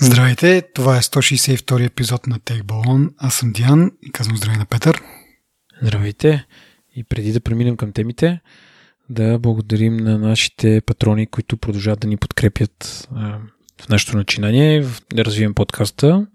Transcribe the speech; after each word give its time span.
Здравейте, 0.00 0.62
това 0.74 0.96
е 0.96 1.00
162 1.00 1.86
епизод 1.86 2.26
на 2.26 2.38
Take 2.38 2.62
Balloon. 2.62 3.10
Аз 3.18 3.34
съм 3.34 3.52
Диан 3.52 3.92
и 4.02 4.12
казвам 4.12 4.36
здравей 4.36 4.58
на 4.58 4.66
Петър. 4.66 5.02
Здравейте 5.82 6.46
и 6.96 7.04
преди 7.04 7.32
да 7.32 7.40
преминем 7.40 7.76
към 7.76 7.92
темите, 7.92 8.40
да 9.10 9.38
благодарим 9.38 9.96
на 9.96 10.18
нашите 10.18 10.80
патрони, 10.86 11.26
които 11.26 11.56
продължават 11.56 12.00
да 12.00 12.08
ни 12.08 12.16
подкрепят 12.16 13.08
а, 13.14 13.38
в 13.80 13.88
нашето 13.88 14.16
начинание, 14.16 14.86
да 15.14 15.24
развием 15.24 15.54
подкаста. 15.54 16.26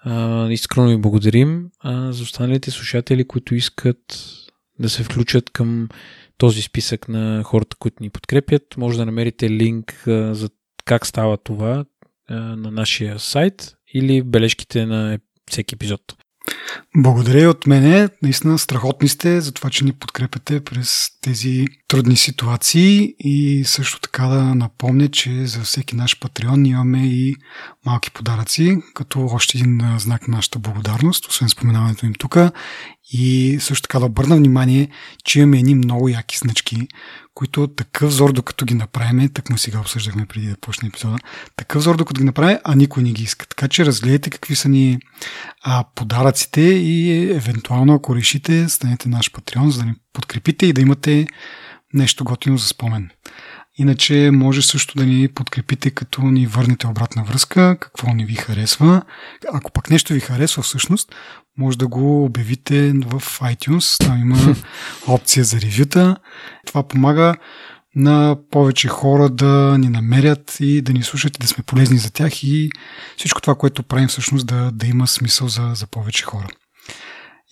А, 0.00 0.46
искрено 0.50 0.88
ви 0.88 0.96
благодарим 0.96 1.70
а, 1.80 2.12
за 2.12 2.22
останалите 2.22 2.70
слушатели, 2.70 3.24
които 3.24 3.54
искат 3.54 4.24
да 4.78 4.88
се 4.88 5.04
включат 5.04 5.50
към 5.50 5.88
този 6.38 6.62
списък 6.62 7.08
на 7.08 7.42
хората, 7.44 7.76
които 7.76 8.02
ни 8.02 8.10
подкрепят. 8.10 8.76
Може 8.76 8.98
да 8.98 9.06
намерите 9.06 9.50
линк 9.50 10.06
а, 10.06 10.34
за 10.34 10.48
как 10.84 11.06
става 11.06 11.36
това 11.36 11.84
на 12.30 12.70
нашия 12.70 13.18
сайт 13.18 13.74
или 13.94 14.22
бележките 14.22 14.86
на 14.86 15.18
всеки 15.50 15.74
епизод. 15.74 16.00
Благодаря 16.96 17.40
и 17.40 17.46
от 17.46 17.66
мене. 17.66 18.08
Наистина 18.22 18.58
страхотни 18.58 19.08
сте 19.08 19.40
за 19.40 19.52
това, 19.52 19.70
че 19.70 19.84
ни 19.84 19.92
подкрепяте 19.92 20.64
през 20.64 21.08
тези 21.28 21.66
трудни 21.88 22.16
ситуации 22.16 23.14
и 23.18 23.64
също 23.64 24.00
така 24.00 24.26
да 24.26 24.54
напомня, 24.54 25.08
че 25.08 25.46
за 25.46 25.60
всеки 25.60 25.96
наш 25.96 26.18
патреон 26.20 26.66
имаме 26.66 27.06
и 27.06 27.36
малки 27.86 28.10
подаръци, 28.10 28.78
като 28.94 29.26
още 29.26 29.58
един 29.58 29.98
знак 29.98 30.28
на 30.28 30.36
нашата 30.36 30.58
благодарност, 30.58 31.26
освен 31.26 31.48
споменаването 31.48 32.06
им 32.06 32.12
тук. 32.18 32.36
И 33.12 33.58
също 33.60 33.82
така 33.82 33.98
да 33.98 34.06
обърна 34.06 34.36
внимание, 34.36 34.88
че 35.24 35.40
имаме 35.40 35.58
едни 35.58 35.74
много 35.74 36.08
яки 36.08 36.38
значки, 36.38 36.88
които 37.34 37.68
такъв 37.68 38.12
зор, 38.12 38.32
докато 38.32 38.64
ги 38.64 38.74
направим, 38.74 39.28
так 39.28 39.50
му 39.50 39.58
сега 39.58 39.80
обсъждахме 39.80 40.26
преди 40.26 40.46
да 40.46 40.56
почне 40.56 40.88
епизода, 40.88 41.16
такъв 41.56 41.82
зор, 41.82 41.96
докато 41.96 42.18
ги 42.18 42.24
направим, 42.24 42.58
а 42.64 42.74
никой 42.74 43.02
не 43.02 43.12
ги 43.12 43.22
иска. 43.22 43.46
Така 43.46 43.68
че 43.68 43.86
разгледайте 43.86 44.30
какви 44.30 44.56
са 44.56 44.68
ни 44.68 44.98
а, 45.62 45.84
подаръците 45.94 46.60
и 46.60 47.22
евентуално, 47.30 47.94
ако 47.94 48.16
решите, 48.16 48.68
станете 48.68 49.08
наш 49.08 49.32
патреон, 49.32 49.70
за 49.70 49.78
да 49.78 49.84
ни 49.84 49.94
подкрепите 50.18 50.66
и 50.66 50.72
да 50.72 50.80
имате 50.80 51.26
нещо 51.94 52.24
готино 52.24 52.56
за 52.58 52.66
спомен. 52.66 53.10
Иначе 53.76 54.30
може 54.32 54.62
също 54.62 54.98
да 54.98 55.06
ни 55.06 55.28
подкрепите, 55.28 55.90
като 55.90 56.22
ни 56.22 56.46
върнете 56.46 56.86
обратна 56.86 57.24
връзка, 57.24 57.76
какво 57.80 58.14
ни 58.14 58.24
ви 58.24 58.34
харесва. 58.34 59.02
Ако 59.52 59.72
пък 59.72 59.90
нещо 59.90 60.12
ви 60.12 60.20
харесва 60.20 60.62
всъщност, 60.62 61.14
може 61.58 61.78
да 61.78 61.86
го 61.88 62.24
обявите 62.24 62.92
в 62.92 63.20
iTunes. 63.40 64.06
Там 64.06 64.20
има 64.20 64.56
опция 65.06 65.44
за 65.44 65.60
ревюта. 65.60 66.16
Това 66.66 66.88
помага 66.88 67.34
на 67.94 68.36
повече 68.50 68.88
хора 68.88 69.28
да 69.28 69.76
ни 69.78 69.88
намерят 69.88 70.56
и 70.60 70.82
да 70.82 70.92
ни 70.92 71.02
слушат 71.02 71.36
и 71.36 71.40
да 71.40 71.46
сме 71.46 71.64
полезни 71.64 71.98
за 71.98 72.12
тях 72.12 72.42
и 72.42 72.70
всичко 73.16 73.40
това, 73.40 73.54
което 73.54 73.82
правим 73.82 74.08
всъщност 74.08 74.46
да, 74.46 74.70
да 74.70 74.86
има 74.86 75.06
смисъл 75.06 75.48
за, 75.48 75.70
за 75.74 75.86
повече 75.86 76.24
хора. 76.24 76.48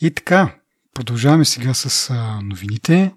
И 0.00 0.10
така, 0.10 0.54
продължаваме 0.96 1.44
сега 1.44 1.74
с 1.74 2.14
новините. 2.42 3.12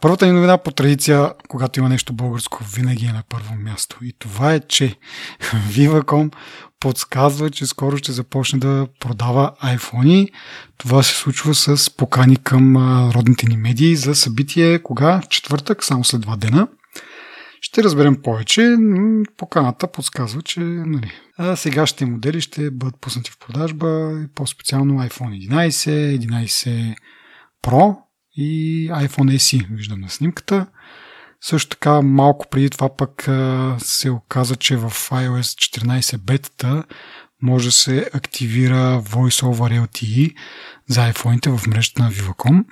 Първата 0.00 0.26
ни 0.26 0.32
новина 0.32 0.58
по 0.58 0.70
традиция, 0.70 1.32
когато 1.48 1.80
има 1.80 1.88
нещо 1.88 2.12
българско, 2.12 2.64
винаги 2.74 3.06
е 3.06 3.12
на 3.12 3.22
първо 3.28 3.54
място. 3.54 3.98
И 4.02 4.12
това 4.18 4.54
е, 4.54 4.60
че 4.60 4.94
Viva.com 5.70 6.32
подсказва, 6.80 7.50
че 7.50 7.66
скоро 7.66 7.96
ще 7.96 8.12
започне 8.12 8.58
да 8.58 8.86
продава 9.00 9.52
iPhone. 9.64 10.30
Това 10.78 11.02
се 11.02 11.14
случва 11.14 11.54
с 11.54 11.96
покани 11.96 12.36
към 12.36 12.76
родните 13.10 13.46
ни 13.46 13.56
медии 13.56 13.96
за 13.96 14.14
събитие 14.14 14.82
кога? 14.82 15.22
Четвъртък, 15.30 15.84
само 15.84 16.04
след 16.04 16.20
два 16.20 16.36
дена. 16.36 16.68
Ще 17.60 17.82
разберем 17.82 18.22
повече. 18.22 18.76
Поканата 19.36 19.92
подсказва, 19.92 20.42
че 20.42 20.60
нали, 20.60 21.12
а 21.38 21.56
сегашните 21.56 22.06
модели 22.06 22.40
ще 22.40 22.70
бъдат 22.70 23.00
пуснати 23.00 23.30
в 23.30 23.38
продажба, 23.38 24.18
по-специално 24.34 24.94
iPhone 24.94 25.48
11, 25.48 26.18
11 26.18 26.94
Pro 27.62 27.96
и 28.36 28.90
iPhone 28.92 29.36
SE, 29.36 29.66
виждам 29.70 30.00
на 30.00 30.10
снимката. 30.10 30.66
Също 31.40 31.68
така, 31.68 32.02
малко 32.02 32.46
преди 32.50 32.70
това 32.70 32.96
пък 32.96 33.28
се 33.78 34.10
оказа, 34.10 34.56
че 34.56 34.76
в 34.76 34.90
iOS 34.90 35.78
14 35.78 36.18
бетата 36.18 36.84
може 37.42 37.68
да 37.68 37.72
се 37.72 38.10
активира 38.14 39.02
Voice 39.02 39.46
over 39.46 39.86
LTE 39.86 40.34
за 40.88 41.12
iPhone-ите 41.12 41.56
в 41.56 41.66
мрежата 41.66 42.02
на 42.02 42.10
Viva.com, 42.12 42.64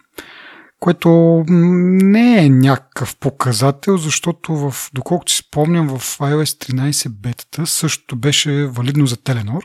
което 0.81 1.45
не 1.49 2.45
е 2.45 2.49
някакъв 2.49 3.17
показател, 3.17 3.97
защото 3.97 4.57
в, 4.57 4.91
доколкото 4.95 5.33
си 5.33 5.39
спомням 5.39 5.89
в 5.89 6.19
iOS 6.19 6.73
13 6.73 7.09
бетата 7.09 7.67
същото 7.67 8.17
беше 8.17 8.67
валидно 8.67 9.07
за 9.07 9.17
Telenor. 9.17 9.63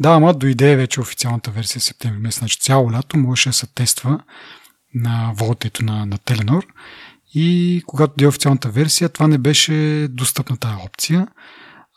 Да, 0.00 0.08
ама 0.10 0.34
дойде 0.34 0.76
вече 0.76 1.00
официалната 1.00 1.50
версия 1.50 1.80
септември 1.80 2.18
месец, 2.18 2.38
значи 2.38 2.58
цяло 2.60 2.92
лято 2.92 3.18
можеше 3.18 3.48
да 3.48 3.52
се 3.52 3.66
тества 3.66 4.20
на 4.94 5.32
волтето 5.36 5.84
на, 5.84 6.06
на 6.06 6.18
Теленор. 6.18 6.66
И 7.34 7.82
когато 7.86 8.14
ди 8.16 8.26
официалната 8.26 8.68
версия, 8.68 9.08
това 9.08 9.28
не 9.28 9.38
беше 9.38 10.06
достъпна 10.10 10.56
тази 10.56 10.76
опция. 10.86 11.28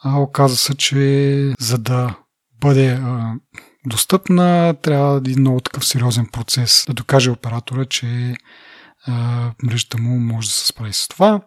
А 0.04 0.20
оказа 0.20 0.58
се, 0.58 0.76
че 0.76 1.54
за 1.60 1.78
да 1.78 2.16
бъде 2.62 2.88
а, 2.92 3.34
достъпна, 3.86 4.76
трябва 4.82 5.22
да 5.22 5.32
е 5.32 5.36
много 5.36 5.60
такъв 5.60 5.86
сериозен 5.86 6.28
процес 6.32 6.86
да 6.88 6.94
докаже 6.94 7.30
оператора, 7.30 7.86
че 7.86 8.36
а, 9.08 9.52
мрежата 9.64 9.98
му 9.98 10.20
може 10.20 10.48
да 10.48 10.54
се 10.54 10.68
справи 10.68 10.94
с 10.94 11.08
това. 11.08 11.42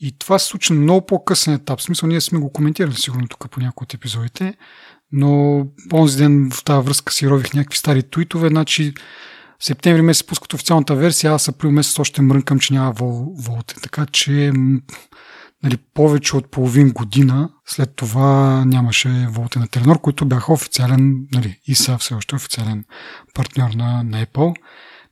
И 0.00 0.18
това 0.18 0.38
се 0.38 0.46
случи 0.46 0.72
на 0.72 0.80
много 0.80 1.06
по-късен 1.06 1.54
етап. 1.54 1.80
В 1.80 1.82
смисъл, 1.82 2.08
ние 2.08 2.20
сме 2.20 2.38
го 2.38 2.52
коментирали 2.52 2.94
сигурно 2.94 3.28
тук 3.28 3.50
по 3.50 3.60
някои 3.60 3.84
от 3.84 3.94
епизодите, 3.94 4.54
но 5.12 5.66
онзи 5.92 6.18
ден 6.18 6.50
в 6.52 6.64
тази 6.64 6.86
връзка 6.86 7.12
си 7.12 7.28
рових 7.28 7.54
някакви 7.54 7.78
стари 7.78 8.02
туитове, 8.02 8.48
значи 8.48 8.94
септември 9.60 10.02
месец 10.02 10.26
пускат 10.26 10.54
официалната 10.54 10.94
версия, 10.94 11.32
аз 11.32 11.48
април 11.48 11.70
месец 11.70 11.98
още 11.98 12.22
мрънкам, 12.22 12.58
че 12.58 12.72
няма 12.74 12.92
вол, 12.92 13.34
волте. 13.38 13.74
Така 13.82 14.06
че 14.06 14.52
нали, 15.62 15.76
повече 15.94 16.36
от 16.36 16.50
половин 16.50 16.90
година 16.92 17.50
след 17.66 17.96
това 17.96 18.64
нямаше 18.64 19.26
волте 19.30 19.58
на 19.58 19.68
Теленор, 19.68 20.00
които 20.00 20.26
бяха 20.26 20.52
официален, 20.52 21.26
нали, 21.32 21.60
и 21.66 21.74
са 21.74 21.98
все 21.98 22.14
още 22.14 22.34
официален 22.34 22.84
партньор 23.34 23.70
на, 23.70 24.02
на 24.02 24.26
Apple. 24.26 24.54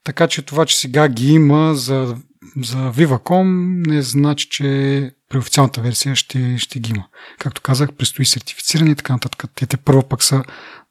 Така 0.04 0.28
че 0.28 0.42
това, 0.42 0.66
че 0.66 0.78
сега 0.78 1.08
ги 1.08 1.32
има 1.32 1.74
за, 1.74 2.16
за 2.62 2.92
Viva.com, 2.92 3.86
не 3.86 4.02
значи, 4.02 4.48
че 4.50 5.10
при 5.28 5.38
официалната 5.38 5.80
версия 5.80 6.16
ще, 6.16 6.58
ще 6.58 6.78
ги 6.78 6.90
има. 6.90 7.04
Както 7.38 7.60
казах, 7.60 7.92
предстои 7.92 8.26
сертифициране 8.26 8.90
и 8.90 8.94
така 8.94 9.12
нататък. 9.12 9.50
Те, 9.54 9.66
те 9.66 9.76
първо 9.76 10.02
пък 10.02 10.22
са 10.22 10.44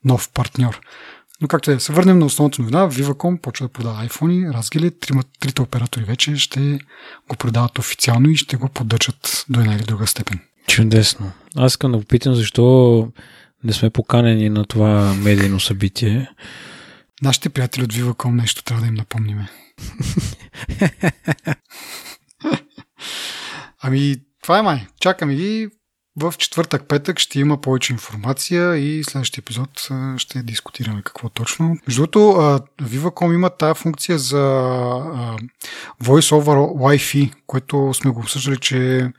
нов 0.04 0.30
партньор. 0.30 0.82
Но 1.42 1.48
както 1.48 1.72
е, 1.72 1.80
се 1.80 1.94
върнем 1.94 2.20
на 2.20 2.26
основната 2.26 2.62
новина, 2.62 2.90
Viva.com 2.90 3.42
почва 3.42 3.68
да 3.68 3.74
продава 3.74 4.08
iPhone, 4.08 4.54
разгили, 4.54 4.92
трите 5.40 5.62
оператори 5.62 6.04
вече 6.04 6.36
ще 6.36 6.80
го 7.30 7.36
продават 7.36 7.80
официално 7.80 8.30
и 8.30 8.36
ще 8.36 8.58
го 8.58 8.70
поддържат 8.70 9.46
до 9.50 9.60
една 9.60 9.76
или 9.76 9.84
друга 9.84 10.08
степен. 10.08 10.40
Чудесно. 10.68 11.32
Аз 11.56 11.72
искам 11.72 11.92
да 11.92 12.00
попитам 12.00 12.36
защо 12.36 13.08
не 13.64 13.74
сме 13.74 13.90
поканени 13.90 14.50
на 14.50 14.66
това 14.66 15.14
медийно 15.14 15.60
събитие. 15.60 16.30
Нашите 17.22 17.50
приятели 17.50 17.84
от 17.84 17.94
Viva.com 17.94 18.32
нещо 18.32 18.64
трябва 18.64 18.82
да 18.82 18.88
им 18.88 18.94
напомниме. 18.94 19.50
ами, 23.82 24.16
това 24.46 24.60
е 24.60 24.62
май. 24.62 24.88
Чакаме 25.00 25.36
ги. 25.36 25.70
В 26.22 26.34
четвъртък-петък 26.38 27.20
ще 27.20 27.40
има 27.40 27.62
повече 27.62 27.94
информация 27.94 28.78
и 28.78 29.04
следващия 29.04 29.42
епизод 29.42 29.70
ще 30.18 30.44
дискутираме 30.44 31.02
какво 31.02 31.30
точно. 31.30 31.78
Между 31.88 32.02
другото, 32.02 32.20
Viva.com 32.82 33.34
има 33.34 33.50
тази 33.50 33.80
функция 33.80 34.18
за 34.18 34.44
Voice 36.04 36.36
over 36.36 36.56
Wi-Fi, 36.78 37.32
което 37.48 37.94
сме 37.94 38.12
го 38.12 38.20
обсъждали, 38.20 38.58
че 38.58 39.00
е 39.00 39.12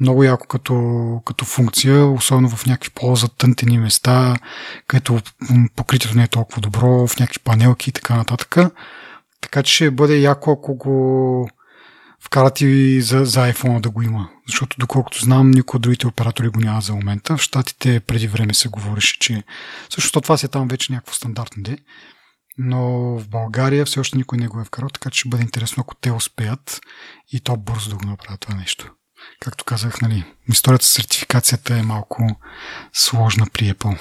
много 0.00 0.24
яко 0.24 0.46
като, 0.46 1.20
като 1.24 1.44
функция, 1.44 2.06
особено 2.06 2.48
в 2.48 2.66
някакви 2.66 2.90
по-затънтени 2.94 3.78
места, 3.78 4.36
където 4.86 5.20
покритието 5.76 6.16
не 6.16 6.24
е 6.24 6.28
толкова 6.28 6.60
добро, 6.60 7.06
в 7.06 7.18
някакви 7.18 7.38
панелки 7.38 7.90
и 7.90 7.92
така 7.92 8.16
нататък. 8.16 8.56
Така 9.40 9.62
че 9.62 9.74
ще 9.74 9.90
бъде 9.90 10.18
яко, 10.18 10.52
ако 10.52 10.74
го 10.74 11.48
вкарат 12.20 12.60
и 12.60 13.00
за, 13.00 13.24
за 13.24 13.52
iPhone 13.52 13.80
да 13.80 13.90
го 13.90 14.02
има. 14.02 14.28
Защото 14.48 14.76
доколкото 14.78 15.20
знам, 15.20 15.50
никой 15.50 15.76
от 15.78 15.82
другите 15.82 16.06
оператори 16.06 16.48
го 16.48 16.60
няма 16.60 16.80
за 16.80 16.94
момента. 16.94 17.36
В 17.36 17.42
Штатите 17.42 18.00
преди 18.00 18.26
време 18.26 18.54
се 18.54 18.68
говореше, 18.68 19.18
че 19.18 19.42
също 19.90 20.20
това 20.20 20.36
си 20.36 20.46
е 20.46 20.48
там 20.48 20.68
вече 20.68 20.92
някакво 20.92 21.14
стандартно 21.14 21.62
де. 21.62 21.78
Но 22.58 22.80
в 23.18 23.28
България 23.28 23.86
все 23.86 24.00
още 24.00 24.16
никой 24.16 24.38
не 24.38 24.48
го 24.48 24.60
е 24.60 24.64
вкарал, 24.64 24.88
така 24.88 25.10
че 25.10 25.20
ще 25.20 25.28
бъде 25.28 25.42
интересно, 25.42 25.80
ако 25.80 25.94
те 25.94 26.12
успеят 26.12 26.80
и 27.32 27.40
то 27.40 27.56
бързо 27.56 27.90
да 27.90 27.96
го 27.96 28.06
направят 28.06 28.40
това 28.40 28.54
нещо. 28.54 28.92
Както 29.40 29.64
казах, 29.64 30.00
нали, 30.00 30.24
историята 30.48 30.84
с 30.84 30.88
сертификацията 30.88 31.76
е 31.76 31.82
малко 31.82 32.40
сложна 32.92 33.46
при 33.52 33.74
Apple. 33.74 33.98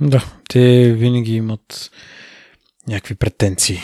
Да, 0.00 0.24
те 0.48 0.92
винаги 0.92 1.34
имат 1.34 1.90
някакви 2.88 3.14
претенции. 3.14 3.80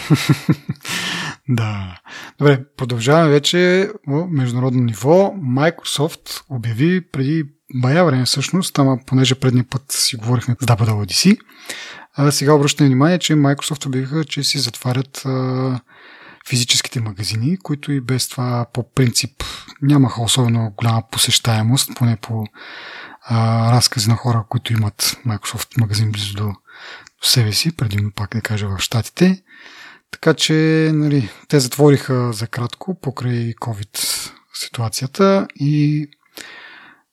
да. 1.49 2.00
Добре, 2.38 2.64
продължаваме 2.76 3.31
вече 3.31 3.91
в 4.06 4.26
международно 4.31 4.82
ниво. 4.82 5.35
Microsoft 5.43 6.43
обяви 6.50 7.00
преди 7.12 7.44
бая 7.75 8.05
време 8.05 8.25
всъщност, 8.25 8.79
ама 8.79 8.99
понеже 9.06 9.35
предния 9.35 9.64
път 9.70 9.82
си 9.88 10.17
говорихме 10.17 10.56
с 10.61 10.67
WWDC, 10.67 11.38
а 12.14 12.31
сега 12.31 12.52
обръщаме 12.52 12.88
внимание, 12.88 13.19
че 13.19 13.35
Microsoft 13.35 13.87
обявиха, 13.87 14.25
че 14.25 14.44
си 14.44 14.58
затварят 14.58 15.23
а, 15.25 15.81
физическите 16.49 17.00
магазини, 17.00 17.58
които 17.58 17.93
и 17.93 18.00
без 18.00 18.29
това 18.29 18.67
по 18.73 18.93
принцип 18.94 19.31
нямаха 19.82 20.23
особено 20.23 20.73
голяма 20.76 21.02
посещаемост, 21.11 21.91
поне 21.97 22.17
по 22.17 22.44
а, 23.23 23.73
разкази 23.73 24.08
на 24.08 24.17
хора, 24.17 24.44
които 24.49 24.73
имат 24.73 25.20
Microsoft 25.26 25.81
магазин 25.81 26.12
близо 26.12 26.35
до, 26.35 26.52
до 27.22 27.28
себе 27.28 27.52
си, 27.52 27.76
предимно 27.76 28.12
пак 28.12 28.34
да 28.34 28.40
кажа 28.40 28.69
в 28.69 28.78
Штатите. 28.78 29.43
Така 30.11 30.34
че 30.34 30.55
нали, 30.94 31.31
те 31.49 31.61
затвориха 31.61 32.32
за 32.32 32.46
кратко 32.46 33.00
покрай 33.00 33.55
COVID 33.55 34.31
ситуацията 34.55 35.46
и 35.55 36.06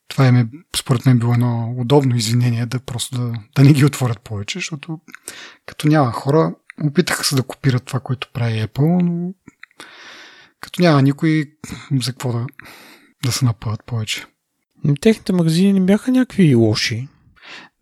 това 0.08 0.28
е, 0.28 0.46
според 0.76 1.06
мен, 1.06 1.18
било 1.18 1.32
едно 1.32 1.74
удобно 1.78 2.16
извинение 2.16 2.66
да 2.66 2.80
просто 2.80 3.20
да, 3.20 3.32
да 3.56 3.64
не 3.64 3.72
ги 3.72 3.84
отворят 3.84 4.20
повече, 4.20 4.58
защото 4.58 5.00
като 5.66 5.88
няма 5.88 6.12
хора, 6.12 6.54
опитаха 6.84 7.24
се 7.24 7.36
да 7.36 7.42
копират 7.42 7.84
това, 7.84 8.00
което 8.00 8.30
прави 8.32 8.62
Apple, 8.62 9.02
но 9.02 9.34
като 10.60 10.82
няма 10.82 11.02
никой, 11.02 11.52
за 11.92 12.12
какво 12.12 12.32
да, 12.32 12.46
да 13.24 13.32
се 13.32 13.44
напъват 13.44 13.84
повече. 13.86 14.26
Техните 15.00 15.32
магазини 15.32 15.72
не 15.72 15.80
бяха 15.80 16.10
някакви 16.10 16.54
лоши. 16.54 17.08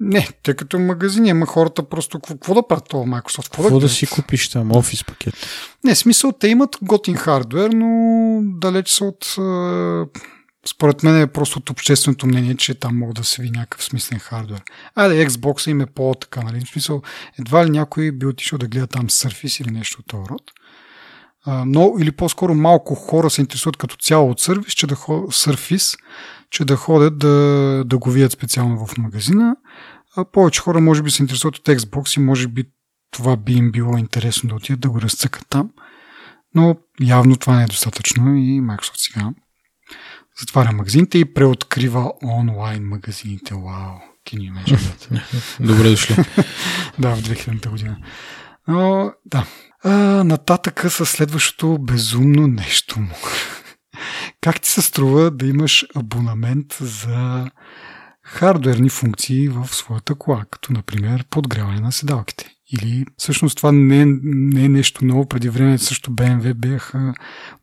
Не, 0.00 0.28
тъй 0.43 0.54
като 0.54 0.78
магазини, 0.78 1.31
ама 1.31 1.46
хората 1.46 1.88
просто 1.88 2.20
какво, 2.20 2.54
да 2.54 2.69
правят 2.69 2.88
това 2.88 3.04
Microsoft? 3.04 3.44
Какво, 3.44 3.62
какво 3.62 3.81
да, 3.81 3.87
да 3.87 3.88
си 3.88 4.06
купиш 4.06 4.48
там, 4.48 4.76
офис 4.76 5.04
пакет? 5.04 5.34
Не, 5.84 5.94
смисъл, 5.94 6.32
те 6.32 6.48
имат 6.48 6.76
готин 6.82 7.16
хардвер, 7.16 7.70
но 7.70 8.40
далеч 8.43 8.88
са 8.88 9.04
от... 9.04 9.37
Според 10.69 11.02
мен 11.02 11.20
е 11.20 11.26
просто 11.26 11.58
от 11.58 11.70
общественото 11.70 12.26
мнение, 12.26 12.56
че 12.56 12.75
там 12.75 12.98
могат 12.98 13.16
да 13.16 13.25
се 13.25 13.43
ви 13.43 13.50
някакъв 13.50 13.84
смислен 13.84 14.19
хардвер. 14.19 14.62
Айде, 14.94 15.26
Xbox 15.26 15.70
им 15.70 15.81
е 15.81 15.87
по-така, 15.87 16.43
нали? 16.43 16.64
В 16.64 16.69
смисъл, 16.69 17.02
едва 17.38 17.66
ли 17.66 17.70
някой 17.70 18.12
би 18.12 18.26
отишъл 18.26 18.58
да 18.58 18.66
гледа 18.66 18.87
там 18.87 19.08
Surface 19.08 19.62
или 19.62 19.70
нещо 19.70 20.00
от 20.00 20.06
този 20.06 20.28
род. 20.28 20.43
Но, 21.66 21.94
или 22.00 22.12
по-скоро 22.12 22.54
малко 22.54 22.94
хора 22.94 23.31
се 23.31 23.40
интересуват 23.40 23.76
като 23.76 23.96
цяло 23.96 24.31
от 24.31 24.40
сервис, 24.40 24.72
че 24.72 24.87
да 24.87 24.94
Surface, 24.96 25.98
че 26.50 26.64
да 26.64 26.76
ходят 26.76 27.19
да, 27.19 27.82
да 27.87 27.98
го 27.98 28.10
видят 28.10 28.32
специално 28.32 28.87
в 28.87 28.98
магазина. 28.98 29.56
А 30.16 30.24
повече 30.24 30.60
хора 30.60 30.80
може 30.80 31.02
би 31.02 31.10
се 31.10 31.22
интересуват 31.22 31.56
от 31.56 31.66
Xbox 31.66 32.16
и 32.16 32.20
може 32.20 32.48
би 32.48 32.64
това 33.10 33.36
би 33.36 33.52
им 33.52 33.72
било 33.72 33.98
интересно 33.98 34.48
да 34.48 34.54
отидат 34.54 34.80
да 34.80 34.90
го 34.90 35.00
разцъкат 35.00 35.46
там. 35.50 35.70
Но 36.54 36.76
явно 37.00 37.36
това 37.36 37.56
не 37.56 37.62
е 37.62 37.66
достатъчно 37.66 38.36
и 38.36 38.60
Microsoft 38.60 38.96
сега 38.96 39.32
затваря 40.40 40.72
магазините 40.72 41.18
и 41.18 41.34
преоткрива 41.34 42.12
онлайн 42.22 42.82
магазините. 42.82 43.54
Вау! 43.54 43.98
Can 44.26 44.38
you 44.38 44.52
imagine 44.52 45.22
Добре 45.60 45.90
дошли. 45.90 46.14
да, 46.98 47.16
в 47.16 47.22
2000 47.22 47.69
година. 47.69 47.96
Но, 48.69 49.12
да. 49.26 49.46
А, 49.84 49.90
нататъка 50.24 50.90
със 50.90 51.10
следващото 51.10 51.78
безумно 51.80 52.46
нещо 52.46 53.00
му. 53.00 53.14
как 54.40 54.60
ти 54.60 54.70
се 54.70 54.82
струва 54.82 55.30
да 55.30 55.46
имаш 55.46 55.86
абонамент 55.94 56.76
за 56.80 57.50
хардуерни 58.26 58.88
функции 58.88 59.49
в 59.49 59.69
своята 59.69 60.14
кола, 60.14 60.44
като 60.50 60.73
например 60.73 61.25
подгряване 61.31 61.81
на 61.81 61.93
седалките. 61.93 62.50
Или 62.73 63.05
всъщност 63.17 63.56
това 63.56 63.73
не 63.73 64.00
е, 64.00 64.06
не 64.23 64.64
е 64.64 64.69
нещо 64.69 65.05
ново. 65.05 65.28
Преди 65.28 65.49
време 65.49 65.78
също 65.78 66.11
BMW 66.11 66.55
бяха 66.55 67.14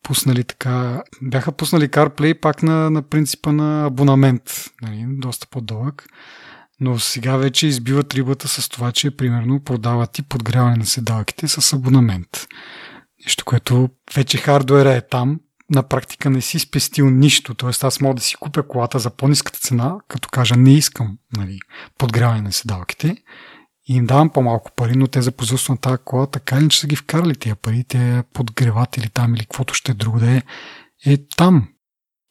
пуснали 0.03 0.43
така, 0.43 1.03
бяха 1.21 1.51
пуснали 1.51 1.87
CarPlay 1.87 2.39
пак 2.39 2.63
на, 2.63 2.89
на 2.89 3.01
принципа 3.01 3.51
на 3.51 3.85
абонамент, 3.85 4.71
нали, 4.81 5.05
доста 5.07 5.47
по-дълъг. 5.47 6.05
Но 6.79 6.99
сега 6.99 7.37
вече 7.37 7.67
избиват 7.67 8.13
рибата 8.13 8.47
с 8.47 8.69
това, 8.69 8.91
че 8.91 9.17
примерно 9.17 9.63
продават 9.63 10.19
и 10.19 10.23
подгряване 10.23 10.75
на 10.75 10.85
седалките 10.85 11.47
с 11.47 11.73
абонамент. 11.73 12.47
Нещо, 13.25 13.45
което 13.45 13.89
вече 14.15 14.37
хардуера 14.37 14.93
е 14.93 15.07
там, 15.07 15.39
на 15.73 15.83
практика 15.83 16.29
не 16.29 16.41
си 16.41 16.59
спестил 16.59 17.09
нищо. 17.09 17.53
Тоест 17.53 17.83
аз 17.83 18.01
мога 18.01 18.15
да 18.15 18.21
си 18.21 18.35
купя 18.35 18.67
колата 18.67 18.99
за 18.99 19.09
по-низката 19.09 19.59
цена, 19.59 19.95
като 20.07 20.29
кажа 20.29 20.55
не 20.55 20.73
искам 20.73 21.17
нали, 21.37 21.59
подгряване 21.97 22.41
на 22.41 22.51
седалките 22.51 23.17
и 23.87 23.95
им 23.95 24.05
давам 24.05 24.29
по-малко 24.29 24.71
пари, 24.75 24.95
но 24.95 25.07
те 25.07 25.21
за 25.21 25.31
производство 25.31 25.73
на 25.73 25.77
тази 25.77 25.97
кола 26.05 26.27
така 26.27 26.57
или 26.57 26.69
че 26.69 26.79
са 26.79 26.87
ги 26.87 26.95
вкарали 26.95 27.35
тия 27.35 27.55
пари, 27.55 27.83
те 27.83 28.23
подгреватели 28.33 29.09
там 29.09 29.35
или 29.35 29.41
каквото 29.41 29.73
ще 29.73 29.91
е 29.91 29.95
друго 29.95 30.19
да 30.19 30.31
е, 30.31 30.41
е 31.05 31.17
там. 31.37 31.69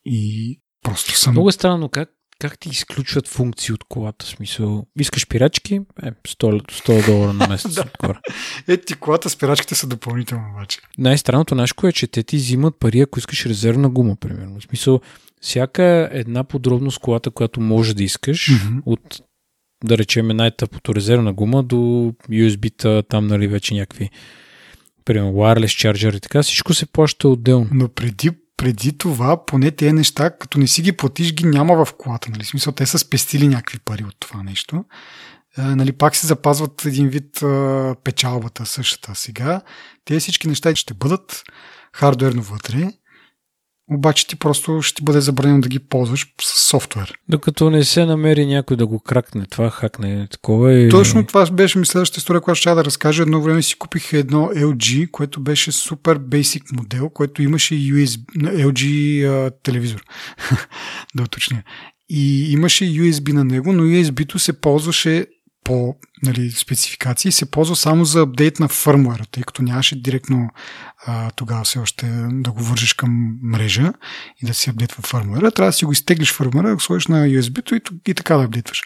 И 0.04 0.60
просто 0.82 1.18
съм... 1.18 1.32
Много 1.32 1.48
е 1.48 1.52
странно 1.52 1.88
как, 1.88 2.10
как 2.42 2.58
ти 2.58 2.68
изключват 2.68 3.28
функции 3.28 3.72
от 3.72 3.84
колата? 3.84 4.26
Смисъл, 4.26 4.86
искаш 4.98 5.28
пирачки? 5.28 5.74
Е, 6.02 6.10
100, 6.10 6.70
100 6.72 7.06
долара 7.06 7.32
на 7.32 7.48
месец 7.48 7.74
да. 7.74 7.80
отгоре. 7.80 8.18
Е, 8.68 8.76
ти 8.76 8.94
колата 8.94 9.30
с 9.30 9.36
пирачките 9.36 9.74
са 9.74 9.86
допълнително 9.86 10.44
обаче. 10.56 10.78
Най-странното 10.98 11.54
нещо 11.54 11.86
е, 11.86 11.92
че 11.92 12.06
те 12.06 12.22
ти 12.22 12.36
взимат 12.36 12.78
пари, 12.78 13.00
ако 13.00 13.18
искаш 13.18 13.46
резервна 13.46 13.90
гума, 13.90 14.16
примерно. 14.16 14.60
В 14.60 14.62
смисъл, 14.62 15.00
всяка 15.40 16.08
една 16.12 16.44
подробност 16.44 16.98
колата, 16.98 17.30
която 17.30 17.60
може 17.60 17.94
да 17.94 18.02
искаш, 18.02 18.50
mm-hmm. 18.50 18.82
от 18.86 19.20
да 19.84 19.98
речем 19.98 20.28
най-тъпото 20.28 20.94
резервна 20.94 21.32
гума 21.32 21.62
до 21.62 21.76
USB-та, 22.30 23.02
там 23.02 23.26
нали 23.26 23.48
вече 23.48 23.74
някакви 23.74 24.10
примерно 25.04 25.32
wireless 25.32 25.92
charger 25.92 26.16
и 26.16 26.20
така, 26.20 26.42
всичко 26.42 26.74
се 26.74 26.86
плаща 26.86 27.28
отделно. 27.28 27.68
Но 27.72 27.88
преди 27.88 28.30
преди 28.62 28.98
това, 28.98 29.46
поне 29.46 29.70
тези 29.70 29.92
неща, 29.92 30.30
като 30.30 30.58
не 30.58 30.66
си 30.66 30.82
ги 30.82 30.92
платиш, 30.92 31.32
ги 31.32 31.46
няма 31.46 31.84
в 31.84 31.92
колата. 31.92 32.30
Нали? 32.30 32.44
Смисъл, 32.44 32.72
те 32.72 32.86
са 32.86 32.98
спестили 32.98 33.48
някакви 33.48 33.78
пари 33.78 34.04
от 34.04 34.16
това 34.20 34.42
нещо. 34.42 34.84
Нали, 35.58 35.92
пак 35.92 36.16
се 36.16 36.26
запазват 36.26 36.84
един 36.84 37.08
вид 37.08 37.42
а, 37.42 37.94
печалбата 38.04 38.66
същата 38.66 39.14
сега. 39.14 39.60
Тези 40.04 40.20
всички 40.20 40.48
неща 40.48 40.74
ще 40.74 40.94
бъдат 40.94 41.42
хардуерно 41.92 42.42
вътре 42.42 42.92
обаче 43.94 44.26
ти 44.26 44.36
просто 44.36 44.82
ще 44.82 44.94
ти 44.94 45.02
бъде 45.02 45.20
забранено 45.20 45.60
да 45.60 45.68
ги 45.68 45.78
ползваш 45.78 46.26
с 46.42 46.68
софтуер. 46.68 47.12
Докато 47.28 47.70
не 47.70 47.84
се 47.84 48.04
намери 48.04 48.46
някой 48.46 48.76
да 48.76 48.86
го 48.86 49.00
кракне, 49.00 49.46
това 49.50 49.70
хакне 49.70 50.28
такова 50.30 50.74
и... 50.74 50.88
Точно 50.88 51.26
това 51.26 51.50
беше 51.50 51.78
ми 51.78 51.86
следващата 51.86 52.18
история, 52.18 52.40
която 52.40 52.60
ще 52.60 52.74
да 52.74 52.84
разкажа. 52.84 53.22
Едно 53.22 53.42
време 53.42 53.62
си 53.62 53.78
купих 53.78 54.12
едно 54.12 54.50
LG, 54.56 55.10
което 55.10 55.40
беше 55.40 55.72
супер 55.72 56.18
basic 56.18 56.76
модел, 56.76 57.10
което 57.10 57.42
имаше 57.42 57.74
USB, 57.74 58.24
LG 58.36 59.24
а, 59.26 59.50
телевизор. 59.62 60.04
да 61.14 61.22
уточня. 61.22 61.62
И 62.08 62.52
имаше 62.52 62.84
USB 62.84 63.32
на 63.32 63.44
него, 63.44 63.72
но 63.72 63.82
USB-то 63.82 64.38
се 64.38 64.52
ползваше 64.52 65.26
по 65.64 65.96
нали, 66.22 66.50
спецификации 66.50 67.32
се 67.32 67.50
ползва 67.50 67.76
само 67.76 68.04
за 68.04 68.20
апдейт 68.20 68.60
на 68.60 68.68
фърмуера, 68.68 69.24
тъй 69.30 69.42
като 69.42 69.62
нямаше 69.62 70.02
директно 70.02 70.50
а, 71.06 71.30
тогава 71.30 71.64
все 71.64 71.78
още 71.78 72.06
да 72.30 72.50
го 72.50 72.62
вържиш 72.62 72.92
към 72.92 73.38
мрежа 73.42 73.92
и 74.42 74.46
да 74.46 74.54
си 74.54 74.70
апдейтва 74.70 75.02
фърмуера. 75.02 75.50
Трябва 75.50 75.68
да 75.68 75.72
си 75.72 75.84
го 75.84 75.92
изтеглиш 75.92 76.32
фърмуера, 76.32 76.74
го 76.74 76.80
сложиш 76.80 77.06
на 77.06 77.26
USB-то 77.26 77.74
и, 77.74 77.80
и 78.08 78.14
така 78.14 78.36
да 78.36 78.44
апдейтваш. 78.44 78.82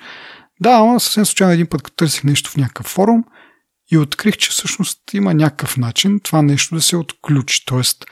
Да, 0.61 0.71
ама 0.71 1.00
съвсем 1.00 1.26
случайно 1.26 1.52
един 1.52 1.66
път, 1.66 1.92
търсих 1.97 2.25
нещо 2.25 2.50
в 2.50 2.56
някакъв 2.56 2.87
форум 2.87 3.25
и 3.92 3.99
открих, 3.99 4.37
че 4.37 4.50
всъщност 4.50 5.00
има 5.14 5.35
някакъв 5.35 5.76
начин 5.76 6.21
това 6.21 6.42
нещо 6.42 6.75
да 6.75 6.83
се 6.83 6.97
отключи. 6.97 7.66
Тоест, 7.66 8.04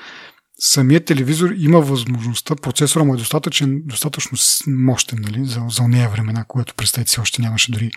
самият 0.58 1.04
телевизор 1.04 1.50
има 1.56 1.80
възможността, 1.80 2.56
процесора 2.56 3.04
му 3.04 3.14
е 3.14 3.18
достатъчен, 3.18 3.82
достатъчно 3.84 4.38
мощен 4.66 5.18
нали, 5.23 5.44
за, 5.44 5.62
за 5.68 5.88
нея 5.88 6.08
времена, 6.08 6.44
когато 6.49 6.75
представете 6.75 7.11
си 7.11 7.20
още 7.20 7.42
нямаше 7.42 7.73
дори 7.73 7.90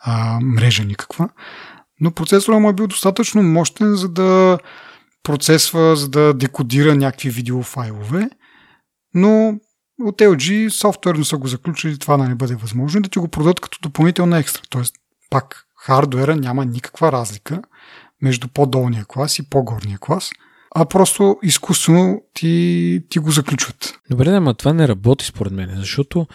а, 0.00 0.40
мрежа 0.40 0.84
никаква. 0.84 1.28
Но 2.00 2.10
процесора 2.10 2.58
му 2.58 2.70
е 2.70 2.72
бил 2.72 2.86
достатъчно 2.86 3.42
мощен, 3.42 3.94
за 3.94 4.08
да 4.08 4.58
процесва, 5.22 5.96
за 5.96 6.08
да 6.08 6.34
декодира 6.34 6.94
някакви 6.94 7.30
видеофайлове. 7.30 8.30
Но 9.14 9.58
от 10.00 10.18
LG 10.18 10.68
софтуерно 10.68 11.24
са 11.24 11.36
го 11.36 11.46
заключили 11.46 11.98
това 11.98 12.16
да 12.16 12.28
не 12.28 12.34
бъде 12.34 12.54
възможно 12.54 13.02
да 13.02 13.08
ти 13.08 13.18
го 13.18 13.28
продадат 13.28 13.60
като 13.60 13.78
допълнителна 13.82 14.38
екстра. 14.38 14.62
Тоест, 14.70 14.94
пак 15.30 15.64
хардуера 15.76 16.36
няма 16.36 16.64
никаква 16.64 17.12
разлика 17.12 17.62
между 18.22 18.48
по-долния 18.48 19.04
клас 19.04 19.38
и 19.38 19.50
по-горния 19.50 19.98
клас– 19.98 20.30
а 20.74 20.84
просто 20.84 21.36
изкуствено 21.42 22.22
ти, 22.34 23.02
ти 23.08 23.18
го 23.18 23.30
заключват. 23.30 23.94
Добре, 24.10 24.30
ама 24.30 24.54
това 24.54 24.72
не 24.72 24.88
работи 24.88 25.24
според 25.24 25.52
мен, 25.52 25.70
защото 25.76 26.26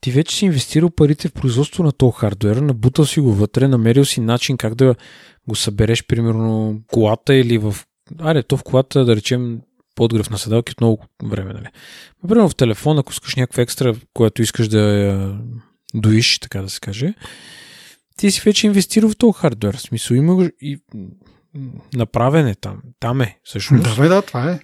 ти 0.00 0.10
вече 0.10 0.36
си 0.36 0.44
инвестирал 0.44 0.90
парите 0.90 1.28
в 1.28 1.32
производство 1.32 1.84
на 1.84 1.92
този 1.92 2.16
хардуер, 2.16 2.56
набутал 2.56 3.06
си 3.06 3.20
го 3.20 3.32
вътре, 3.32 3.68
намерил 3.68 4.04
си 4.04 4.20
начин 4.20 4.56
как 4.56 4.74
да 4.74 4.94
го 5.48 5.56
събереш, 5.56 6.06
примерно, 6.06 6.80
колата 6.86 7.34
или 7.34 7.58
в... 7.58 7.76
Аре, 8.18 8.42
то 8.42 8.56
в 8.56 8.62
колата, 8.62 9.04
да 9.04 9.16
речем, 9.16 9.60
подгрев 9.94 10.30
на 10.30 10.38
седалки 10.38 10.72
от 10.72 10.80
много 10.80 11.04
време, 11.24 11.52
нали? 11.52 11.66
Примерно 12.28 12.48
в 12.48 12.56
телефон, 12.56 12.98
ако 12.98 13.12
искаш 13.12 13.36
някаква 13.36 13.62
екстра, 13.62 13.94
която 14.14 14.42
искаш 14.42 14.68
да 14.68 14.80
я 14.80 15.38
доиш, 15.94 16.38
така 16.38 16.62
да 16.62 16.70
се 16.70 16.80
каже, 16.80 17.14
ти 18.16 18.30
си 18.30 18.40
вече 18.44 18.66
инвестирал 18.66 19.10
в 19.10 19.16
този 19.16 19.38
хардуер. 19.38 19.76
В 19.76 19.80
смисъл, 19.80 20.14
има 20.14 20.50
и 20.60 20.78
направен 21.94 22.46
е 22.46 22.54
там. 22.54 22.78
Там 23.00 23.20
е, 23.20 23.38
всъщност. 23.44 23.84
Да, 23.84 24.02
бе, 24.02 24.08
да, 24.08 24.22
това 24.22 24.50
е. 24.50 24.60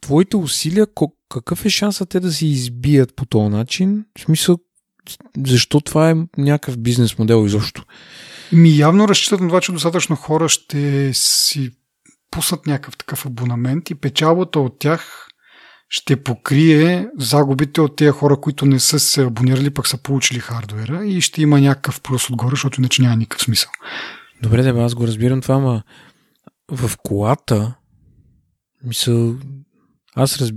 Твоите 0.00 0.36
усилия, 0.36 0.86
какъв 1.28 1.64
е 1.64 1.70
шансът 1.70 2.08
те 2.08 2.20
да 2.20 2.32
се 2.32 2.46
избият 2.46 3.16
по 3.16 3.26
този 3.26 3.48
начин? 3.48 4.04
В 4.18 4.20
смисъл, 4.20 4.58
защо 5.46 5.80
това 5.80 6.10
е 6.10 6.16
някакъв 6.38 6.78
бизнес 6.78 7.18
модел 7.18 7.46
изобщо? 7.46 7.84
Ми 8.52 8.76
явно 8.76 9.08
разчитат 9.08 9.40
на 9.40 9.48
това, 9.48 9.60
че 9.60 9.72
достатъчно 9.72 10.16
хора 10.16 10.48
ще 10.48 11.10
си 11.14 11.70
пуснат 12.30 12.66
някакъв 12.66 12.96
такъв 12.96 13.26
абонамент 13.26 13.90
и 13.90 13.94
печалбата 13.94 14.60
от 14.60 14.78
тях 14.78 15.28
ще 15.88 16.22
покрие 16.22 17.08
загубите 17.18 17.80
от 17.80 17.96
тези 17.96 18.10
хора, 18.10 18.40
които 18.40 18.66
не 18.66 18.80
са 18.80 18.98
се 18.98 19.22
абонирали, 19.22 19.70
пък 19.70 19.86
са 19.86 20.02
получили 20.02 20.38
хардуера 20.38 21.06
и 21.06 21.20
ще 21.20 21.42
има 21.42 21.60
някакъв 21.60 22.00
плюс 22.00 22.30
отгоре, 22.30 22.50
защото 22.50 22.80
иначе 22.80 23.02
няма 23.02 23.16
никакъв 23.16 23.42
смисъл. 23.42 23.70
Добре, 24.44 24.62
да, 24.62 24.82
аз 24.82 24.94
го 24.94 25.06
разбирам 25.06 25.40
това, 25.40 25.54
ама 25.54 25.82
в 26.70 26.90
колата, 26.96 27.74
мисъл, 28.84 29.34
аз 30.14 30.40
раз... 30.40 30.52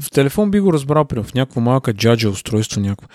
в 0.00 0.10
телефон 0.10 0.50
би 0.50 0.60
го 0.60 0.72
разбрал, 0.72 1.04
при 1.04 1.22
в 1.22 1.34
някаква 1.34 1.62
малка 1.62 1.94
джаджа 1.94 2.30
устройство, 2.30 2.80
някакво. 2.80 3.08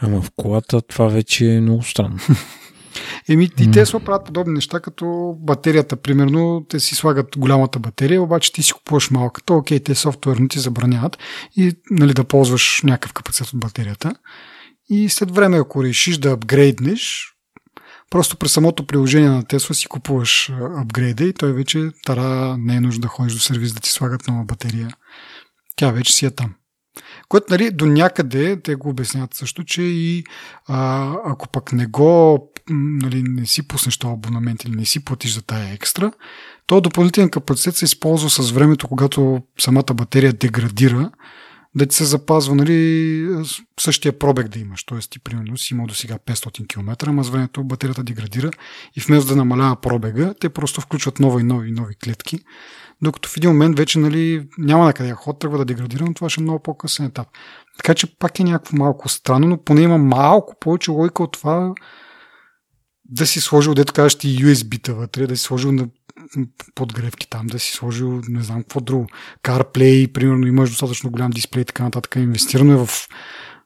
Ама 0.00 0.22
в 0.22 0.30
колата 0.36 0.82
това 0.82 1.08
вече 1.08 1.54
е 1.54 1.60
много 1.60 1.82
странно. 1.82 2.18
Еми, 3.28 3.48
и 3.60 3.70
те 3.70 3.86
се 3.86 3.98
правят 3.98 4.24
подобни 4.24 4.54
неща, 4.54 4.80
като 4.80 5.36
батерията, 5.38 5.96
примерно, 5.96 6.66
те 6.68 6.80
си 6.80 6.94
слагат 6.94 7.38
голямата 7.38 7.78
батерия, 7.78 8.22
обаче 8.22 8.52
ти 8.52 8.62
си 8.62 8.72
купуваш 8.72 9.10
малката, 9.10 9.54
окей, 9.54 9.80
те 9.80 9.94
софтуерно 9.94 10.48
ти 10.48 10.58
забраняват 10.58 11.18
и 11.56 11.72
нали, 11.90 12.14
да 12.14 12.24
ползваш 12.24 12.80
някакъв 12.84 13.12
капацитет 13.12 13.52
от 13.52 13.60
батерията. 13.60 14.14
И 14.88 15.08
след 15.08 15.30
време, 15.30 15.58
ако 15.58 15.84
решиш 15.84 16.18
да 16.18 16.30
апгрейднеш, 16.30 17.29
просто 18.10 18.36
през 18.36 18.52
самото 18.52 18.86
приложение 18.86 19.28
на 19.28 19.44
Тесла 19.44 19.74
си 19.74 19.86
купуваш 19.86 20.52
апгрейда 20.76 21.24
и 21.24 21.32
той 21.32 21.52
вече 21.52 21.90
тара 22.04 22.56
не 22.58 22.76
е 22.76 22.80
нужда 22.80 23.00
да 23.00 23.08
ходиш 23.08 23.32
до 23.32 23.40
сервис 23.40 23.72
да 23.72 23.80
ти 23.80 23.90
слагат 23.90 24.28
нова 24.28 24.44
батерия. 24.44 24.88
Тя 25.76 25.90
вече 25.90 26.12
си 26.12 26.26
е 26.26 26.30
там. 26.30 26.54
Което 27.28 27.46
нали, 27.50 27.70
до 27.70 27.86
някъде 27.86 28.60
те 28.62 28.74
го 28.74 28.88
обясняват 28.88 29.34
също, 29.34 29.64
че 29.64 29.82
и 29.82 30.24
а, 30.66 31.12
ако 31.24 31.48
пък 31.48 31.72
не 31.72 31.86
го 31.86 32.50
нали, 32.70 33.22
не 33.22 33.46
си 33.46 33.68
пуснеш 33.68 33.98
този 33.98 34.12
абонамент 34.12 34.64
или 34.64 34.76
не 34.76 34.84
си 34.84 35.04
платиш 35.04 35.34
за 35.34 35.42
тая 35.42 35.74
екстра, 35.74 36.12
то 36.66 36.80
допълнителен 36.80 37.30
капацитет 37.30 37.76
се 37.76 37.84
използва 37.84 38.30
с 38.30 38.50
времето, 38.50 38.88
когато 38.88 39.42
самата 39.58 39.94
батерия 39.94 40.32
деградира, 40.32 41.10
да 41.74 41.86
ти 41.86 41.96
се 41.96 42.04
запазва 42.04 42.54
нали, 42.54 43.44
същия 43.80 44.18
пробег 44.18 44.48
да 44.48 44.58
имаш. 44.58 44.84
Тоест 44.84 45.10
ти 45.10 45.18
примерно 45.18 45.56
си 45.56 45.74
имал 45.74 45.86
до 45.86 45.94
сега 45.94 46.18
500 46.18 46.68
км, 46.68 47.08
ама 47.08 47.24
с 47.24 47.30
времето 47.30 47.64
батерията 47.64 48.02
деградира 48.02 48.50
и 48.96 49.00
вместо 49.00 49.28
да 49.28 49.36
намалява 49.36 49.76
пробега, 49.76 50.34
те 50.40 50.48
просто 50.48 50.80
включват 50.80 51.20
нови 51.20 51.40
и 51.40 51.46
нови 51.46 51.72
нови 51.72 51.94
клетки, 51.94 52.38
докато 53.02 53.28
в 53.28 53.36
един 53.36 53.50
момент 53.50 53.78
вече 53.78 53.98
нали, 53.98 54.48
няма 54.58 54.84
на 54.84 54.92
къде 54.92 55.12
ход, 55.12 55.38
тръгва 55.38 55.58
да 55.58 55.64
деградира, 55.64 56.04
но 56.04 56.14
това 56.14 56.30
ще 56.30 56.40
е 56.40 56.42
много 56.42 56.62
по-късен 56.62 57.06
етап. 57.06 57.28
Така 57.76 57.94
че 57.94 58.18
пак 58.18 58.40
е 58.40 58.44
някакво 58.44 58.76
малко 58.76 59.08
странно, 59.08 59.48
но 59.48 59.64
поне 59.64 59.80
има 59.80 59.98
малко 59.98 60.54
повече 60.60 60.90
логика 60.90 61.22
от 61.22 61.32
това 61.32 61.74
да 63.04 63.26
си 63.26 63.40
сложил, 63.40 63.74
дето 63.74 63.92
кажеш 63.92 64.14
ти 64.14 64.44
USB-та 64.44 64.92
вътре, 64.92 65.26
да 65.26 65.36
си 65.36 65.42
сложил 65.42 65.72
на 65.72 65.88
подгревки 66.74 67.28
там, 67.28 67.46
да 67.46 67.58
си 67.58 67.72
сложил 67.72 68.20
не 68.28 68.42
знам 68.42 68.62
какво 68.62 68.80
друго. 68.80 69.06
CarPlay, 69.42 70.12
примерно 70.12 70.46
имаш 70.46 70.70
достатъчно 70.70 71.10
голям 71.10 71.30
дисплей, 71.30 71.64
така 71.64 71.82
нататък. 71.82 72.16
Инвестирано 72.16 72.72
е 72.72 72.86
в 72.86 72.90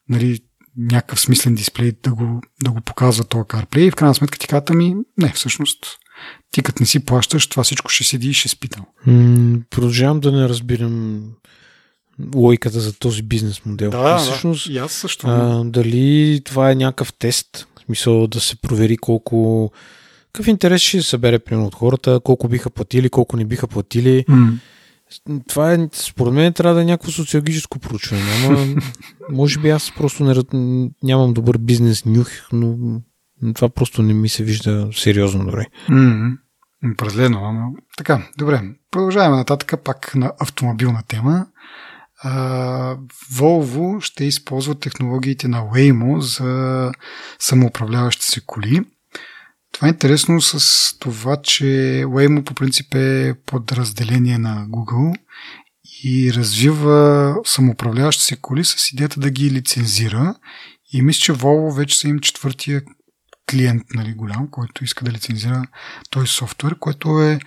нали, 0.08 0.40
някакъв 0.76 1.20
смислен 1.20 1.54
дисплей 1.54 1.92
да 2.02 2.14
го, 2.14 2.42
да 2.64 2.70
го 2.70 2.80
показва 2.80 3.24
този 3.24 3.44
CarPlay 3.44 3.78
и 3.78 3.90
в 3.90 3.94
крайна 3.94 4.14
сметка 4.14 4.38
ти 4.38 4.46
казват 4.46 4.70
ми, 4.70 4.94
не, 5.18 5.32
всъщност 5.32 5.78
ти 6.50 6.62
като 6.62 6.82
не 6.82 6.86
си 6.86 7.04
плащаш, 7.04 7.46
това 7.46 7.64
всичко 7.64 7.90
ще 7.90 8.04
седи 8.04 8.28
и 8.28 8.34
ще 8.34 8.48
спитам. 8.48 8.84
М- 9.06 9.58
продължавам 9.70 10.20
да 10.20 10.32
не 10.32 10.48
разбирам 10.48 11.22
логиката 12.34 12.80
за 12.80 12.98
този 12.98 13.22
бизнес 13.22 13.64
модел. 13.64 13.90
Да, 13.90 14.18
всъщност, 14.18 14.66
да, 14.66 14.72
и 14.72 14.78
аз 14.78 14.92
също. 14.92 15.26
А, 15.26 15.64
дали 15.64 16.40
това 16.44 16.70
е 16.70 16.74
някакъв 16.74 17.12
тест, 17.12 17.66
в 17.78 17.80
смисъл 17.84 18.26
да 18.26 18.40
се 18.40 18.56
провери 18.56 18.96
колко 18.96 19.72
какъв 20.34 20.48
интерес 20.48 20.82
ще 20.82 21.02
събере 21.02 21.38
примерно 21.38 21.66
от 21.66 21.74
хората, 21.74 22.20
колко 22.24 22.48
биха 22.48 22.70
платили, 22.70 23.10
колко 23.10 23.36
не 23.36 23.44
биха 23.44 23.66
платили. 23.66 24.24
Mm. 24.28 24.58
Това 25.48 25.72
е, 25.72 25.88
според 25.92 26.34
мен 26.34 26.52
трябва 26.52 26.74
да 26.74 26.82
е 26.82 26.84
някакво 26.84 27.10
социологическо 27.10 27.78
проучване. 27.78 28.22
Ама, 28.46 28.66
може 29.30 29.60
би 29.60 29.70
аз 29.70 29.92
просто 29.96 30.24
не, 30.24 30.90
нямам 31.02 31.32
добър 31.32 31.58
бизнес 31.58 32.04
нюх, 32.04 32.28
но 32.52 33.00
това 33.54 33.68
просто 33.68 34.02
не 34.02 34.14
ми 34.14 34.28
се 34.28 34.44
вижда 34.44 34.88
сериозно 34.92 35.44
дори. 35.44 35.66
Mm. 35.90 36.38
Определено, 36.92 37.44
ама 37.44 37.70
така, 37.96 38.28
добре. 38.38 38.62
Продължаваме 38.90 39.36
нататък 39.36 39.84
пак 39.84 40.14
на 40.14 40.32
автомобилна 40.40 41.02
тема. 41.08 41.46
Uh, 42.24 42.98
Volvo 43.32 44.00
ще 44.00 44.24
използва 44.24 44.74
технологиите 44.74 45.48
на 45.48 45.58
Waymo 45.58 46.18
за 46.18 46.92
самоуправляващи 47.38 48.26
се 48.26 48.40
коли. 48.46 48.84
Това 49.74 49.88
е 49.88 49.90
интересно 49.90 50.40
с 50.40 50.98
това, 50.98 51.36
че 51.42 51.64
Waymo 52.06 52.44
по 52.44 52.54
принцип 52.54 52.94
е 52.94 53.34
подразделение 53.46 54.38
на 54.38 54.66
Google 54.68 55.14
и 56.04 56.32
развива 56.34 57.36
самоуправляващи 57.44 58.24
се 58.24 58.36
коли 58.36 58.64
с 58.64 58.92
идеята 58.92 59.20
да 59.20 59.30
ги 59.30 59.50
лицензира. 59.50 60.34
И 60.92 61.02
мисля, 61.02 61.20
че 61.20 61.32
Volvo 61.32 61.76
вече 61.76 61.98
са 61.98 62.08
им 62.08 62.18
четвъртия 62.18 62.82
клиент, 63.50 63.82
нали, 63.94 64.14
голям, 64.14 64.48
който 64.50 64.84
иска 64.84 65.04
да 65.04 65.12
лицензира 65.12 65.66
този 66.10 66.26
софтуер, 66.26 66.78
което 66.78 67.20
е 67.22 67.38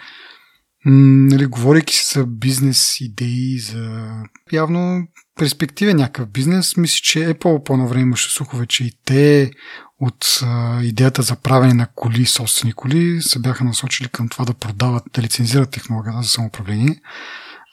нали, 0.85 1.45
говорейки 1.45 1.95
си 1.95 2.19
за 2.19 2.25
бизнес 2.25 3.01
идеи, 3.01 3.59
за 3.59 4.13
явно 4.51 5.07
перспективен 5.39 5.97
някакъв 5.97 6.29
бизнес, 6.29 6.77
мисля, 6.77 6.99
че 7.03 7.19
Apple 7.19 7.63
по 7.63 7.87
време 7.87 8.01
имаше 8.01 8.35
слухове, 8.35 8.65
че 8.65 8.83
и 8.83 8.91
те 9.05 9.51
от 10.01 10.39
а, 10.43 10.81
идеята 10.83 11.21
за 11.21 11.35
правене 11.35 11.73
на 11.73 11.87
коли, 11.95 12.25
собствени 12.25 12.73
коли, 12.73 13.21
се 13.21 13.39
бяха 13.39 13.63
насочили 13.63 14.07
към 14.07 14.29
това 14.29 14.45
да 14.45 14.53
продават, 14.53 15.03
да 15.13 15.21
лицензират 15.21 15.69
технологията 15.69 16.21
за 16.21 16.29
самоуправление. 16.29 17.01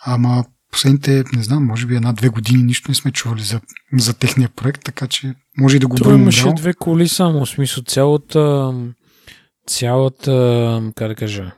Ама 0.07 0.45
последните, 0.71 1.25
не 1.33 1.43
знам, 1.43 1.67
може 1.67 1.87
би 1.87 1.97
една-две 1.97 2.29
години 2.29 2.63
нищо 2.63 2.91
не 2.91 2.95
сме 2.95 3.11
чували 3.11 3.43
за, 3.43 3.61
за 3.93 4.15
техния 4.15 4.49
проект, 4.57 4.85
така 4.85 5.07
че 5.07 5.35
може 5.59 5.77
и 5.77 5.81
да 5.81 5.87
го 5.87 5.97
Това 5.97 6.15
имаше 6.15 6.53
две 6.53 6.75
коли 6.75 7.09
само, 7.09 7.45
в 7.45 7.49
смисъл 7.49 7.83
цялата 7.83 8.73
цялата, 9.67 10.93
как 10.95 11.09
да 11.09 11.15
кажа, 11.15 11.53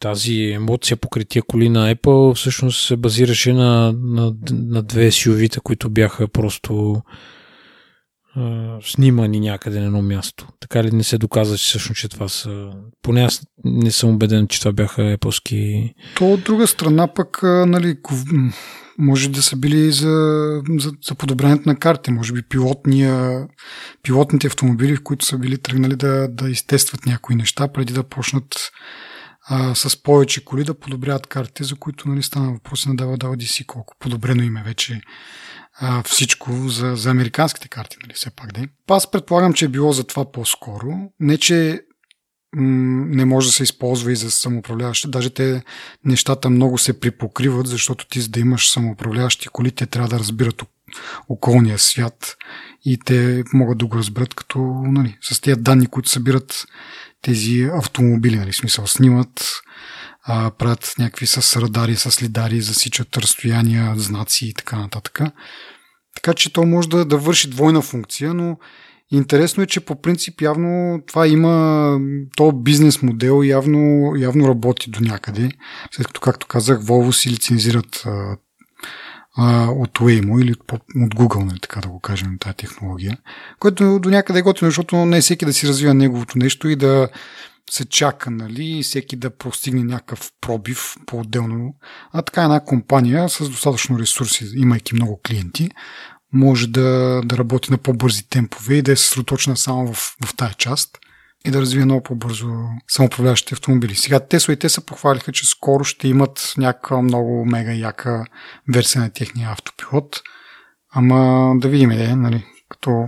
тази 0.00 0.42
емоция 0.42 0.96
покрай 0.96 1.24
тия 1.24 1.42
коли 1.42 1.68
на 1.68 1.94
Apple 1.94 2.34
всъщност 2.34 2.86
се 2.86 2.96
базираше 2.96 3.52
на, 3.52 3.94
на, 4.02 4.34
на 4.50 4.82
две 4.82 5.10
SUV-та, 5.10 5.60
които 5.60 5.90
бяха 5.90 6.28
просто 6.28 7.02
снимани 8.82 9.40
някъде 9.40 9.80
на 9.80 9.86
едно 9.86 10.02
място. 10.02 10.48
Така 10.60 10.84
ли 10.84 10.90
не 10.90 11.04
се 11.04 11.18
доказа, 11.18 11.58
че 11.58 11.68
всъщност, 11.68 12.00
че 12.00 12.08
това 12.08 12.28
са... 12.28 12.70
Поне 13.02 13.22
аз 13.22 13.42
не 13.64 13.90
съм 13.90 14.10
убеден, 14.10 14.48
че 14.48 14.58
това 14.58 14.72
бяха 14.72 15.10
епоски... 15.10 15.92
То 16.16 16.32
от 16.32 16.44
друга 16.44 16.66
страна 16.66 17.14
пък, 17.14 17.40
нали, 17.42 17.96
може 18.98 19.28
да 19.28 19.42
са 19.42 19.56
били 19.56 19.92
за, 19.92 20.14
за, 20.78 20.92
за 21.08 21.14
подобрението 21.14 21.68
на 21.68 21.76
карти. 21.76 22.10
Може 22.10 22.32
би 22.32 22.42
пилотния, 22.42 23.46
пилотните 24.02 24.46
автомобили, 24.46 24.96
в 24.96 25.02
които 25.02 25.24
са 25.24 25.38
били 25.38 25.58
тръгнали 25.58 25.96
да, 25.96 26.28
да 26.28 26.50
изтестват 26.50 27.06
някои 27.06 27.36
неща, 27.36 27.68
преди 27.68 27.92
да 27.92 28.02
почнат 28.02 28.70
а, 29.48 29.74
с 29.74 30.02
повече 30.02 30.44
коли 30.44 30.64
да 30.64 30.78
подобряват 30.78 31.26
картите, 31.26 31.64
за 31.64 31.76
които 31.76 32.08
нали, 32.08 32.22
стана 32.22 32.52
въпрос 32.52 32.86
на 32.86 32.96
дава 32.96 33.16
дава 33.16 33.36
си 33.40 33.66
колко 33.66 33.94
подобрено 33.98 34.42
име 34.42 34.62
вече 34.62 35.00
а, 35.80 36.02
всичко 36.02 36.68
за, 36.68 36.96
за 36.96 37.10
американските 37.10 37.68
карти, 37.68 37.96
нали, 38.02 38.12
все 38.14 38.30
пак 38.30 38.52
да 38.52 38.60
е. 38.60 38.68
Аз 38.88 39.10
предполагам, 39.10 39.52
че 39.52 39.64
е 39.64 39.68
било 39.68 39.92
за 39.92 40.04
това 40.04 40.32
по-скоро. 40.32 40.92
Не, 41.20 41.38
че 41.38 41.80
не 42.58 43.24
може 43.24 43.46
да 43.48 43.52
се 43.52 43.62
използва 43.62 44.12
и 44.12 44.16
за 44.16 44.30
самоуправляващи. 44.30 45.10
Даже 45.10 45.30
те 45.30 45.62
нещата 46.04 46.50
много 46.50 46.78
се 46.78 47.00
припокриват, 47.00 47.66
защото 47.66 48.08
ти 48.08 48.20
за 48.20 48.28
да 48.28 48.40
имаш 48.40 48.70
самоуправляващи 48.70 49.48
коли, 49.48 49.70
те 49.70 49.86
трябва 49.86 50.08
да 50.08 50.18
разбират 50.18 50.62
околния 51.28 51.78
свят 51.78 52.36
и 52.84 52.98
те 53.04 53.44
могат 53.52 53.78
да 53.78 53.86
го 53.86 53.96
разберат 53.96 54.34
като 54.34 54.58
нали, 54.84 55.18
с 55.20 55.40
тези 55.40 55.60
данни, 55.60 55.86
които 55.86 56.08
събират 56.08 56.64
тези 57.22 57.70
автомобили, 57.72 58.36
нали, 58.36 58.52
смисъл 58.52 58.86
снимат, 58.86 59.52
а, 60.26 60.50
правят 60.50 60.94
някакви 60.98 61.26
с 61.26 61.60
радари, 61.60 61.96
с 61.96 62.22
лидари, 62.22 62.60
засичат 62.60 63.16
разстояния, 63.16 63.94
знаци 63.96 64.46
и 64.46 64.54
така 64.54 64.76
нататък. 64.76 65.20
Така 66.14 66.34
че 66.34 66.52
то 66.52 66.66
може 66.66 66.88
да, 66.88 67.04
да 67.04 67.16
върши 67.16 67.50
двойна 67.50 67.82
функция, 67.82 68.34
но 68.34 68.58
интересно 69.12 69.62
е, 69.62 69.66
че 69.66 69.80
по 69.80 70.02
принцип 70.02 70.40
явно 70.40 71.00
това 71.06 71.26
има, 71.26 71.98
то 72.36 72.52
бизнес 72.52 73.02
модел 73.02 73.42
явно, 73.44 74.12
явно 74.16 74.48
работи 74.48 74.90
до 74.90 75.00
някъде. 75.00 75.50
След 75.92 76.06
като, 76.06 76.20
както 76.20 76.46
казах, 76.46 76.78
Volvo 76.80 77.12
си 77.12 77.30
лицензират 77.30 78.04
от 79.68 79.98
Waymo 79.98 80.42
или 80.42 80.52
от, 80.52 80.72
от 80.72 81.14
Google, 81.14 81.44
нали, 81.44 81.60
така 81.60 81.80
да 81.80 81.88
го 81.88 82.00
кажем, 82.00 82.38
тази 82.40 82.56
технология. 82.56 83.18
Което 83.58 83.98
до 83.98 84.10
някъде 84.10 84.38
е 84.38 84.42
готино, 84.42 84.70
защото 84.70 84.96
не 84.96 85.16
е 85.16 85.20
всеки 85.20 85.44
да 85.44 85.52
си 85.52 85.68
развива 85.68 85.94
неговото 85.94 86.38
нещо 86.38 86.68
и 86.68 86.76
да 86.76 87.08
се 87.70 87.84
чака, 87.84 88.30
нали, 88.30 88.82
всеки 88.82 89.16
да 89.16 89.36
постигне 89.36 89.84
някакъв 89.84 90.30
пробив 90.40 90.96
по-отделно. 91.06 91.74
А 92.12 92.22
така 92.22 92.42
една 92.42 92.60
компания 92.60 93.28
с 93.28 93.48
достатъчно 93.48 93.98
ресурси, 93.98 94.50
имайки 94.56 94.94
много 94.94 95.20
клиенти, 95.26 95.70
може 96.32 96.66
да, 96.66 97.20
да 97.24 97.38
работи 97.38 97.70
на 97.70 97.78
по-бързи 97.78 98.28
темпове 98.28 98.74
и 98.74 98.82
да 98.82 98.92
е 98.92 98.96
съсредоточена 98.96 99.56
само 99.56 99.92
в, 99.92 100.16
в 100.24 100.36
тази 100.36 100.54
част 100.54 100.98
и 101.46 101.50
да 101.50 101.60
развие 101.60 101.84
много 101.84 102.02
по-бързо 102.02 102.46
самоуправляващите 102.88 103.54
автомобили. 103.54 103.94
Сега 103.94 104.20
Тесла 104.20 104.54
и 104.54 104.56
те 104.56 104.68
се 104.68 104.86
похвалиха, 104.86 105.32
че 105.32 105.46
скоро 105.46 105.84
ще 105.84 106.08
имат 106.08 106.54
някаква 106.58 107.02
много 107.02 107.44
мега 107.44 107.72
яка 107.72 108.24
версия 108.68 109.02
на 109.02 109.10
техния 109.10 109.50
автопилот. 109.50 110.20
Ама 110.94 111.52
да 111.60 111.68
видим, 111.68 111.90
е, 111.90 112.16
нали, 112.16 112.44
като 112.68 113.06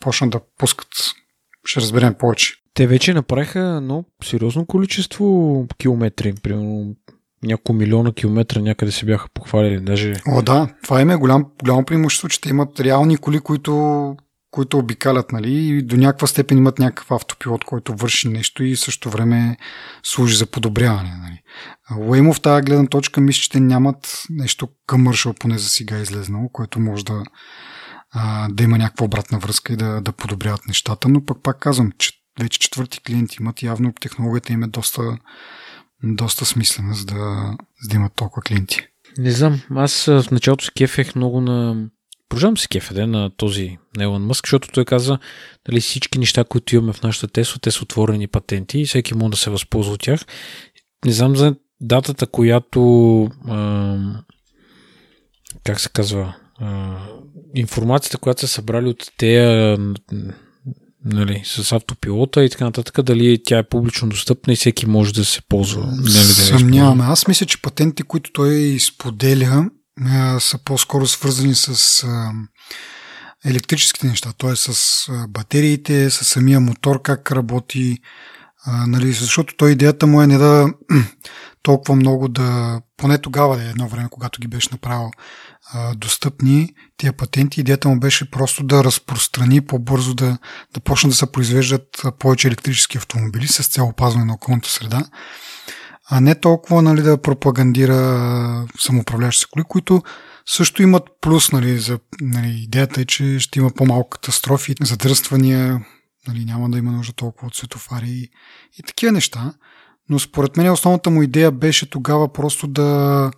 почнат 0.00 0.30
да 0.30 0.40
пускат, 0.58 0.88
ще 1.64 1.80
разберем 1.80 2.14
повече. 2.14 2.61
Те 2.74 2.86
вече 2.86 3.14
направиха 3.14 3.80
но 3.80 4.04
сериозно 4.24 4.66
количество 4.66 5.66
километри, 5.78 6.34
примерно 6.42 6.94
няколко 7.42 7.72
милиона 7.72 8.12
километра 8.12 8.60
някъде 8.60 8.92
се 8.92 9.06
бяха 9.06 9.28
похвалили. 9.34 9.80
Даже... 9.80 10.14
О, 10.28 10.42
да, 10.42 10.68
това 10.82 11.00
им 11.00 11.10
е 11.10 11.16
голям, 11.16 11.46
голямо 11.64 11.84
преимущество, 11.84 12.28
че 12.28 12.40
те 12.40 12.48
имат 12.48 12.80
реални 12.80 13.16
коли, 13.16 13.40
които, 13.40 14.16
които 14.50 14.78
обикалят, 14.78 15.32
нали, 15.32 15.52
и 15.52 15.82
до 15.82 15.96
някаква 15.96 16.26
степен 16.26 16.58
имат 16.58 16.78
някакъв 16.78 17.10
автопилот, 17.10 17.64
който 17.64 17.94
върши 17.96 18.28
нещо 18.28 18.64
и 18.64 18.76
също 18.76 19.10
време 19.10 19.56
служи 20.02 20.36
за 20.36 20.46
подобряване. 20.46 21.10
Нали. 21.22 21.42
Уеймо 22.08 22.32
в 22.32 22.40
тази 22.40 22.62
гледна 22.62 22.86
точка 22.86 23.20
мисля, 23.20 23.40
че 23.40 23.50
те 23.50 23.60
нямат 23.60 24.22
нещо 24.30 24.68
къмършал, 24.86 25.32
поне 25.32 25.58
за 25.58 25.68
сега 25.68 25.98
излезнало, 25.98 26.48
което 26.48 26.80
може 26.80 27.04
да, 27.04 27.22
да 28.50 28.62
има 28.62 28.78
някаква 28.78 29.06
обратна 29.06 29.38
връзка 29.38 29.72
и 29.72 29.76
да, 29.76 30.00
да 30.00 30.12
подобряват 30.12 30.66
нещата, 30.68 31.08
но 31.08 31.24
пък 31.24 31.38
пак 31.42 31.58
казвам, 31.58 31.92
че 31.98 32.21
вече 32.40 32.58
четвърти 32.58 33.00
клиенти 33.00 33.36
имат, 33.40 33.62
явно 33.62 33.92
технологията 34.00 34.52
им 34.52 34.62
е 34.62 34.66
доста, 34.66 35.18
доста 36.04 36.44
смислена, 36.44 36.94
за 36.94 37.06
да, 37.06 37.56
за 37.82 37.88
да 37.88 37.96
имат 37.96 38.12
толкова 38.16 38.42
клиенти. 38.42 38.86
Не 39.18 39.30
знам, 39.30 39.60
аз 39.70 40.04
в 40.04 40.24
началото 40.30 40.64
се 40.64 40.70
кефех 40.76 41.14
много 41.14 41.40
на... 41.40 41.86
Продължавам 42.28 42.56
се 42.56 42.68
кефеде 42.68 43.06
на 43.06 43.30
този 43.36 43.78
Елон 44.00 44.26
Мъск, 44.26 44.46
защото 44.46 44.68
той 44.72 44.84
каза, 44.84 45.18
дали 45.66 45.80
всички 45.80 46.18
неща, 46.18 46.44
които 46.44 46.74
имаме 46.74 46.92
в 46.92 47.02
нашата 47.02 47.28
Тесла, 47.28 47.58
те 47.60 47.70
са 47.70 47.82
отворени 47.82 48.26
патенти 48.26 48.80
и 48.80 48.86
всеки 48.86 49.14
може 49.14 49.30
да 49.30 49.36
се 49.36 49.50
възползва 49.50 49.92
от 49.92 50.00
тях. 50.00 50.20
Не 51.04 51.12
знам 51.12 51.36
за 51.36 51.54
датата, 51.80 52.26
която 52.26 53.22
а, 53.48 53.96
как 55.64 55.80
се 55.80 55.88
казва 55.88 56.36
а, 56.58 56.98
информацията, 57.54 58.18
която 58.18 58.40
са 58.40 58.48
събрали 58.48 58.88
от 58.88 59.12
тея 59.16 59.78
нали, 61.04 61.42
с 61.44 61.72
автопилота 61.72 62.44
и 62.44 62.50
така 62.50 62.64
нататък, 62.64 63.02
дали 63.02 63.42
тя 63.44 63.58
е 63.58 63.68
публично 63.68 64.08
достъпна 64.08 64.52
и 64.52 64.56
всеки 64.56 64.86
може 64.86 65.14
да 65.14 65.24
се 65.24 65.40
ползва. 65.48 65.86
Нали, 65.86 66.02
да 66.02 66.24
Съмняваме. 66.24 67.04
Аз 67.04 67.28
мисля, 67.28 67.46
че 67.46 67.62
патентите, 67.62 68.02
които 68.02 68.32
той 68.32 68.78
споделя, 68.80 69.70
са 70.38 70.58
по-скоро 70.64 71.06
свързани 71.06 71.54
с 71.54 72.06
електрическите 73.44 74.06
неща, 74.06 74.32
т.е. 74.38 74.56
с 74.56 75.06
батериите, 75.28 76.10
с 76.10 76.24
самия 76.24 76.60
мотор, 76.60 77.02
как 77.02 77.32
работи, 77.32 77.98
нали, 78.86 79.12
защото 79.12 79.54
той 79.56 79.70
идеята 79.70 80.06
му 80.06 80.22
е 80.22 80.26
не 80.26 80.38
да 80.38 80.66
толкова 81.62 81.96
много 81.96 82.28
да, 82.28 82.80
поне 82.96 83.18
тогава 83.18 83.56
да 83.56 83.62
е 83.62 83.70
едно 83.70 83.88
време, 83.88 84.08
когато 84.10 84.40
ги 84.40 84.48
беше 84.48 84.68
направил 84.72 85.10
достъпни 85.96 86.74
тия 86.96 87.12
патенти, 87.12 87.60
идеята 87.60 87.88
му 87.88 88.00
беше 88.00 88.30
просто 88.30 88.64
да 88.64 88.84
разпространи 88.84 89.60
по-бързо, 89.60 90.14
да, 90.14 90.38
да 90.74 90.80
почнат 90.80 91.10
да 91.10 91.16
се 91.16 91.32
произвеждат 91.32 92.02
повече 92.18 92.48
електрически 92.48 92.98
автомобили 92.98 93.48
с 93.48 93.68
цел 93.68 93.86
опазване 93.86 94.24
на 94.24 94.34
околната 94.34 94.68
среда, 94.68 95.04
а 96.10 96.20
не 96.20 96.34
толкова 96.34 96.82
нали, 96.82 97.02
да 97.02 97.22
пропагандира 97.22 98.66
самоуправляващи 98.78 99.46
коли, 99.50 99.64
които 99.64 100.02
също 100.46 100.82
имат 100.82 101.02
плюс, 101.20 101.52
нали, 101.52 101.78
за, 101.78 101.98
нали, 102.20 102.48
идеята 102.48 103.00
е, 103.00 103.04
че 103.04 103.38
ще 103.38 103.58
има 103.58 103.70
по-малко 103.70 104.10
катастрофи, 104.10 104.74
задръствания, 104.80 105.84
нали, 106.28 106.44
няма 106.44 106.70
да 106.70 106.78
има 106.78 106.92
нужда 106.92 107.12
толкова 107.12 107.46
от 107.46 107.54
светофари 107.54 108.08
и, 108.10 108.30
и 108.78 108.82
такива 108.86 109.12
неща. 109.12 109.54
Но 110.08 110.18
според 110.18 110.56
мен 110.56 110.72
основната 110.72 111.10
му 111.10 111.22
идея 111.22 111.50
беше 111.50 111.90
тогава 111.90 112.32
просто 112.32 112.66
да 112.66 113.30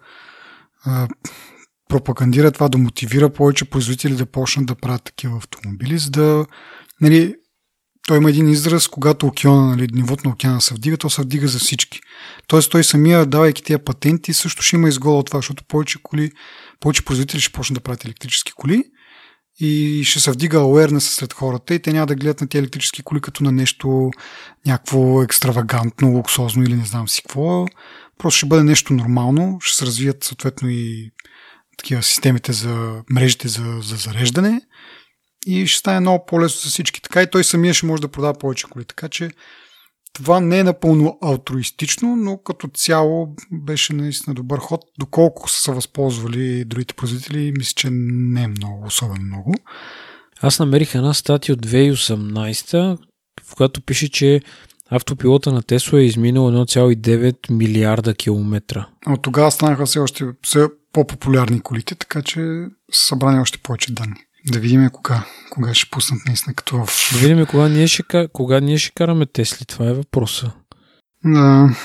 пропагандира 1.94 2.52
това, 2.52 2.68
да 2.68 2.78
мотивира 2.78 3.30
повече 3.30 3.64
производители 3.64 4.16
да 4.16 4.26
почнат 4.26 4.66
да 4.66 4.74
правят 4.74 5.04
такива 5.04 5.36
автомобили, 5.36 5.98
за 5.98 6.10
да 6.10 6.46
нали, 7.00 7.34
той 8.06 8.16
има 8.16 8.30
един 8.30 8.48
израз, 8.48 8.88
когато 8.88 9.26
океана, 9.26 9.66
нали, 9.66 9.88
нивото 9.92 10.28
на 10.28 10.32
океана 10.32 10.60
се 10.60 10.74
вдига, 10.74 10.96
то 10.96 11.10
се 11.10 11.22
вдига 11.22 11.48
за 11.48 11.58
всички. 11.58 12.00
Тоест 12.46 12.70
той 12.70 12.84
самия, 12.84 13.26
давайки 13.26 13.62
тези 13.62 13.78
патенти, 13.78 14.32
също 14.32 14.62
ще 14.62 14.76
има 14.76 14.88
изгода 14.88 15.16
от 15.16 15.26
това, 15.26 15.38
защото 15.38 15.64
повече 15.68 15.98
коли, 16.02 16.32
повече 16.80 17.04
производители 17.04 17.40
ще 17.40 17.52
почнат 17.52 17.74
да 17.74 17.80
правят 17.80 18.04
електрически 18.04 18.52
коли 18.56 18.84
и 19.60 20.02
ще 20.04 20.20
се 20.20 20.30
вдига 20.30 20.58
awareness 20.58 20.98
сред 20.98 21.32
хората 21.32 21.74
и 21.74 21.78
те 21.78 21.92
няма 21.92 22.06
да 22.06 22.14
гледат 22.14 22.40
на 22.40 22.48
тези 22.48 22.58
електрически 22.58 23.02
коли 23.02 23.20
като 23.20 23.44
на 23.44 23.52
нещо 23.52 24.10
някакво 24.66 25.22
екстравагантно, 25.22 26.10
луксозно 26.10 26.62
или 26.62 26.74
не 26.74 26.84
знам 26.84 27.08
си 27.08 27.22
какво. 27.22 27.66
Просто 28.18 28.38
ще 28.38 28.46
бъде 28.46 28.62
нещо 28.62 28.92
нормално, 28.92 29.58
ще 29.60 29.76
се 29.76 29.86
развият 29.86 30.24
съответно 30.24 30.68
и 30.70 31.10
такива 31.76 32.02
системите 32.02 32.52
за 32.52 33.02
мрежите 33.10 33.48
за, 33.48 33.78
за 33.82 33.96
зареждане 33.96 34.60
и 35.46 35.66
ще 35.66 35.78
стане 35.78 36.00
много 36.00 36.26
по-лесно 36.26 36.60
за 36.60 36.70
всички. 36.70 37.02
Така 37.02 37.22
и 37.22 37.30
той 37.30 37.44
самия 37.44 37.74
ще 37.74 37.86
може 37.86 38.02
да 38.02 38.08
продава 38.08 38.34
повече 38.34 38.66
коли. 38.70 38.84
Така 38.84 39.08
че 39.08 39.30
това 40.12 40.40
не 40.40 40.58
е 40.58 40.64
напълно 40.64 41.18
алтруистично, 41.22 42.16
но 42.16 42.38
като 42.38 42.68
цяло 42.68 43.36
беше 43.52 43.92
наистина 43.92 44.34
добър 44.34 44.58
ход. 44.58 44.80
Доколко 44.98 45.50
са 45.50 45.60
се 45.60 45.72
възползвали 45.72 46.64
другите 46.64 46.94
производители, 46.94 47.52
мисля, 47.58 47.72
че 47.76 47.88
не 47.90 48.42
е 48.42 48.48
много, 48.48 48.86
особено 48.86 49.24
много. 49.24 49.54
Аз 50.40 50.58
намерих 50.58 50.94
една 50.94 51.14
статия 51.14 51.52
от 51.52 51.66
2018, 51.66 52.98
в 53.42 53.54
която 53.54 53.80
пише, 53.80 54.10
че 54.10 54.40
автопилота 54.90 55.52
на 55.52 55.62
Тесла 55.62 56.00
е 56.00 56.04
изминал 56.04 56.50
1,9 56.50 57.50
милиарда 57.50 58.14
километра. 58.14 58.86
От 59.06 59.22
тогава 59.22 59.50
станаха 59.50 59.86
все 59.86 59.98
още 59.98 60.24
все 60.42 60.68
по-популярни 60.94 61.60
колите, 61.60 61.94
така 61.94 62.22
че 62.22 62.40
са 62.92 63.06
събрани 63.06 63.40
още 63.40 63.58
повече 63.58 63.92
данни. 63.92 64.20
Да 64.46 64.58
видим 64.58 64.90
кога, 64.92 65.24
кога 65.50 65.74
ще 65.74 65.90
пуснат 65.90 66.20
наистина 66.26 66.54
като 66.54 66.84
в... 66.86 66.88
Да 67.12 67.18
видим 67.18 67.46
кога 67.46 67.68
ние 67.68 67.86
ще, 67.88 68.28
кога 68.32 68.60
ние 68.60 68.78
ще 68.78 68.92
караме 68.92 69.26
Тесли, 69.26 69.66
това 69.66 69.86
е 69.86 69.92
въпроса. 69.92 70.52
Да. 71.24 71.76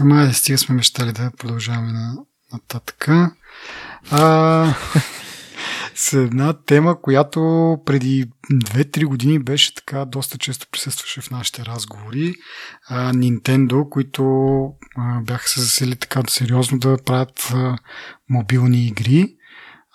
Ама 0.00 0.22
е, 0.22 0.32
стига 0.32 0.58
сме 0.58 0.74
мечтали 0.74 1.12
да 1.12 1.30
продължаваме 1.38 1.92
на, 1.92 2.16
нататък. 2.52 3.08
А, 4.10 4.74
с 5.96 6.12
една 6.12 6.52
тема, 6.52 7.00
която 7.00 7.40
преди 7.84 8.26
2-3 8.52 9.04
години 9.04 9.38
беше 9.38 9.74
така, 9.74 10.04
доста 10.04 10.38
често 10.38 10.66
присъстваше 10.72 11.20
в 11.20 11.30
нашите 11.30 11.64
разговори. 11.64 12.34
А, 12.88 13.12
Nintendo, 13.12 13.88
които 13.88 14.22
а, 14.96 15.20
бяха 15.20 15.48
се 15.48 15.60
засели 15.60 15.96
така 15.96 16.22
сериозно 16.28 16.78
да 16.78 16.96
правят 17.04 17.50
а, 17.54 17.78
мобилни 18.30 18.86
игри. 18.86 19.36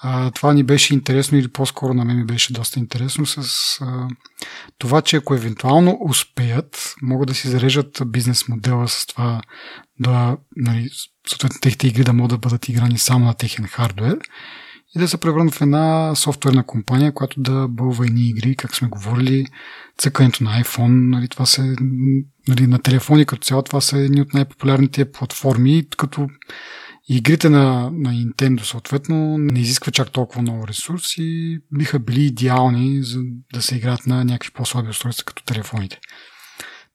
А, 0.03 0.31
това 0.31 0.53
ни 0.53 0.63
беше 0.63 0.93
интересно 0.93 1.37
или 1.37 1.47
по-скоро 1.47 1.93
на 1.93 2.05
мен 2.05 2.17
ми 2.17 2.25
беше 2.25 2.53
доста 2.53 2.79
интересно 2.79 3.25
с 3.25 3.37
а, 3.81 4.07
това, 4.77 5.01
че 5.01 5.15
ако 5.15 5.35
евентуално 5.35 5.97
успеят, 6.09 6.93
могат 7.01 7.27
да 7.27 7.33
си 7.33 7.47
зарежат 7.47 8.01
бизнес 8.05 8.47
модела 8.47 8.87
с 8.87 9.05
това 9.05 9.41
да, 9.99 10.37
нали, 10.55 10.89
съответно 11.27 11.59
техните 11.61 11.87
игри 11.87 12.03
да 12.03 12.13
могат 12.13 12.29
да 12.29 12.37
бъдат 12.37 12.69
играни 12.69 12.97
само 12.97 13.25
на 13.25 13.33
техен 13.33 13.65
хардвер 13.67 14.19
и 14.95 14.99
да 14.99 15.07
се 15.07 15.17
превърнат 15.17 15.53
в 15.53 15.61
една 15.61 16.15
софтуерна 16.15 16.63
компания, 16.63 17.13
която 17.13 17.41
да 17.41 17.67
бълва 17.67 18.05
едни 18.05 18.29
игри, 18.29 18.55
как 18.55 18.75
сме 18.75 18.87
говорили, 18.87 19.45
цъкането 19.97 20.43
на 20.43 20.63
iPhone, 20.63 21.09
нали, 21.09 21.27
това 21.27 21.45
са, 21.45 21.75
нали, 22.47 22.67
на 22.67 22.79
телефони 22.79 23.25
като 23.25 23.41
цяло, 23.41 23.61
това 23.61 23.81
са 23.81 23.97
едни 23.97 24.21
от 24.21 24.33
най-популярните 24.33 25.11
платформи, 25.11 25.85
като 25.97 26.27
игрите 27.09 27.49
на, 27.49 27.91
на 27.93 28.09
Nintendo 28.09 28.63
съответно 28.63 29.37
не 29.37 29.59
изисква 29.59 29.91
чак 29.91 30.11
толкова 30.11 30.41
много 30.41 30.67
ресурси 30.67 31.21
и 31.23 31.59
биха 31.71 31.99
били 31.99 32.23
идеални 32.25 33.03
за 33.03 33.19
да 33.53 33.61
се 33.61 33.75
играят 33.75 34.07
на 34.07 34.25
някакви 34.25 34.51
по-слаби 34.53 34.89
устройства 34.89 35.25
като 35.25 35.43
телефоните. 35.43 35.99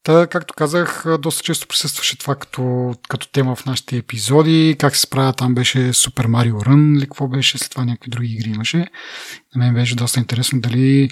Та, 0.06 0.26
както 0.26 0.54
казах, 0.54 1.04
доста 1.18 1.42
често 1.42 1.66
присъстваше 1.68 2.18
това 2.18 2.34
като, 2.34 2.94
като 3.08 3.28
тема 3.32 3.56
в 3.56 3.66
нашите 3.66 3.96
епизоди. 3.96 4.76
Как 4.78 4.96
се 4.96 5.02
справя 5.02 5.32
там 5.32 5.54
беше 5.54 5.78
Super 5.78 6.26
Mario 6.26 6.52
Run 6.52 6.96
или 6.96 7.04
какво 7.04 7.28
беше, 7.28 7.58
след 7.58 7.70
това 7.70 7.84
някакви 7.84 8.10
други 8.10 8.32
игри 8.32 8.50
имаше. 8.50 8.78
На 9.54 9.64
мен 9.64 9.74
беше 9.74 9.96
доста 9.96 10.20
интересно 10.20 10.60
дали 10.60 11.08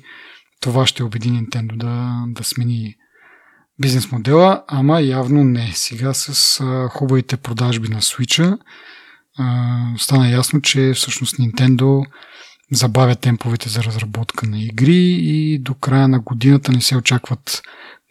това 0.60 0.86
ще 0.86 1.02
убеди 1.02 1.28
Nintendo 1.28 1.76
да, 1.76 2.24
да 2.26 2.44
смени 2.44 2.94
бизнес 3.80 4.12
модела, 4.12 4.64
ама 4.68 5.00
явно 5.00 5.44
не. 5.44 5.72
Сега 5.74 6.14
с 6.14 6.60
а, 6.60 6.88
хубавите 6.88 7.36
продажби 7.36 7.88
на 7.88 8.00
Switch 8.00 8.58
стана 9.98 10.30
ясно, 10.30 10.60
че 10.60 10.92
всъщност 10.94 11.36
Nintendo 11.36 12.06
забавя 12.72 13.16
темповете 13.16 13.68
за 13.68 13.82
разработка 13.82 14.46
на 14.46 14.62
игри 14.62 15.18
и 15.20 15.58
до 15.58 15.74
края 15.74 16.08
на 16.08 16.20
годината 16.20 16.72
не 16.72 16.80
се 16.80 16.96
очакват 16.96 17.62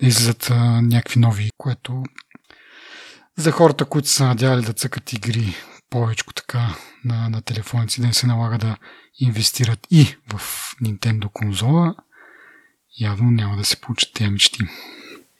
излизат 0.07 0.49
някакви 0.81 1.19
нови, 1.19 1.49
което 1.57 2.03
за 3.37 3.51
хората, 3.51 3.85
които 3.85 4.07
са 4.07 4.25
надявали 4.25 4.65
да 4.65 4.73
цъкат 4.73 5.13
игри 5.13 5.55
повече 5.89 6.23
така 6.35 6.75
на, 7.05 7.29
на 7.29 7.41
телефоници, 7.41 8.01
да 8.01 8.07
не 8.07 8.13
се 8.13 8.27
налага 8.27 8.57
да 8.57 8.77
инвестират 9.19 9.87
и 9.91 10.05
в 10.05 10.39
Nintendo 10.83 11.29
конзола, 11.33 11.95
явно 12.99 13.31
няма 13.31 13.57
да 13.57 13.63
се 13.63 13.81
получат 13.81 14.13
тези 14.13 14.29
мечти. 14.29 14.59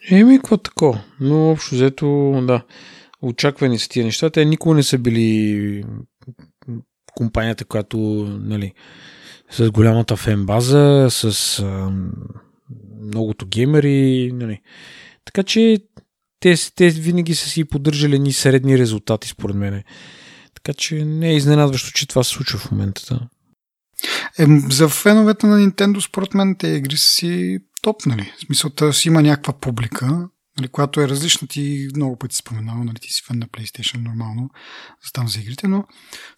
Еми, 0.10 0.38
какво 0.38 0.58
тако? 0.58 0.98
Но 1.20 1.52
общо 1.52 1.76
взето, 1.76 2.42
да, 2.48 2.66
очаквани 3.22 3.80
са 3.80 3.90
тия 3.90 4.06
неща. 4.06 4.30
Те 4.30 4.46
никога 4.46 4.76
не 4.76 4.84
са 4.84 4.98
били 4.98 5.84
компанията, 7.16 7.66
която, 7.66 7.98
нали, 8.42 8.74
с 9.52 9.72
голямата 9.72 10.16
фен 10.16 10.46
база, 10.46 11.08
с 11.10 11.60
а, 11.60 11.92
многото 13.04 13.48
геймери, 13.48 14.32
нали. 14.34 14.62
Така 15.26 15.44
че 15.44 15.78
те, 16.40 16.56
те 16.76 16.90
винаги 16.90 17.36
са 17.36 17.50
си 17.50 17.64
поддържали 17.64 18.20
ни 18.20 18.34
средни 18.34 18.78
резултати, 18.78 19.28
според 19.28 19.56
мен. 19.56 19.84
Така 20.56 20.74
че 20.74 21.06
не 21.06 21.30
е 21.30 21.36
изненадващо, 21.36 21.92
че 21.92 22.08
това 22.08 22.24
се 22.24 22.30
случва 22.30 22.60
в 22.60 22.72
момента. 22.72 23.02
Да. 23.10 23.28
Е, 24.40 24.48
за 24.70 24.90
феновете 24.90 25.48
на 25.48 25.60
Nintendo, 25.60 26.08
според 26.08 26.34
мен, 26.34 26.56
те 26.60 26.68
игри 26.68 26.98
са 26.98 27.06
си 27.06 27.60
топ, 27.82 28.06
нали? 28.06 28.34
В 28.38 28.46
смисъл, 28.46 28.94
си 28.94 29.08
има 29.08 29.22
някаква 29.22 29.54
публика, 29.54 30.28
нали, 30.58 30.68
която 30.68 31.02
е 31.02 31.08
различна. 31.08 31.48
Ти 31.48 31.88
много 31.96 32.18
пъти 32.18 32.36
споменал, 32.36 32.84
нали, 32.84 32.96
ти 33.02 33.14
си 33.14 33.24
фен 33.28 33.40
на 33.40 33.48
PlayStation 33.48 33.98
нормално, 33.98 34.50
за 35.06 35.12
там 35.14 35.28
за 35.28 35.40
игрите, 35.40 35.68
но 35.68 35.84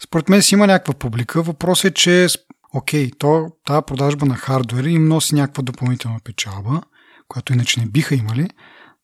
според 0.04 0.30
мен 0.30 0.42
си 0.42 0.56
има 0.56 0.68
някаква 0.68 0.94
публика. 0.94 1.42
Въпросът 1.44 1.86
е, 1.86 1.94
че 1.94 2.28
окей, 2.76 3.12
то, 3.18 3.48
тази 3.66 3.82
продажба 3.88 4.26
на 4.26 4.36
хардвер 4.36 4.84
им 4.84 5.08
носи 5.08 5.36
някаква 5.36 5.64
допълнителна 5.64 6.20
печалба, 6.24 6.82
която 7.28 7.54
иначе 7.54 7.80
не 7.80 7.86
биха 7.86 8.16
имали, 8.16 8.48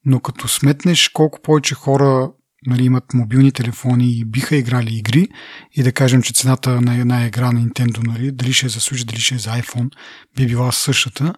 но 0.05 0.19
като 0.19 0.47
сметнеш 0.47 1.09
колко 1.09 1.41
повече 1.41 1.75
хора 1.75 2.31
нали, 2.67 2.83
имат 2.83 3.13
мобилни 3.13 3.51
телефони 3.51 4.17
и 4.17 4.25
биха 4.25 4.55
играли 4.55 4.95
игри 4.95 5.27
и 5.71 5.83
да 5.83 5.91
кажем, 5.91 6.21
че 6.21 6.33
цената 6.33 6.81
на 6.81 6.95
една 6.95 7.25
игра 7.25 7.51
на 7.51 7.59
Nintendo, 7.59 8.07
нали, 8.07 8.31
дали 8.31 8.53
ще 8.53 8.65
е 8.65 8.69
за 8.69 8.79
Switch, 8.79 9.05
дали 9.05 9.19
ще 9.19 9.35
е 9.35 9.37
за 9.37 9.49
iPhone, 9.49 9.91
би 10.35 10.47
била 10.47 10.71
същата. 10.71 11.33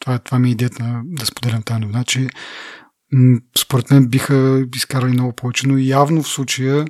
Това, 0.00 0.18
това 0.18 0.38
ми 0.38 0.48
е 0.48 0.52
идеята 0.52 1.02
да 1.04 1.26
споделям 1.26 1.62
тази 1.62 1.80
новина, 1.80 2.04
че 2.04 2.28
според 3.58 3.90
мен 3.90 4.06
биха 4.06 4.66
изкарали 4.76 5.12
много 5.12 5.32
повече, 5.32 5.68
но 5.68 5.78
явно 5.78 6.22
в 6.22 6.28
случая 6.28 6.84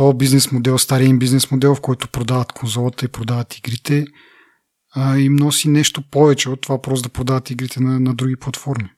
то 0.00 0.12
бизнес 0.12 0.52
модел, 0.52 0.78
стария 0.78 1.08
им 1.08 1.18
бизнес 1.18 1.50
модел, 1.50 1.74
в 1.74 1.80
който 1.80 2.08
продават 2.08 2.52
конзолата 2.52 3.04
и 3.04 3.08
продават 3.08 3.58
игрите, 3.58 4.06
а, 4.94 5.18
им 5.18 5.36
носи 5.36 5.68
нещо 5.68 6.02
повече 6.10 6.50
от 6.50 6.60
това 6.60 6.82
просто 6.82 7.08
да 7.08 7.12
продават 7.12 7.50
игрите 7.50 7.80
на, 7.80 8.00
на 8.00 8.14
други 8.14 8.36
платформи. 8.36 8.90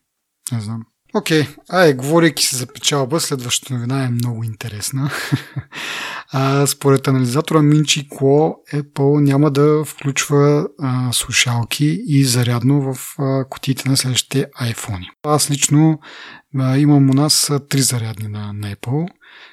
Не 0.53 0.61
знам. 0.61 0.83
Окей, 1.15 1.43
okay. 1.43 1.57
ай, 1.73 1.95
говорейки 1.95 2.45
се 2.45 2.57
за 2.57 2.67
печалба, 2.67 3.21
следващата 3.21 3.75
новина 3.75 4.05
е 4.05 4.11
много 4.11 4.45
интересна. 4.45 5.11
а, 6.33 6.67
според 6.67 7.09
анализатора 7.09 7.63
Минчи 7.63 8.09
Кло, 8.09 8.57
Apple 8.73 9.21
няма 9.21 9.51
да 9.51 9.85
включва 9.85 10.69
а, 10.83 11.13
слушалки 11.13 12.03
и 12.07 12.25
зарядно 12.25 12.95
в 12.95 13.15
а, 13.19 13.45
кутиите 13.49 13.89
на 13.89 13.97
следващите 13.97 14.47
iPhone. 14.61 15.11
Аз 15.23 15.51
лично 15.51 16.01
а, 16.59 16.79
имам 16.79 17.11
у 17.11 17.13
нас 17.13 17.53
три 17.69 17.81
зарядни 17.81 18.29
на, 18.29 18.53
на 18.53 18.75
Apple, 18.75 19.09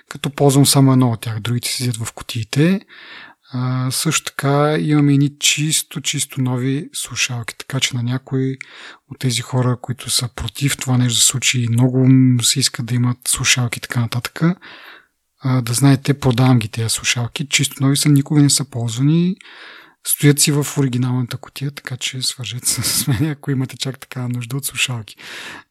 като 0.10 0.30
ползвам 0.30 0.66
само 0.66 0.92
едно 0.94 1.12
от 1.12 1.22
тях, 1.22 1.40
другите 1.40 1.70
седят 1.70 1.98
в 1.98 2.14
кутиите. 2.14 2.82
А, 3.52 3.92
също 3.92 4.26
така 4.26 4.78
имаме 4.80 5.14
и 5.14 5.38
чисто, 5.40 6.02
чисто 6.02 6.42
нови 6.42 6.90
слушалки, 6.94 7.58
така 7.58 7.80
че 7.80 7.96
на 7.96 8.04
някои 8.04 8.58
от 9.12 9.20
тези 9.20 9.42
хора, 9.42 9.78
които 9.82 10.10
са 10.10 10.30
против 10.36 10.78
това 10.78 10.98
нещо 10.98 11.16
да 11.16 11.20
се 11.20 11.26
случи, 11.26 11.68
много 11.70 12.08
се 12.42 12.60
искат 12.60 12.86
да 12.86 12.96
имат 12.96 13.18
слушалки 13.28 13.78
и 13.78 13.82
така 13.82 14.00
нататък, 14.00 14.42
а, 15.42 15.62
да 15.62 15.74
знаете, 15.74 16.20
продавам 16.20 16.60
ги 16.60 16.68
тези 16.68 16.90
слушалки, 16.90 17.48
чисто 17.48 17.84
нови 17.84 17.98
са, 17.98 18.10
никога 18.10 18.42
не 18.42 18.50
са 18.50 18.66
ползвани, 18.66 19.36
стоят 20.08 20.40
си 20.40 20.52
в 20.52 20.68
оригиналната 20.78 21.38
котия, 21.38 21.72
така 21.72 21.98
че 21.98 22.22
свържете 22.22 22.70
се 22.70 22.84
с 22.84 23.08
мен, 23.08 23.32
ако 23.32 23.52
имате 23.52 23.78
чак 23.78 24.00
така 24.00 24.28
нужда 24.28 24.58
от 24.58 24.66
слушалки. 24.66 25.16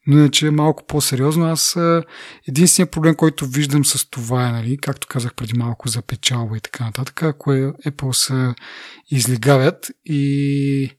Но 0.07 0.17
иначе 0.17 0.47
е 0.47 0.51
малко 0.51 0.85
по-сериозно. 0.87 1.45
Аз 1.45 1.77
единственият 2.47 2.91
проблем, 2.91 3.15
който 3.15 3.47
виждам 3.47 3.85
с 3.85 4.09
това 4.09 4.47
е, 4.47 4.51
нали, 4.51 4.77
както 4.77 5.07
казах 5.07 5.33
преди 5.33 5.53
малко 5.57 5.89
за 5.89 6.01
печалба 6.01 6.57
и 6.57 6.61
така 6.61 6.85
нататък, 6.85 7.23
ако 7.23 7.53
е 7.53 7.73
Apple 7.85 8.11
се 8.11 8.55
излегавят 9.11 9.91
и 10.05 10.91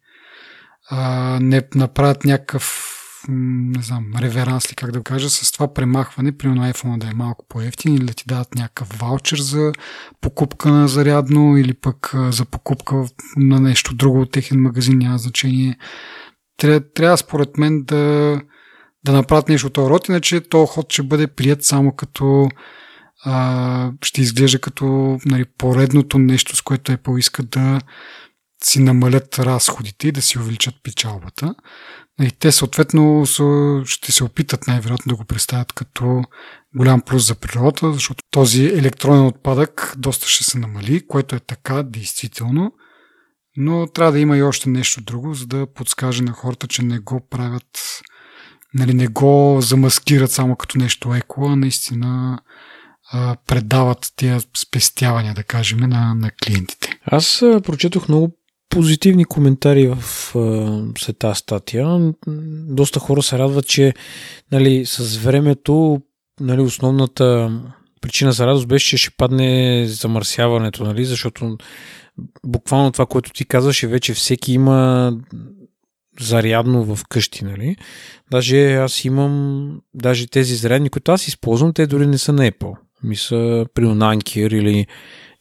а, 0.91 1.39
не 1.43 1.63
направят 1.75 2.25
някакъв 2.25 2.90
не 3.29 3.83
знам, 3.83 4.13
реверанс 4.19 4.73
ли 4.73 4.75
как 4.75 4.91
да 4.91 4.99
го 4.99 5.05
кажа, 5.05 5.31
с 5.31 5.53
това 5.53 5.75
премахване, 5.75 6.37
примерно 6.37 6.63
iPhone 6.63 6.99
да 6.99 7.07
е 7.07 7.15
малко 7.15 7.47
по-ефтин 7.49 7.95
или 7.95 8.05
да 8.05 8.15
ти 8.15 8.25
дадат 8.27 8.55
някакъв 8.55 8.89
ваучер 8.89 9.39
за 9.39 9.73
покупка 10.21 10.71
на 10.71 10.89
зарядно 10.89 11.57
или 11.57 11.75
пък 11.75 12.15
за 12.31 12.45
покупка 12.45 13.05
на 13.37 13.61
нещо 13.61 13.95
друго 13.95 14.21
от 14.21 14.33
техен 14.33 14.63
магазин, 14.63 14.99
няма 14.99 15.19
значение. 15.19 15.77
Трябва, 16.57 16.81
трябва 16.95 17.17
според 17.17 17.59
мен 17.59 17.83
да, 17.83 18.41
да 19.05 19.13
направят 19.13 19.49
нещо 19.49 19.67
от 19.67 19.73
този 19.73 19.91
род, 19.91 20.09
иначе 20.09 20.41
то 20.41 20.67
ход 20.67 20.93
ще 20.93 21.03
бъде 21.03 21.27
прият 21.27 21.65
само 21.65 21.93
като 21.93 22.49
а, 23.25 23.93
ще 24.03 24.21
изглежда 24.21 24.59
като 24.59 25.19
нали, 25.27 25.45
поредното 25.45 26.19
нещо, 26.19 26.57
с 26.57 26.63
което 26.63 26.93
Apple 26.93 27.19
иска 27.19 27.43
да 27.43 27.81
си 28.65 28.81
намалят 28.83 29.39
разходите 29.39 30.09
и 30.09 30.13
да 30.13 30.23
си 30.23 30.39
увеличат 30.39 30.75
печалбата. 30.83 31.55
И 32.21 32.31
те 32.31 32.53
съответно 32.53 33.25
ще 33.85 34.13
се 34.13 34.25
опитат 34.25 34.67
най-вероятно 34.67 35.11
да 35.11 35.17
го 35.17 35.25
представят 35.25 35.73
като 35.73 36.23
голям 36.77 37.01
плюс 37.01 37.27
за 37.27 37.35
природата, 37.35 37.93
защото 37.93 38.25
този 38.31 38.65
електронен 38.65 39.27
отпадък 39.27 39.95
доста 39.99 40.29
ще 40.29 40.45
се 40.45 40.59
намали, 40.59 41.07
което 41.07 41.37
е 41.37 41.41
така, 41.41 41.83
действително. 41.83 42.73
Но 43.57 43.87
трябва 43.87 44.13
да 44.13 44.19
има 44.19 44.37
и 44.37 44.43
още 44.43 44.69
нещо 44.69 45.01
друго, 45.01 45.35
за 45.35 45.47
да 45.47 45.67
подскаже 45.75 46.23
на 46.23 46.33
хората, 46.33 46.67
че 46.67 46.83
не 46.83 46.99
го 46.99 47.27
правят, 47.31 48.01
нали, 48.75 48.95
не 48.95 49.07
го 49.07 49.59
замаскират 49.61 50.31
само 50.31 50.57
като 50.57 50.79
нещо 50.79 51.15
еко, 51.15 51.47
а 51.47 51.57
наистина 51.57 52.39
предават 53.47 54.13
тия 54.17 54.41
спестявания, 54.57 55.35
да 55.35 55.43
кажем, 55.43 55.79
на, 55.79 56.15
на 56.15 56.31
клиентите. 56.31 56.99
Аз 57.05 57.39
прочетох 57.41 58.09
много 58.09 58.37
позитивни 58.71 59.25
коментари 59.25 59.87
в 59.87 60.05
след 60.99 61.19
тази 61.19 61.39
статия. 61.39 62.13
Доста 62.69 63.01
хора 63.01 63.23
се 63.23 63.39
радват, 63.39 63.67
че 63.67 63.95
нали, 64.53 64.87
с 64.87 65.17
времето 65.17 66.01
нали, 66.41 66.61
основната 66.61 67.59
причина 68.01 68.33
за 68.33 68.47
радост 68.47 68.69
беше, 68.69 68.89
че 68.89 68.97
ще 68.97 69.11
падне 69.17 69.85
замърсяването, 69.87 70.85
нали, 70.85 71.05
защото 71.05 71.57
буквално 72.47 72.93
това, 72.93 73.07
което 73.07 73.31
ти 73.31 73.45
казваш, 73.45 73.83
е 73.83 73.87
вече 73.87 74.15
всеки 74.15 74.53
има 74.53 75.13
зарядно 76.21 76.85
в 76.85 77.05
къщи, 77.09 77.45
нали? 77.45 77.77
Даже 78.31 78.75
аз 78.75 79.05
имам, 79.05 79.81
даже 79.95 80.27
тези 80.27 80.55
зарядни, 80.55 80.91
които 80.91 81.13
аз 81.13 81.29
използвам, 81.29 81.73
те 81.73 81.87
дори 81.87 82.07
не 82.07 82.19
са 82.19 82.33
на 82.33 82.51
Apple. 82.51 82.77
Ми 83.03 83.17
са 83.17 83.67
при 83.75 83.85
Anker 83.85 84.55
или 84.55 84.87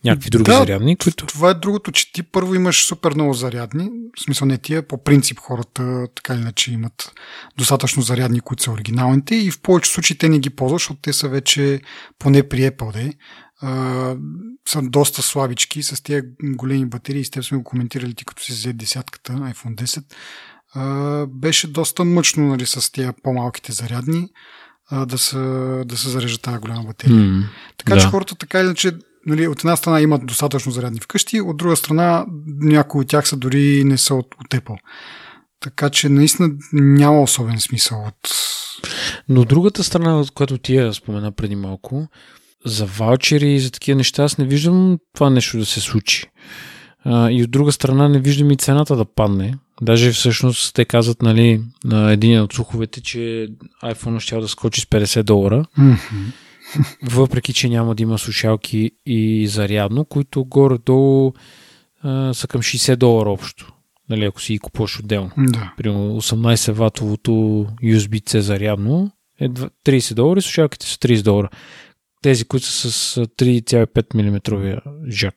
някакви 0.06 0.30
други 0.30 0.44
да, 0.44 0.58
зарядни, 0.58 0.96
които... 0.96 1.26
Това 1.26 1.50
е 1.50 1.54
другото, 1.54 1.92
че 1.92 2.12
ти 2.12 2.24
първо 2.24 2.56
имаш 2.56 2.86
супер 2.86 3.14
много 3.14 3.34
зарядни, 3.34 3.90
в 4.18 4.24
смисъл 4.24 4.48
не 4.48 4.58
тия, 4.58 4.88
по 4.88 5.04
принцип 5.04 5.40
хората 5.40 6.08
така 6.16 6.34
или 6.34 6.42
иначе 6.42 6.74
имат 6.74 7.12
достатъчно 7.58 8.02
зарядни, 8.02 8.40
които 8.40 8.64
са 8.64 8.72
оригиналните. 8.72 9.36
И 9.36 9.52
в 9.52 9.62
повече 9.62 9.92
случаи 9.92 10.18
те 10.18 10.30
не 10.30 10.40
ги 10.40 10.50
ползват, 10.50 10.80
защото 10.82 11.00
те 11.02 11.14
са 11.14 11.30
вече, 11.30 11.82
поне 12.20 12.50
при 12.50 12.60
Apple, 12.60 12.94
де, 12.94 13.14
а, 13.62 14.16
са 14.68 14.82
доста 14.82 15.22
слабички 15.22 15.84
с 15.84 16.04
тези 16.04 16.22
големи 16.44 16.86
батерии, 16.86 17.26
с 17.26 17.30
теб 17.30 17.44
сме 17.44 17.58
го 17.58 17.64
коментирали 17.64 18.14
ти 18.14 18.26
като 18.26 18.44
си 18.44 18.52
взе 18.52 18.74
десятката, 18.74 19.34
iPhone 19.34 19.76
10, 19.76 20.04
а, 20.74 21.26
беше 21.28 21.68
доста 21.68 22.06
мъчно 22.06 22.48
нали, 22.48 22.66
с 22.66 22.92
тези 22.92 23.10
по-малките 23.24 23.72
зарядни 23.72 24.30
да 24.92 25.18
се, 25.18 25.38
да 25.86 25.98
се 25.98 26.10
зарежда 26.10 26.38
тази 26.38 26.58
голяма 26.58 26.84
батерия. 26.84 27.18
Mm, 27.18 27.44
така 27.78 27.96
да. 27.96 28.02
че 28.02 28.08
хората 28.08 28.36
така 28.36 28.60
или 28.60 28.66
иначе 28.66 28.92
нали, 29.30 29.48
от 29.48 29.60
една 29.60 29.76
страна 29.76 30.02
имат 30.02 30.26
достатъчно 30.26 30.72
зарядни 30.72 31.00
вкъщи, 31.00 31.42
от 31.42 31.58
друга 31.58 31.76
страна 31.76 32.26
някои 32.62 33.02
от 33.02 33.08
тях 33.08 33.28
са 33.28 33.38
дори 33.38 33.84
не 33.84 33.98
са 33.98 34.16
от, 34.16 34.28
от 34.42 34.48
Apple. 34.48 34.78
Така 35.60 35.90
че 35.90 36.10
наистина 36.10 36.50
няма 36.74 37.22
особен 37.22 37.60
смисъл 37.60 38.04
от... 38.08 38.30
Но 39.30 39.46
другата 39.46 39.84
страна, 39.84 40.20
от 40.20 40.32
която 40.32 40.58
ти 40.58 40.76
я 40.76 40.94
спомена 40.94 41.32
преди 41.32 41.56
малко, 41.56 42.08
за 42.66 42.86
ваучери 42.86 43.54
и 43.54 43.60
за 43.60 43.72
такива 43.72 43.98
неща, 43.98 44.24
аз 44.24 44.38
не 44.38 44.46
виждам 44.46 44.98
това 45.14 45.30
нещо 45.30 45.58
да 45.58 45.66
се 45.66 45.80
случи. 45.80 46.26
А, 47.06 47.32
и 47.32 47.44
от 47.44 47.52
друга 47.52 47.72
страна 47.72 48.10
не 48.10 48.20
виждам 48.20 48.52
и 48.52 48.58
цената 48.58 48.96
да 48.96 49.06
падне. 49.06 49.56
Даже 49.82 50.12
всъщност 50.12 50.76
те 50.76 50.86
казват, 50.86 51.22
нали, 51.22 51.62
на 51.84 52.12
един 52.12 52.42
от 52.42 52.54
слуховете, 52.54 53.02
че 53.02 53.48
iPhone 53.84 54.20
ще 54.20 54.36
да 54.36 54.48
скочи 54.48 54.82
с 54.82 54.86
50 54.86 55.24
долара. 55.24 55.66
Mm-hmm 55.78 56.34
въпреки 57.04 57.54
че 57.54 57.70
няма 57.70 57.96
да 57.96 58.04
има 58.04 58.18
слушалки 58.18 58.92
и 59.06 59.48
зарядно, 59.48 60.06
които 60.06 60.46
горе-долу 60.46 61.34
а, 62.04 62.34
са 62.34 62.48
към 62.48 62.62
60 62.62 62.96
долара 62.96 63.30
общо. 63.30 63.74
Нали, 64.10 64.26
ако 64.26 64.42
си 64.42 64.54
ги 64.54 64.60
купуваш 64.60 65.00
отделно. 65.00 65.32
Да. 65.38 65.74
Примерно 65.78 66.22
18 66.22 66.72
ватовото 66.72 67.32
USB-C 67.84 68.40
зарядно 68.40 69.12
е 69.40 69.50
30 69.50 70.14
долара 70.14 70.40
и 70.40 70.42
слушалките 70.42 70.86
са 70.86 70.98
30 70.98 71.24
долара. 71.24 71.50
тези, 72.22 72.46
които 72.46 72.66
са 72.66 72.92
с 72.92 73.22
3,5 73.26 74.16
мм 74.16 74.82
жак. 75.12 75.36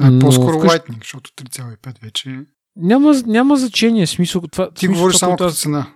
А, 0.00 0.10
Но 0.10 0.18
по-скоро 0.18 0.58
вкъщ... 0.58 0.74
Lightning, 0.74 0.98
защото 1.02 1.30
3,5 1.30 2.02
вече... 2.02 2.38
Няма, 2.76 3.14
няма 3.26 3.56
значение, 3.56 4.06
смисъл. 4.06 4.40
Това, 4.40 4.70
Ти 4.70 4.88
говориш 4.88 5.16
само 5.16 5.36
като 5.36 5.52
цена. 5.54 5.86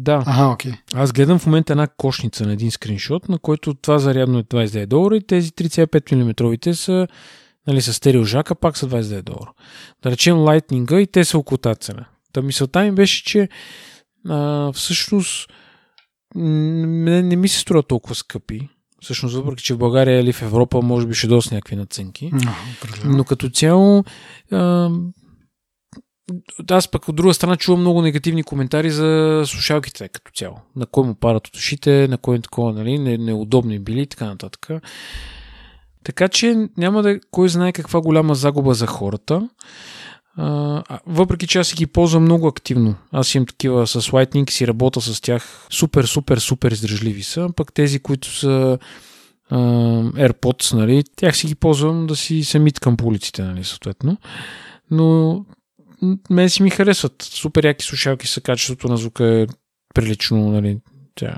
Да. 0.00 0.22
Ага, 0.26 0.52
окей. 0.52 0.72
Okay. 0.72 0.76
Аз 0.94 1.12
гледам 1.12 1.38
в 1.38 1.46
момента 1.46 1.72
една 1.72 1.86
кошница 1.86 2.46
на 2.46 2.52
един 2.52 2.70
скриншот, 2.70 3.28
на 3.28 3.38
който 3.38 3.74
това 3.74 3.98
зарядно 3.98 4.38
е 4.38 4.42
29 4.42 4.86
долара 4.86 5.16
и 5.16 5.26
тези 5.26 5.50
3,5 5.50 6.14
мм 6.14 6.74
са 6.74 7.06
нали, 7.66 7.82
с 7.82 7.92
стереожака, 7.92 8.54
пак 8.54 8.76
са 8.76 8.88
29 8.88 9.22
долара. 9.22 9.52
Да 10.02 10.10
речем 10.10 10.36
Lightning 10.36 10.98
и 10.98 11.06
те 11.06 11.24
са 11.24 11.38
около 11.38 11.58
тази 11.58 11.80
цена. 11.80 12.04
Та 12.32 12.42
мисълта 12.42 12.82
ми 12.82 12.92
беше, 12.92 13.24
че 13.24 13.48
а, 14.28 14.72
всъщност 14.72 15.50
не, 16.34 17.22
не 17.22 17.36
ми 17.36 17.48
се 17.48 17.58
струва 17.58 17.82
толкова 17.82 18.14
скъпи. 18.14 18.68
Всъщност, 19.02 19.34
въпреки 19.34 19.64
че 19.64 19.74
в 19.74 19.78
България 19.78 20.20
или 20.20 20.32
в 20.32 20.42
Европа 20.42 20.82
може 20.82 21.06
би 21.06 21.14
ще 21.14 21.26
доста 21.26 21.54
някакви 21.54 21.76
наценки. 21.76 22.30
No, 22.32 22.50
но 23.04 23.24
като 23.24 23.50
цяло 23.50 24.04
а, 24.52 24.90
аз 26.70 26.88
пък 26.88 27.08
от 27.08 27.16
друга 27.16 27.34
страна 27.34 27.56
чувам 27.56 27.80
много 27.80 28.02
негативни 28.02 28.42
коментари 28.42 28.90
за 28.90 29.42
слушалките 29.46 30.08
като 30.08 30.32
цяло. 30.34 30.56
На 30.76 30.86
кой 30.86 31.06
му 31.06 31.14
парат 31.14 31.46
от 31.46 31.56
ушите, 31.56 32.08
на 32.08 32.18
кой 32.18 32.36
е 32.36 32.40
такова, 32.40 32.72
нали, 32.72 32.98
не, 32.98 33.18
неудобни 33.18 33.78
били 33.78 34.00
и 34.00 34.06
така 34.06 34.24
нататък. 34.24 34.68
Така 36.04 36.28
че 36.28 36.68
няма 36.76 37.02
да 37.02 37.20
кой 37.30 37.48
знае 37.48 37.72
каква 37.72 38.00
голяма 38.00 38.34
загуба 38.34 38.74
за 38.74 38.86
хората. 38.86 39.48
А, 40.36 40.82
въпреки 41.06 41.46
че 41.46 41.58
аз 41.58 41.68
си 41.68 41.74
ги 41.76 41.86
ползвам 41.86 42.22
много 42.22 42.46
активно. 42.46 42.94
Аз 43.12 43.34
имам 43.34 43.46
такива 43.46 43.86
с 43.86 44.00
Lightning 44.00 44.50
си 44.50 44.66
работя 44.66 45.00
с 45.00 45.20
тях. 45.20 45.66
Супер, 45.70 46.04
супер, 46.04 46.38
супер 46.38 46.70
издръжливи 46.70 47.22
са. 47.22 47.48
Пък 47.56 47.72
тези, 47.72 47.98
които 47.98 48.28
са 48.28 48.78
а, 49.50 49.56
AirPods, 50.02 50.74
нали, 50.74 51.04
тях 51.16 51.36
си 51.36 51.46
ги 51.46 51.54
ползвам 51.54 52.06
да 52.06 52.16
си 52.16 52.44
се 52.44 52.58
миткам 52.58 52.96
по 52.96 53.06
улиците, 53.06 53.42
нали, 53.42 53.64
съответно. 53.64 54.16
Но 54.90 55.44
мен 56.30 56.50
си 56.50 56.62
ми 56.62 56.70
харесват. 56.70 57.22
Супер 57.22 57.64
яки 57.64 57.84
слушалки 57.84 58.26
са, 58.26 58.40
качеството 58.40 58.88
на 58.88 58.96
звука 58.96 59.24
е 59.24 59.46
прилично, 59.94 60.50
нали, 60.50 60.78
тя. 61.14 61.36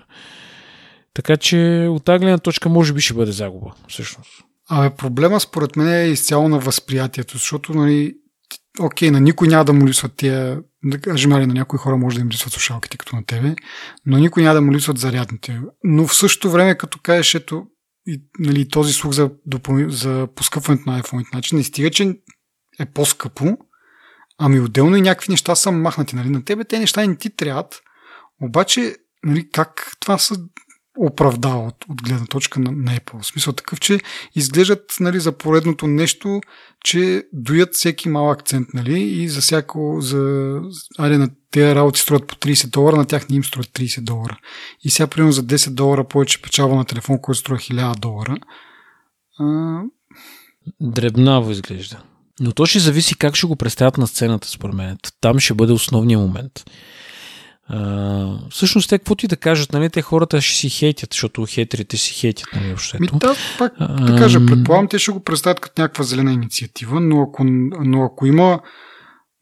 Така 1.14 1.36
че 1.36 1.86
от 1.90 2.04
тази 2.04 2.18
гледна 2.18 2.38
точка 2.38 2.68
може 2.68 2.92
би 2.92 3.00
ще 3.00 3.14
бъде 3.14 3.32
загуба, 3.32 3.74
всъщност. 3.88 4.30
Абе, 4.68 4.96
проблема 4.96 5.40
според 5.40 5.76
мен 5.76 5.88
е 5.88 6.08
изцяло 6.08 6.48
на 6.48 6.58
възприятието, 6.58 7.36
защото, 7.36 7.74
нали, 7.74 8.14
окей, 8.80 9.10
на 9.10 9.20
никой 9.20 9.48
няма 9.48 9.64
да 9.64 9.72
му 9.72 9.86
липсват 9.86 10.16
тия, 10.16 10.62
да 10.84 11.00
кажем, 11.00 11.30
нали, 11.30 11.46
на 11.46 11.54
някои 11.54 11.78
хора 11.78 11.96
може 11.96 12.16
да 12.16 12.22
им 12.22 12.28
липсват 12.28 12.52
слушалките 12.52 12.98
като 12.98 13.16
на 13.16 13.24
тебе, 13.24 13.54
но 14.06 14.18
никой 14.18 14.42
няма 14.42 14.54
да 14.54 14.60
му 14.60 14.72
липсват 14.72 14.98
зарядните. 14.98 15.60
Но 15.84 16.06
в 16.06 16.14
същото 16.14 16.50
време, 16.50 16.78
като 16.78 16.98
кажеш, 17.02 17.34
ето, 17.34 17.66
и, 18.06 18.22
нали, 18.38 18.68
този 18.68 18.92
слух 18.92 19.12
за, 19.12 19.30
допъл... 19.46 19.90
за 19.90 20.28
поскъпването 20.34 20.90
на 20.90 21.02
iPhone, 21.02 21.30
значи 21.30 21.54
не 21.54 21.62
стига, 21.64 21.90
че 21.90 22.14
е 22.80 22.86
по-скъпо, 22.86 23.56
ами 24.38 24.60
отделно 24.60 24.96
и 24.96 25.00
някакви 25.00 25.30
неща 25.30 25.54
са 25.54 25.72
махнати. 25.72 26.16
Нали. 26.16 26.28
На 26.28 26.44
тебе 26.44 26.64
те 26.64 26.78
неща 26.78 27.06
не 27.06 27.16
ти 27.16 27.30
трябват, 27.30 27.82
обаче 28.42 28.96
нали, 29.24 29.50
как 29.50 29.96
това 30.00 30.18
са 30.18 30.34
оправдава 30.98 31.66
от, 31.66 31.84
от 31.88 32.02
гледна 32.02 32.26
точка 32.26 32.60
на, 32.60 32.72
на 32.72 32.96
Apple. 32.96 33.22
В 33.22 33.26
смисъл 33.26 33.52
такъв, 33.52 33.80
че 33.80 34.00
изглеждат 34.34 34.96
нали, 35.00 35.20
за 35.20 35.32
поредното 35.32 35.86
нещо, 35.86 36.40
че 36.84 37.24
доят 37.32 37.74
всеки 37.74 38.08
малък 38.08 38.42
цент, 38.42 38.68
нали, 38.74 39.00
и 39.00 39.28
за 39.28 39.40
всяко, 39.40 39.96
за, 40.00 40.60
аре, 40.98 41.18
на 41.18 41.30
тези 41.50 41.74
работи 41.74 42.00
струват 42.00 42.26
по 42.26 42.34
30 42.34 42.70
долара, 42.70 42.96
на 42.96 43.06
тях 43.06 43.28
не 43.28 43.36
им 43.36 43.44
струват 43.44 43.68
30 43.68 44.00
долара. 44.00 44.38
И 44.84 44.90
сега, 44.90 45.06
примерно, 45.06 45.32
за 45.32 45.42
10 45.42 45.70
долара 45.70 46.04
повече 46.04 46.42
печалба 46.42 46.74
на 46.74 46.84
телефон, 46.84 47.20
който 47.20 47.38
струва 47.38 47.58
1000 47.58 47.98
долара. 47.98 48.36
А... 49.38 49.80
Дребнаво 50.80 51.50
изглежда. 51.50 52.02
Но 52.40 52.52
то 52.52 52.66
ще 52.66 52.78
зависи 52.78 53.18
как 53.18 53.36
ще 53.36 53.46
го 53.46 53.56
представят 53.56 53.98
на 53.98 54.06
сцената, 54.06 54.48
според 54.48 54.74
мен. 54.74 54.98
Там 55.20 55.38
ще 55.38 55.54
бъде 55.54 55.72
основният 55.72 56.22
момент. 56.22 56.70
А, 57.68 58.38
всъщност, 58.50 58.88
те 58.88 58.98
какво 58.98 59.14
ти 59.14 59.26
да 59.26 59.36
кажат, 59.36 59.72
нали, 59.72 59.90
те 59.90 60.02
хората 60.02 60.40
ще 60.40 60.56
си 60.56 60.70
хейтят, 60.70 61.12
защото 61.12 61.46
хейтерите 61.48 61.96
си 61.96 62.14
хейтят, 62.14 62.46
нали, 62.54 62.66
въобще. 62.66 62.98
Ми, 63.00 63.08
да, 63.14 63.34
пак 63.58 63.72
да 63.78 64.16
кажа, 64.18 64.46
предполагам, 64.46 64.88
те 64.88 64.98
ще 64.98 65.12
го 65.12 65.20
представят 65.20 65.60
като 65.60 65.82
някаква 65.82 66.04
зелена 66.04 66.32
инициатива, 66.32 67.00
но 67.00 67.22
ако, 67.22 67.44
но 67.44 68.04
ако 68.04 68.26
има 68.26 68.60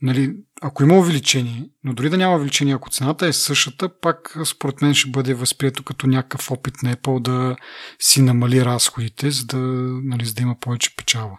нали, 0.02 0.36
ако 0.62 0.82
има 0.82 0.98
увеличение, 0.98 1.68
но 1.84 1.94
дори 1.94 2.10
да 2.10 2.18
няма 2.18 2.36
увеличение, 2.36 2.74
ако 2.74 2.90
цената 2.90 3.26
е 3.26 3.32
същата, 3.32 4.00
пак 4.00 4.36
според 4.44 4.82
мен 4.82 4.94
ще 4.94 5.10
бъде 5.10 5.34
възприето 5.34 5.82
като 5.82 6.06
някакъв 6.06 6.50
опит 6.50 6.74
на 6.82 6.96
Apple 6.96 7.22
да 7.22 7.56
си 7.98 8.22
намали 8.22 8.64
разходите, 8.64 9.30
за 9.30 9.44
да, 9.46 9.58
нали, 10.04 10.24
за 10.24 10.34
да 10.34 10.42
има 10.42 10.56
повече 10.60 10.96
печала. 10.96 11.36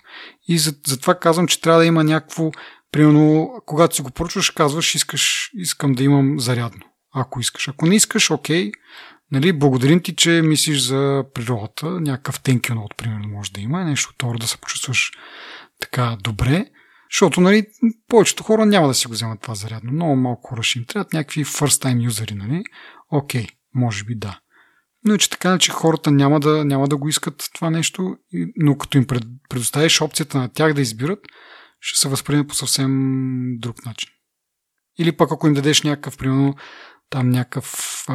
И 0.47 0.58
затова 0.58 1.13
за 1.13 1.19
казвам, 1.19 1.47
че 1.47 1.62
трябва 1.62 1.80
да 1.80 1.86
има 1.86 2.04
някакво 2.04 2.52
Примерно, 2.91 3.54
когато 3.65 3.95
си 3.95 4.02
го 4.02 4.12
поръчваш, 4.12 4.50
казваш, 4.50 4.95
искаш, 4.95 5.52
искам 5.54 5.93
да 5.93 6.04
имам 6.04 6.39
зарядно. 6.39 6.82
Ако 7.13 7.39
искаш. 7.39 7.67
Ако 7.67 7.86
не 7.86 7.95
искаш, 7.95 8.32
окей. 8.32 8.71
Нали, 9.32 9.54
благодарим 9.54 10.04
ти, 10.04 10.15
че 10.15 10.41
мислиш 10.43 10.82
за 10.82 11.24
природата. 11.34 11.86
Някакъв 11.86 12.41
thank 12.41 12.95
примерно, 12.97 13.28
може 13.28 13.52
да 13.52 13.62
има. 13.62 13.84
Нещо 13.84 14.12
второ 14.13 14.38
да 14.38 14.47
се 14.47 14.58
почувстваш 14.58 15.12
така 15.80 16.17
добре. 16.24 16.65
Защото, 17.12 17.41
нали, 17.41 17.65
повечето 18.08 18.43
хора 18.43 18.65
няма 18.65 18.88
да 18.88 18.93
си 18.93 19.08
го 19.08 19.13
вземат 19.13 19.41
това 19.41 19.56
зарядно. 19.56 19.91
Много 19.91 20.15
малко 20.15 20.50
хора 20.50 20.63
ще 20.63 20.80
им 20.80 20.86
трябват 20.86 21.13
някакви 21.13 21.45
first 21.45 21.86
time 21.86 22.04
юзери, 22.04 22.34
нали? 22.36 22.63
Окей, 23.12 23.47
може 23.76 24.04
би 24.04 24.15
да. 24.15 24.39
Но 25.06 25.17
че 25.17 25.30
така, 25.30 25.58
че 25.58 25.71
хората 25.71 26.12
няма 26.12 26.39
да, 26.39 26.65
няма 26.65 26.88
да 26.88 26.97
го 26.97 27.10
искат 27.10 27.50
това 27.54 27.69
нещо, 27.69 28.17
но 28.56 28.78
като 28.78 28.97
им 28.97 29.08
предоставиш 29.50 30.02
опцията 30.02 30.38
на 30.38 30.50
тях 30.50 30.74
да 30.74 30.82
избират, 30.82 31.19
ще 31.80 32.00
се 32.00 32.10
възприеме 32.10 32.47
по 32.47 32.56
съвсем 32.56 32.91
друг 33.60 33.86
начин. 33.86 34.10
Или 35.00 35.12
пък 35.12 35.32
ако 35.32 35.47
им 35.47 35.54
дадеш 35.54 35.82
някакъв, 35.82 36.17
примерно, 36.17 36.56
там 37.12 37.30
някакъв 37.30 38.06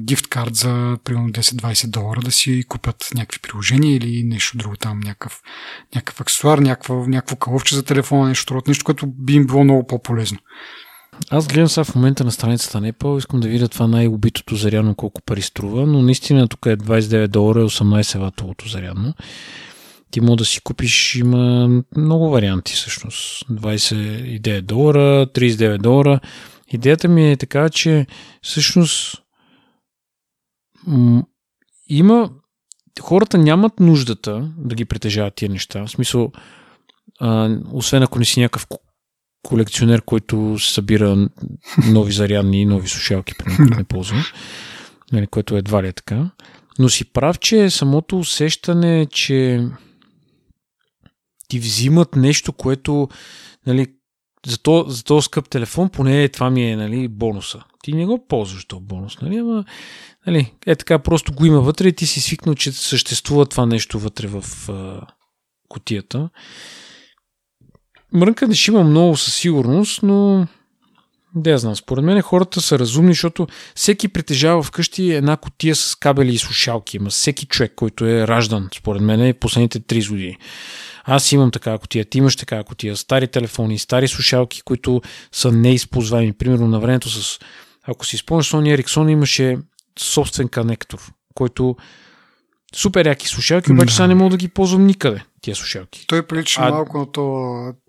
гифт 0.00 0.26
карт 0.26 0.54
за 0.54 0.96
примерно 1.04 1.28
10-20 1.28 1.90
долара 1.90 2.20
да 2.20 2.30
си 2.30 2.64
купят 2.68 3.08
някакви 3.14 3.38
приложения 3.40 3.96
или 3.96 4.22
нещо 4.24 4.58
друго 4.58 4.76
там, 4.76 5.00
някакъв, 5.00 5.40
някакъв 5.94 6.20
аксесуар, 6.20 6.58
някакво, 6.58 7.06
някакво 7.06 7.36
кълъвче 7.36 7.74
за 7.74 7.82
телефона, 7.82 8.28
нещо 8.28 8.54
друго, 8.54 8.64
нещо, 8.68 8.84
което 8.84 9.06
би 9.06 9.32
им 9.32 9.46
било 9.46 9.64
много 9.64 9.86
по-полезно. 9.86 10.38
Аз 11.30 11.48
гледам 11.48 11.68
сега 11.68 11.84
в 11.84 11.94
момента 11.94 12.24
на 12.24 12.32
страницата 12.32 12.80
на 12.80 12.92
Apple, 12.92 13.18
искам 13.18 13.40
да 13.40 13.48
видя 13.48 13.68
това 13.68 13.86
най-убитото 13.86 14.56
зарядно 14.56 14.94
колко 14.94 15.22
пари 15.22 15.42
струва, 15.42 15.86
но 15.86 16.02
наистина 16.02 16.48
тук 16.48 16.66
е 16.66 16.76
29 16.76 17.26
долара 17.26 17.60
и 17.60 17.64
18 17.64 18.18
ватовото 18.18 18.68
зарядно 18.68 19.14
ти 20.14 20.20
може 20.20 20.36
да 20.36 20.44
си 20.44 20.60
купиш, 20.60 21.14
има 21.14 21.68
много 21.96 22.30
варианти 22.30 22.72
всъщност. 22.72 23.48
29 23.48 24.60
долара, 24.60 25.26
39 25.26 25.78
долара. 25.78 26.20
Идеята 26.74 27.08
ми 27.08 27.30
е 27.30 27.36
така, 27.36 27.68
че 27.68 28.06
всъщност 28.42 29.22
м- 30.86 31.24
има 31.88 32.30
хората 33.00 33.38
нямат 33.38 33.80
нуждата 33.80 34.52
да 34.58 34.74
ги 34.74 34.84
притежават 34.84 35.34
тия 35.34 35.48
неща. 35.48 35.86
В 35.86 35.90
смисъл, 35.90 36.32
а, 37.20 37.56
освен 37.72 38.02
ако 38.02 38.18
не 38.18 38.24
си 38.24 38.40
някакъв 38.40 38.66
колекционер, 39.42 40.02
който 40.02 40.58
събира 40.58 41.28
нови 41.92 42.12
зарядни 42.12 42.62
и 42.62 42.66
нови 42.66 42.88
слушалки, 42.88 43.34
примерно, 43.38 43.76
не 43.76 43.84
ползвам, 43.84 44.24
нали, 45.12 45.26
което 45.26 45.56
едва 45.56 45.82
ли 45.82 45.88
е 45.88 45.92
така. 45.92 46.30
Но 46.78 46.88
си 46.88 47.12
прав, 47.12 47.38
че 47.38 47.70
самото 47.70 48.18
усещане, 48.18 49.06
че 49.06 49.68
ти 51.48 51.58
взимат 51.58 52.16
нещо, 52.16 52.52
което 52.52 53.08
нали, 53.66 53.86
за, 54.46 54.58
то, 54.58 54.84
за 54.88 55.04
този 55.04 55.24
скъп 55.24 55.48
телефон, 55.48 55.88
поне 55.88 56.28
това 56.28 56.50
ми 56.50 56.70
е 56.70 56.76
нали, 56.76 57.08
бонуса. 57.08 57.64
Ти 57.82 57.92
не 57.92 58.06
го 58.06 58.26
ползваш 58.28 58.64
този 58.64 58.82
бонус, 58.82 59.20
нали? 59.20 59.36
Ама, 59.36 59.64
нали, 60.26 60.52
е 60.66 60.76
така, 60.76 60.98
просто 60.98 61.32
го 61.32 61.46
има 61.46 61.60
вътре 61.60 61.88
и 61.88 61.92
ти 61.92 62.06
си 62.06 62.20
свикнал, 62.20 62.54
че 62.54 62.72
съществува 62.72 63.46
това 63.46 63.66
нещо 63.66 63.98
вътре 63.98 64.26
в 64.26 64.44
а, 64.68 65.00
котията. 65.68 66.28
Мрънка 68.12 68.54
ще 68.54 68.70
има 68.70 68.84
много 68.84 69.16
със 69.16 69.34
сигурност, 69.34 70.02
но 70.02 70.46
да 71.34 71.58
знам. 71.58 71.76
Според 71.76 72.04
мен 72.04 72.22
хората 72.22 72.60
са 72.60 72.78
разумни, 72.78 73.12
защото 73.12 73.46
всеки 73.74 74.08
притежава 74.08 74.62
вкъщи 74.62 75.12
една 75.12 75.36
котия 75.36 75.76
с 75.76 75.94
кабели 75.94 76.34
и 76.34 76.38
слушалки. 76.38 76.96
Има 76.96 77.10
всеки 77.10 77.46
човек, 77.46 77.72
който 77.76 78.06
е 78.06 78.28
раждан, 78.28 78.68
според 78.74 79.02
мен, 79.02 79.22
е 79.22 79.34
последните 79.34 79.80
3 79.80 80.08
години. 80.08 80.36
Аз 81.04 81.32
имам 81.32 81.50
така 81.50 81.78
котия, 81.78 82.04
ти 82.04 82.18
имаш 82.18 82.36
така 82.36 82.64
котия, 82.64 82.96
стари 82.96 83.28
телефони, 83.28 83.78
стари 83.78 84.08
слушалки, 84.08 84.62
които 84.62 85.02
са 85.32 85.52
неизползваеми. 85.52 86.32
Примерно 86.32 86.68
на 86.68 86.80
времето 86.80 87.10
с, 87.10 87.38
ако 87.84 88.06
си 88.06 88.16
спомняш, 88.16 88.50
Sony 88.50 88.82
Ericsson 88.82 89.10
имаше 89.10 89.58
собствен 89.98 90.48
конектор, 90.48 91.12
който 91.34 91.76
супер 92.76 93.06
яки 93.06 93.28
слушалки, 93.28 93.72
обаче 93.72 93.86
да. 93.86 93.92
сега 93.92 94.06
не 94.06 94.14
мога 94.14 94.30
да 94.30 94.36
ги 94.36 94.48
ползвам 94.48 94.86
никъде, 94.86 95.24
тия 95.40 95.56
слушалки. 95.56 96.04
Той 96.06 96.26
прилича 96.26 96.60
а... 96.62 96.70
малко 96.70 96.98
на 96.98 97.12
то 97.12 97.20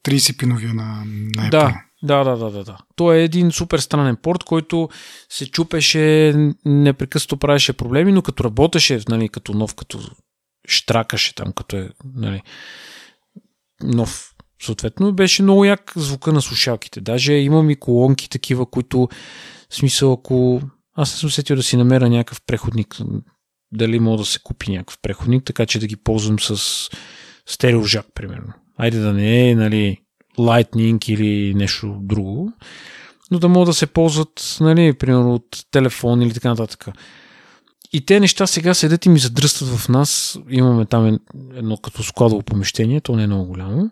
30 0.04 0.38
пиновия 0.38 0.74
на, 0.74 1.04
на 1.06 1.50
Apple. 1.50 1.50
Да, 1.50 1.85
Да, 2.06 2.24
да, 2.24 2.38
да, 2.38 2.52
да, 2.52 2.64
да. 2.64 2.78
Той 2.96 3.18
е 3.18 3.24
един 3.24 3.52
супер 3.52 3.80
странен 3.80 4.16
порт, 4.16 4.44
който 4.44 4.90
се 5.30 5.52
чупеше, 5.52 6.34
непрекъснато 6.66 7.38
правеше 7.38 7.74
проблеми, 7.74 8.12
но 8.12 8.22
като 8.22 8.44
работеше, 8.44 9.00
нали, 9.10 9.30
като 9.30 9.54
нов, 9.54 9.76
като 9.76 10.00
штракаше 10.70 11.36
там, 11.36 11.54
като 11.54 11.78
е 11.78 11.90
нали, 12.16 12.42
нов. 13.84 14.32
Съответно, 14.62 15.14
беше 15.14 15.44
много 15.44 15.66
як 15.66 15.92
звука 15.96 16.34
на 16.34 16.42
слушалките. 16.42 17.02
Даже 17.02 17.34
имам 17.34 17.70
и 17.70 17.76
колонки 17.76 18.30
такива, 18.30 18.66
които, 18.66 19.10
в 19.70 19.76
смисъл, 19.76 20.14
ако 20.14 20.62
аз 20.96 21.12
съм 21.12 21.28
усетил 21.28 21.56
да 21.56 21.64
си 21.64 21.78
намеря 21.78 22.10
някакъв 22.10 22.42
преходник, 22.48 22.98
дали 23.72 24.00
мога 24.00 24.18
да 24.18 24.26
се 24.26 24.40
купи 24.44 24.72
някакъв 24.72 24.98
преходник, 25.02 25.44
така 25.44 25.66
че 25.66 25.80
да 25.80 25.88
ги 25.88 25.96
ползвам 25.96 26.40
с 26.40 26.90
стереожак, 27.46 28.06
примерно. 28.16 28.54
Айде 28.78 29.00
да 29.00 29.14
не 29.14 29.50
е, 29.50 29.56
нали, 29.56 29.98
Lightning 30.38 31.10
или 31.10 31.54
нещо 31.54 31.98
друго, 32.02 32.54
но 33.32 33.40
да 33.40 33.48
могат 33.48 33.68
да 33.68 33.74
се 33.74 33.86
ползват, 33.86 34.58
нали, 34.62 34.94
примерно 34.94 35.34
от 35.34 35.66
телефон 35.72 36.22
или 36.22 36.34
така 36.34 36.50
нататък. 36.50 36.88
И 37.94 38.06
те 38.06 38.20
неща 38.20 38.48
сега 38.48 38.74
седят 38.74 39.06
и 39.06 39.10
ми 39.10 39.20
задръстват 39.20 39.70
в 39.70 39.90
нас. 39.90 40.40
Имаме 40.50 40.86
там 40.86 41.20
едно 41.56 41.78
като 41.78 42.04
складово 42.04 42.42
помещение, 42.42 43.02
то 43.02 43.16
не 43.16 43.24
е 43.24 43.28
много 43.28 43.46
голямо. 43.46 43.90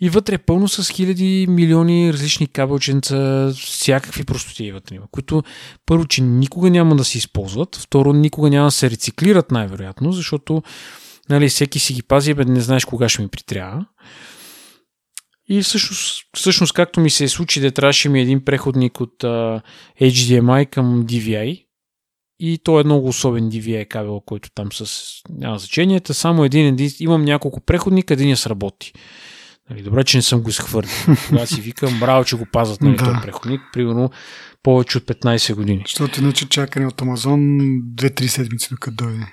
И 0.00 0.08
вътре 0.08 0.34
е 0.34 0.38
пълно 0.38 0.68
с 0.68 0.90
хиляди 0.90 1.46
милиони 1.48 2.12
различни 2.12 2.46
кабелченца, 2.46 3.52
всякакви 3.56 4.24
простоти 4.24 4.72
вътре 4.72 4.94
има, 4.94 5.06
които 5.10 5.42
първо, 5.86 6.04
че 6.04 6.22
никога 6.22 6.70
няма 6.70 6.96
да 6.96 7.04
се 7.04 7.18
използват, 7.18 7.76
второ, 7.76 8.12
никога 8.12 8.50
няма 8.50 8.66
да 8.66 8.70
се 8.70 8.90
рециклират 8.90 9.50
най-вероятно, 9.50 10.12
защото 10.12 10.62
нали, 11.28 11.48
всеки 11.48 11.78
си 11.78 11.94
ги 11.94 12.02
пази, 12.02 12.34
бе 12.34 12.44
не 12.44 12.60
знаеш 12.60 12.84
кога 12.84 13.08
ще 13.08 13.22
ми 13.22 13.28
притрябва. 13.28 13.84
И 15.48 15.62
всъщност, 15.62 16.24
всъщност 16.36 16.72
както 16.72 17.00
ми 17.00 17.10
се 17.10 17.24
е 17.24 17.28
случи 17.28 17.60
да 17.60 17.70
трябваше 17.70 18.08
ми 18.08 18.20
един 18.20 18.44
преходник 18.44 19.00
от 19.00 19.22
uh, 19.22 19.62
HDMI 20.00 20.70
към 20.70 21.06
DVI, 21.06 21.66
и 22.44 22.58
то 22.58 22.80
е 22.80 22.84
много 22.84 23.08
особен 23.08 23.50
DVI 23.50 23.88
кабел, 23.88 24.20
който 24.20 24.50
там 24.54 24.72
с 24.72 25.08
няма 25.30 25.58
значенията. 25.58 26.14
Само 26.14 26.44
един, 26.44 26.66
един 26.66 26.90
имам 27.00 27.24
няколко 27.24 27.60
преходника, 27.60 28.14
един 28.14 28.30
я 28.30 28.36
сработи. 28.36 28.92
Нали, 29.70 29.82
добре, 29.82 30.04
че 30.04 30.18
не 30.18 30.22
съм 30.22 30.42
го 30.42 30.48
изхвърлил. 30.48 30.92
Тогава 31.28 31.46
си 31.46 31.60
викам, 31.60 32.00
браво, 32.00 32.24
че 32.24 32.36
го 32.36 32.46
пазват 32.52 32.80
нали, 32.80 32.96
да. 32.96 33.04
този 33.04 33.16
преходник, 33.22 33.60
примерно 33.72 34.10
повече 34.62 34.98
от 34.98 35.04
15 35.04 35.54
години. 35.54 35.82
Защото 35.86 36.20
иначе 36.20 36.48
чакане 36.48 36.86
от 36.86 37.02
Амазон 37.02 37.40
2-3 37.40 38.26
седмици 38.26 38.68
докато 38.70 39.04
дойде. 39.04 39.26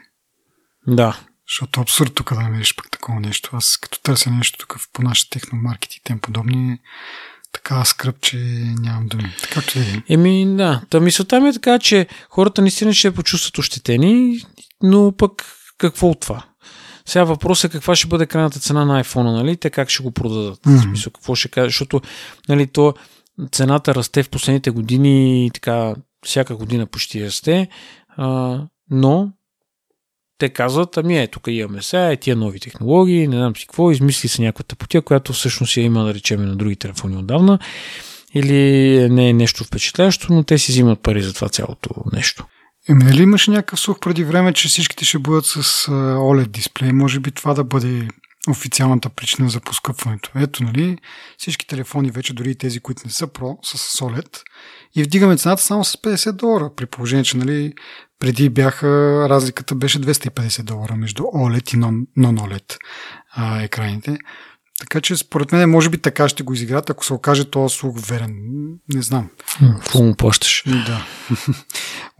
Да. 0.88 1.20
Защото 1.50 1.82
абсурд 1.82 2.16
тук 2.16 2.34
да 2.34 2.40
намериш 2.42 2.76
пък 2.76 2.92
такова 2.92 3.20
нещо. 3.20 3.50
Аз 3.54 3.78
като 3.78 4.02
търся 4.02 4.32
нещо 4.32 4.58
тук 4.58 4.80
по 4.94 5.02
нашите 5.02 5.40
техномаркети 5.40 5.98
и 5.98 6.04
тем 6.04 6.20
подобни, 6.20 6.80
така 7.52 7.86
скръп, 7.86 8.22
че 8.22 8.38
нямам 8.80 9.08
думи. 9.08 9.36
Така 9.42 9.62
че 9.62 9.80
е. 9.80 10.14
Еми, 10.14 10.56
да. 10.58 10.82
Та 10.90 11.00
мисълта 11.00 11.42
ми 11.42 11.50
е 11.50 11.54
така, 11.54 11.80
че 11.80 12.08
хората 12.30 12.62
наистина 12.62 12.94
ще 12.94 13.14
почувстват 13.14 13.58
ощетени, 13.58 14.42
но 14.84 15.14
пък 15.18 15.46
какво 15.78 16.10
от 16.10 16.20
това? 16.20 16.46
Сега 17.06 17.24
въпросът 17.24 17.72
е 17.72 17.78
каква 17.78 17.96
ще 17.96 18.08
бъде 18.08 18.26
крайната 18.26 18.60
цена 18.60 18.86
на 18.86 19.04
iPhone, 19.04 19.32
нали? 19.32 19.58
Те 19.58 19.70
как 19.70 19.90
ще 19.90 20.04
го 20.04 20.12
продадат? 20.12 20.60
Mm-hmm. 20.60 20.78
В 20.78 20.82
смисъл, 20.82 21.14
какво 21.14 21.36
ще 21.36 21.48
кажа? 21.50 21.68
Защото, 21.68 22.02
нали, 22.50 22.68
то 22.68 22.94
цената 23.52 23.96
расте 23.96 24.24
в 24.24 24.30
последните 24.30 24.72
години, 24.72 25.52
така, 25.54 25.96
всяка 26.26 26.56
година 26.56 26.86
почти 26.86 27.26
расте, 27.26 27.68
а, 28.18 28.62
но 28.90 29.32
те 30.40 30.50
казват, 30.50 30.98
ами 30.98 31.20
е, 31.20 31.28
тук 31.28 31.44
имаме 31.48 31.82
сега, 31.82 32.12
е 32.12 32.18
тия 32.18 32.36
нови 32.36 32.60
технологии, 32.60 33.28
не 33.28 33.36
знам 33.36 33.56
си 33.56 33.66
какво, 33.68 33.92
измисли 33.92 34.30
се 34.30 34.42
някаква 34.42 34.64
тъпотия, 34.64 35.02
която 35.02 35.34
всъщност 35.34 35.78
я 35.78 35.84
има, 35.84 36.04
да 36.04 36.14
речем, 36.14 36.46
на 36.46 36.56
други 36.56 36.76
телефони 36.76 37.18
отдавна, 37.18 37.60
или 38.34 38.54
не 39.10 39.30
е 39.30 39.34
нещо 39.34 39.64
впечатляващо, 39.64 40.34
но 40.34 40.44
те 40.44 40.58
си 40.58 40.72
взимат 40.72 41.00
пари 41.04 41.22
за 41.22 41.34
това 41.34 41.50
цялото 41.50 41.90
нещо. 42.14 42.46
Еми, 42.90 43.04
нали 43.04 43.22
имаше 43.22 43.52
някакъв 43.52 43.80
слух 43.80 44.00
преди 44.00 44.24
време, 44.24 44.54
че 44.54 44.68
всичките 44.68 45.06
ще 45.06 45.20
бъдат 45.20 45.46
с 45.46 45.62
OLED 45.92 46.48
дисплей? 46.48 46.92
Може 46.92 47.20
би 47.20 47.32
това 47.32 47.54
да 47.54 47.64
бъде 47.64 48.08
официалната 48.50 49.10
причина 49.10 49.50
за 49.50 49.60
поскъпването. 49.60 50.32
Ето, 50.36 50.64
нали, 50.64 50.98
всички 51.38 51.68
телефони 51.68 52.12
вече, 52.12 52.34
дори 52.34 52.56
тези, 52.56 52.80
които 52.80 53.02
не 53.06 53.12
са 53.12 53.28
Pro, 53.28 53.58
са 53.64 53.78
с 53.78 54.00
OLED. 54.00 54.42
И 54.96 55.04
вдигаме 55.04 55.38
цената 55.38 55.62
само 55.62 55.84
с 55.84 55.96
50 55.96 56.32
долара, 56.32 56.72
при 56.76 56.86
положение, 56.86 57.24
че 57.24 57.38
нали, 57.38 57.74
преди 58.20 58.50
бяха, 58.50 58.88
разликата 59.30 59.76
беше 59.76 60.02
250 60.02 60.64
долара 60.64 60.96
между 60.96 61.24
OLED 61.24 61.76
и 61.76 61.78
non-OLED 62.18 62.78
а, 63.36 63.62
екраните. 63.62 64.18
Така 64.80 65.02
че 65.02 65.16
според 65.16 65.52
мен 65.52 65.70
може 65.70 65.90
би 65.90 65.98
така 65.98 66.30
ще 66.30 66.44
го 66.44 66.54
изиграт, 66.54 66.90
ако 66.90 67.06
се 67.06 67.14
окаже 67.14 67.46
този 67.46 67.76
слух 67.76 68.00
верен. 68.08 68.34
Не 68.94 69.02
знам. 69.02 69.30
Какво 69.60 70.04
му 70.04 70.16
плащаш? 70.16 70.64
Да. 70.66 71.06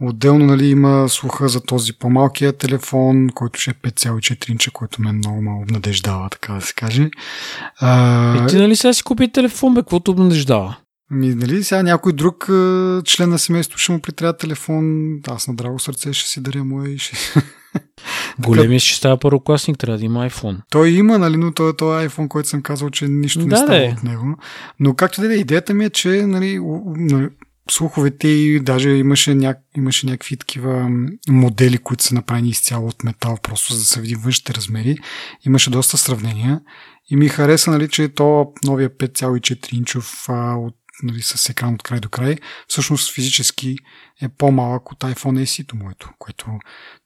Отделно 0.00 0.46
нали, 0.46 0.66
има 0.66 1.08
слуха 1.08 1.48
за 1.48 1.60
този 1.60 1.92
по-малкия 1.92 2.52
телефон, 2.52 3.28
който 3.34 3.60
ще 3.60 3.70
е 3.70 3.74
5,4 3.74 4.50
инча, 4.50 4.70
който 4.70 5.02
ме 5.02 5.12
много 5.12 5.42
ме 5.42 5.50
обнадеждава, 5.62 6.28
така 6.30 6.52
да 6.52 6.60
се 6.60 6.74
каже. 6.74 7.10
А... 7.80 8.44
И 8.44 8.46
ти 8.46 8.56
нали 8.56 8.76
сега 8.76 8.92
си 8.92 9.02
купи 9.02 9.32
телефон, 9.32 9.74
бе, 9.74 9.80
каквото 9.80 10.10
обнадеждава? 10.10 10.76
Ми, 11.10 11.34
нали, 11.34 11.64
сега 11.64 11.82
някой 11.82 12.12
друг 12.12 12.44
член 13.04 13.30
на 13.30 13.38
семейството 13.38 13.78
ще 13.78 13.92
му 13.92 14.00
притрябва 14.00 14.36
телефон, 14.36 15.10
аз 15.28 15.48
на 15.48 15.54
драго 15.54 15.78
сърце 15.78 16.12
ще 16.12 16.28
си 16.28 16.42
даря 16.42 16.64
му 16.64 16.84
и 16.84 16.98
ще... 16.98 17.16
Големия 18.38 18.80
ще 18.80 18.96
става 18.96 19.16
първокласник, 19.16 19.78
трябва 19.78 19.98
да 19.98 20.04
има 20.04 20.30
iPhone. 20.30 20.56
Той 20.70 20.90
има, 20.90 21.18
нали, 21.18 21.36
но 21.36 21.52
той 21.52 21.70
е 21.70 21.76
този 21.76 22.08
iPhone, 22.08 22.28
който 22.28 22.48
съм 22.48 22.62
казал, 22.62 22.90
че 22.90 23.08
нищо 23.08 23.38
да, 23.38 23.46
не 23.46 23.56
става 23.56 23.78
де. 23.78 23.94
от 23.98 24.02
него. 24.02 24.36
Но 24.80 24.94
както 24.94 25.20
да 25.20 25.34
е, 25.34 25.36
идеята 25.36 25.74
ми 25.74 25.84
е, 25.84 25.90
че 25.90 26.08
нали, 26.08 26.60
нали, 26.86 27.28
слуховете 27.70 28.28
и 28.28 28.60
даже 28.60 28.90
имаше, 28.90 29.34
ня... 29.34 29.54
имаше 29.76 30.06
някакви 30.06 30.36
такива 30.36 30.90
модели, 31.28 31.78
които 31.78 32.04
са 32.04 32.14
направени 32.14 32.48
изцяло 32.48 32.88
от 32.88 33.04
метал, 33.04 33.38
просто 33.42 33.72
за 33.72 33.78
да 33.78 33.84
се 33.84 34.00
види 34.00 34.14
външните 34.14 34.54
размери. 34.54 34.96
Имаше 35.46 35.70
доста 35.70 35.98
сравнения 35.98 36.60
и 37.10 37.16
ми 37.16 37.28
хареса, 37.28 37.70
нали, 37.70 37.88
че 37.88 38.08
то 38.08 38.52
новия 38.64 38.90
5,4 38.90 39.74
инчов 39.74 40.24
а, 40.28 40.54
от 40.54 40.76
нали, 41.02 41.22
с 41.22 41.48
екран 41.48 41.74
от 41.74 41.82
край 41.82 42.00
до 42.00 42.08
край, 42.08 42.36
всъщност 42.68 43.14
физически 43.14 43.76
е 44.22 44.28
по-малък 44.28 44.92
от 44.92 44.98
iPhone 44.98 45.44
SE-то 45.44 45.76
моето, 45.76 46.10
което 46.18 46.46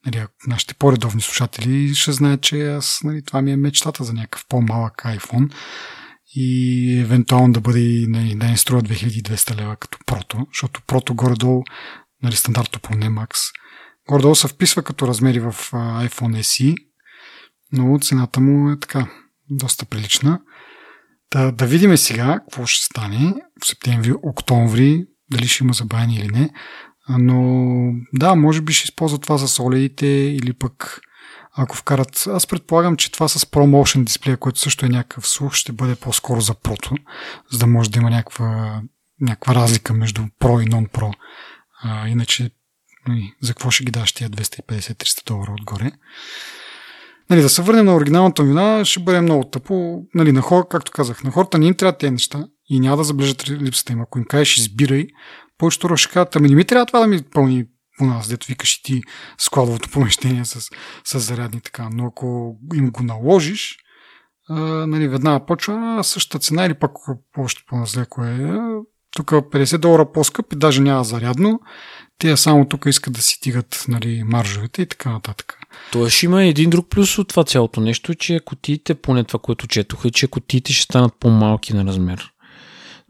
нали, 0.06 0.26
нашите 0.46 0.74
по-редовни 0.74 1.20
слушатели 1.20 1.94
ще 1.94 2.12
знаят, 2.12 2.40
че 2.40 2.68
аз, 2.68 3.00
нали, 3.04 3.24
това 3.24 3.42
ми 3.42 3.52
е 3.52 3.56
мечтата 3.56 4.04
за 4.04 4.12
някакъв 4.12 4.44
по-малък 4.48 5.02
iPhone 5.04 5.54
и 6.34 6.98
евентуално 7.00 7.52
да 7.52 7.60
бъде 7.60 8.04
нали, 8.08 8.34
да 8.34 8.46
не 8.46 8.56
струва 8.56 8.82
2200 8.82 9.56
лева 9.56 9.76
като 9.76 9.98
прото, 10.06 10.46
защото 10.50 10.82
прото 10.86 11.14
горе-долу, 11.14 11.62
нали, 12.22 12.36
стандартно 12.36 12.80
по 12.80 12.94
Max, 12.94 13.36
горе-долу 14.08 14.34
се 14.34 14.48
вписва 14.48 14.82
като 14.82 15.08
размери 15.08 15.40
в 15.40 15.52
iPhone 15.72 16.40
SE, 16.40 16.74
но 17.72 17.98
цената 17.98 18.40
му 18.40 18.70
е 18.70 18.80
така, 18.80 19.10
доста 19.50 19.84
прилична. 19.84 20.40
Да, 21.34 21.52
да 21.52 21.66
видим 21.66 21.96
сега 21.96 22.40
какво 22.40 22.66
ще 22.66 22.84
стане 22.84 23.34
в 23.62 23.66
септември, 23.66 24.12
октомври, 24.22 25.06
дали 25.30 25.48
ще 25.48 25.64
има 25.64 25.72
забавяне 25.72 26.14
или 26.14 26.28
не. 26.28 26.50
Но 27.08 27.92
да, 28.12 28.34
може 28.34 28.60
би 28.60 28.72
ще 28.72 28.84
използват 28.84 29.22
това 29.22 29.36
за 29.36 29.48
солидите 29.48 30.06
или 30.06 30.52
пък 30.52 31.00
ако 31.56 31.76
вкарат... 31.76 32.26
Аз 32.26 32.46
предполагам, 32.46 32.96
че 32.96 33.12
това 33.12 33.28
с 33.28 33.44
ProMotion 33.44 34.04
дисплея, 34.04 34.36
което 34.36 34.60
също 34.60 34.86
е 34.86 34.88
някакъв 34.88 35.28
слух, 35.28 35.54
ще 35.54 35.72
бъде 35.72 35.94
по-скоро 35.94 36.40
за 36.40 36.54
прото, 36.54 36.94
за 37.50 37.58
да 37.58 37.66
може 37.66 37.90
да 37.90 37.98
има 37.98 38.10
някаква, 38.10 38.82
някаква 39.20 39.54
разлика 39.54 39.94
между 39.94 40.22
Pro 40.22 40.62
и 40.62 40.70
Non-Pro. 40.70 41.12
А, 41.82 42.08
иначе, 42.08 42.50
нали, 43.08 43.34
за 43.42 43.54
какво 43.54 43.70
ще 43.70 43.84
ги 43.84 43.92
даш 43.92 44.12
тия 44.12 44.30
250-300 44.30 45.26
долара 45.26 45.52
отгоре? 45.52 45.92
Нали, 47.30 47.42
да 47.42 47.48
се 47.48 47.62
върнем 47.62 47.86
на 47.86 47.96
оригиналната 47.96 48.42
вина, 48.42 48.84
ще 48.84 49.00
бъде 49.00 49.20
много 49.20 49.44
тъпо. 49.44 50.02
Нали, 50.14 50.32
на 50.32 50.40
хора, 50.40 50.66
както 50.70 50.92
казах, 50.92 51.24
на 51.24 51.30
хората 51.30 51.58
не 51.58 51.66
им 51.66 51.74
трябва 51.74 51.98
тези 51.98 52.10
неща 52.10 52.46
и 52.70 52.80
няма 52.80 52.96
да 52.96 53.04
заблежат 53.04 53.50
липсата 53.50 53.92
им. 53.92 54.00
Ако 54.00 54.18
им 54.18 54.24
кажеш 54.24 54.56
избирай, 54.56 55.06
повечето 55.58 55.96
ще 55.96 56.12
кажат, 56.12 56.36
ами 56.36 56.48
не 56.48 56.54
ми 56.54 56.64
трябва 56.64 56.86
това 56.86 57.00
да 57.00 57.06
ми 57.06 57.22
пълни 57.22 57.64
по 57.98 58.04
нас, 58.04 58.28
дето 58.28 58.46
викаш 58.46 58.74
и 58.74 58.82
ти 58.82 59.02
складовото 59.38 59.90
помещение 59.90 60.44
с, 60.44 60.70
с 61.04 61.20
зарядни 61.20 61.60
така. 61.60 61.88
Но 61.92 62.06
ако 62.06 62.56
им 62.74 62.90
го 62.90 63.02
наложиш, 63.02 63.78
а, 64.48 64.54
нали, 64.86 65.08
веднага 65.08 65.46
почва 65.46 66.00
същата 66.04 66.38
цена 66.38 66.66
или 66.66 66.74
пък 66.74 66.92
още 67.38 67.62
по-назлеко 67.68 68.24
е 68.24 68.60
тук 69.14 69.30
50 69.30 69.78
долара 69.78 70.12
по-скъп 70.12 70.52
и 70.52 70.56
даже 70.56 70.80
няма 70.80 71.04
зарядно. 71.04 71.60
Те 72.18 72.36
само 72.36 72.68
тук 72.68 72.86
искат 72.86 73.12
да 73.12 73.22
си 73.22 73.40
тигат 73.40 73.84
нали, 73.88 74.22
маржовете 74.24 74.82
и 74.82 74.86
така 74.86 75.10
нататък. 75.10 75.58
Ще 76.08 76.26
има 76.26 76.44
един 76.44 76.70
друг 76.70 76.88
плюс 76.90 77.18
от 77.18 77.28
това 77.28 77.44
цялото 77.44 77.80
нещо, 77.80 78.14
че 78.14 78.40
кутиите, 78.44 78.94
поне 78.94 79.24
това, 79.24 79.38
което 79.38 79.66
четох, 79.66 80.04
е, 80.04 80.10
че 80.10 80.26
кутиите 80.26 80.72
ще 80.72 80.82
станат 80.82 81.12
по-малки 81.20 81.74
на 81.74 81.84
размер. 81.84 82.30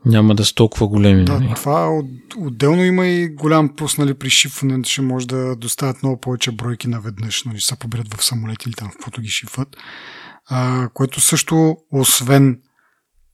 Няма 0.06 0.34
да 0.34 0.44
са 0.44 0.54
толкова 0.54 0.88
големи. 0.88 1.24
Да, 1.24 1.40
нали? 1.40 1.52
това 1.56 1.88
от, 1.88 2.06
отделно 2.36 2.84
има 2.84 3.06
и 3.06 3.28
голям 3.28 3.76
плюс 3.76 3.98
нали, 3.98 4.14
при 4.14 4.30
шифване, 4.30 4.82
че 4.82 5.02
може 5.02 5.26
да 5.26 5.56
доставят 5.56 6.02
много 6.02 6.20
повече 6.20 6.52
бройки 6.52 6.88
наведнъж, 6.88 7.44
нали, 7.44 7.60
са 7.60 7.76
поберат 7.76 8.14
в 8.14 8.24
самолети 8.24 8.68
или 8.68 8.74
там 8.74 8.88
в 8.88 8.92
каквото 8.92 9.20
ги 9.20 9.28
шифват. 9.28 9.68
А, 10.48 10.88
което 10.94 11.20
също, 11.20 11.76
освен 11.92 12.58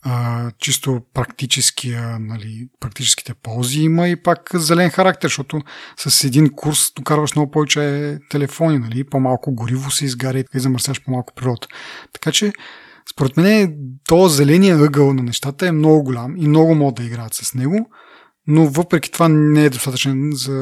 а, 0.02 0.50
чисто 0.58 1.00
практическия, 1.14 2.18
нали, 2.18 2.68
практическите 2.80 3.34
ползи, 3.34 3.80
има 3.80 4.08
и 4.08 4.22
пак 4.22 4.50
зелен 4.54 4.90
характер, 4.90 5.28
защото 5.28 5.60
с 5.96 6.24
един 6.24 6.50
курс 6.50 6.92
докарваш 6.96 7.34
много 7.34 7.50
повече 7.50 8.18
телефони, 8.30 8.78
нали, 8.78 9.04
по-малко 9.04 9.54
гориво 9.54 9.90
се 9.90 10.04
изгаря 10.04 10.38
и 10.38 10.44
замърсяш 10.54 11.04
по-малко 11.04 11.34
природа. 11.34 11.66
Така 12.12 12.32
че, 12.32 12.52
според 13.12 13.36
мен, 13.36 13.76
то 14.08 14.28
зеления 14.28 14.76
ъгъл 14.76 15.14
на 15.14 15.22
нещата 15.22 15.66
е 15.66 15.72
много 15.72 16.02
голям 16.02 16.36
и 16.36 16.48
много 16.48 16.74
могат 16.74 16.94
да 16.94 17.04
играят 17.04 17.34
с 17.34 17.54
него, 17.54 17.90
но 18.46 18.66
въпреки 18.66 19.12
това 19.12 19.28
не 19.28 19.64
е 19.64 19.70
достатъчен 19.70 20.30
за 20.32 20.52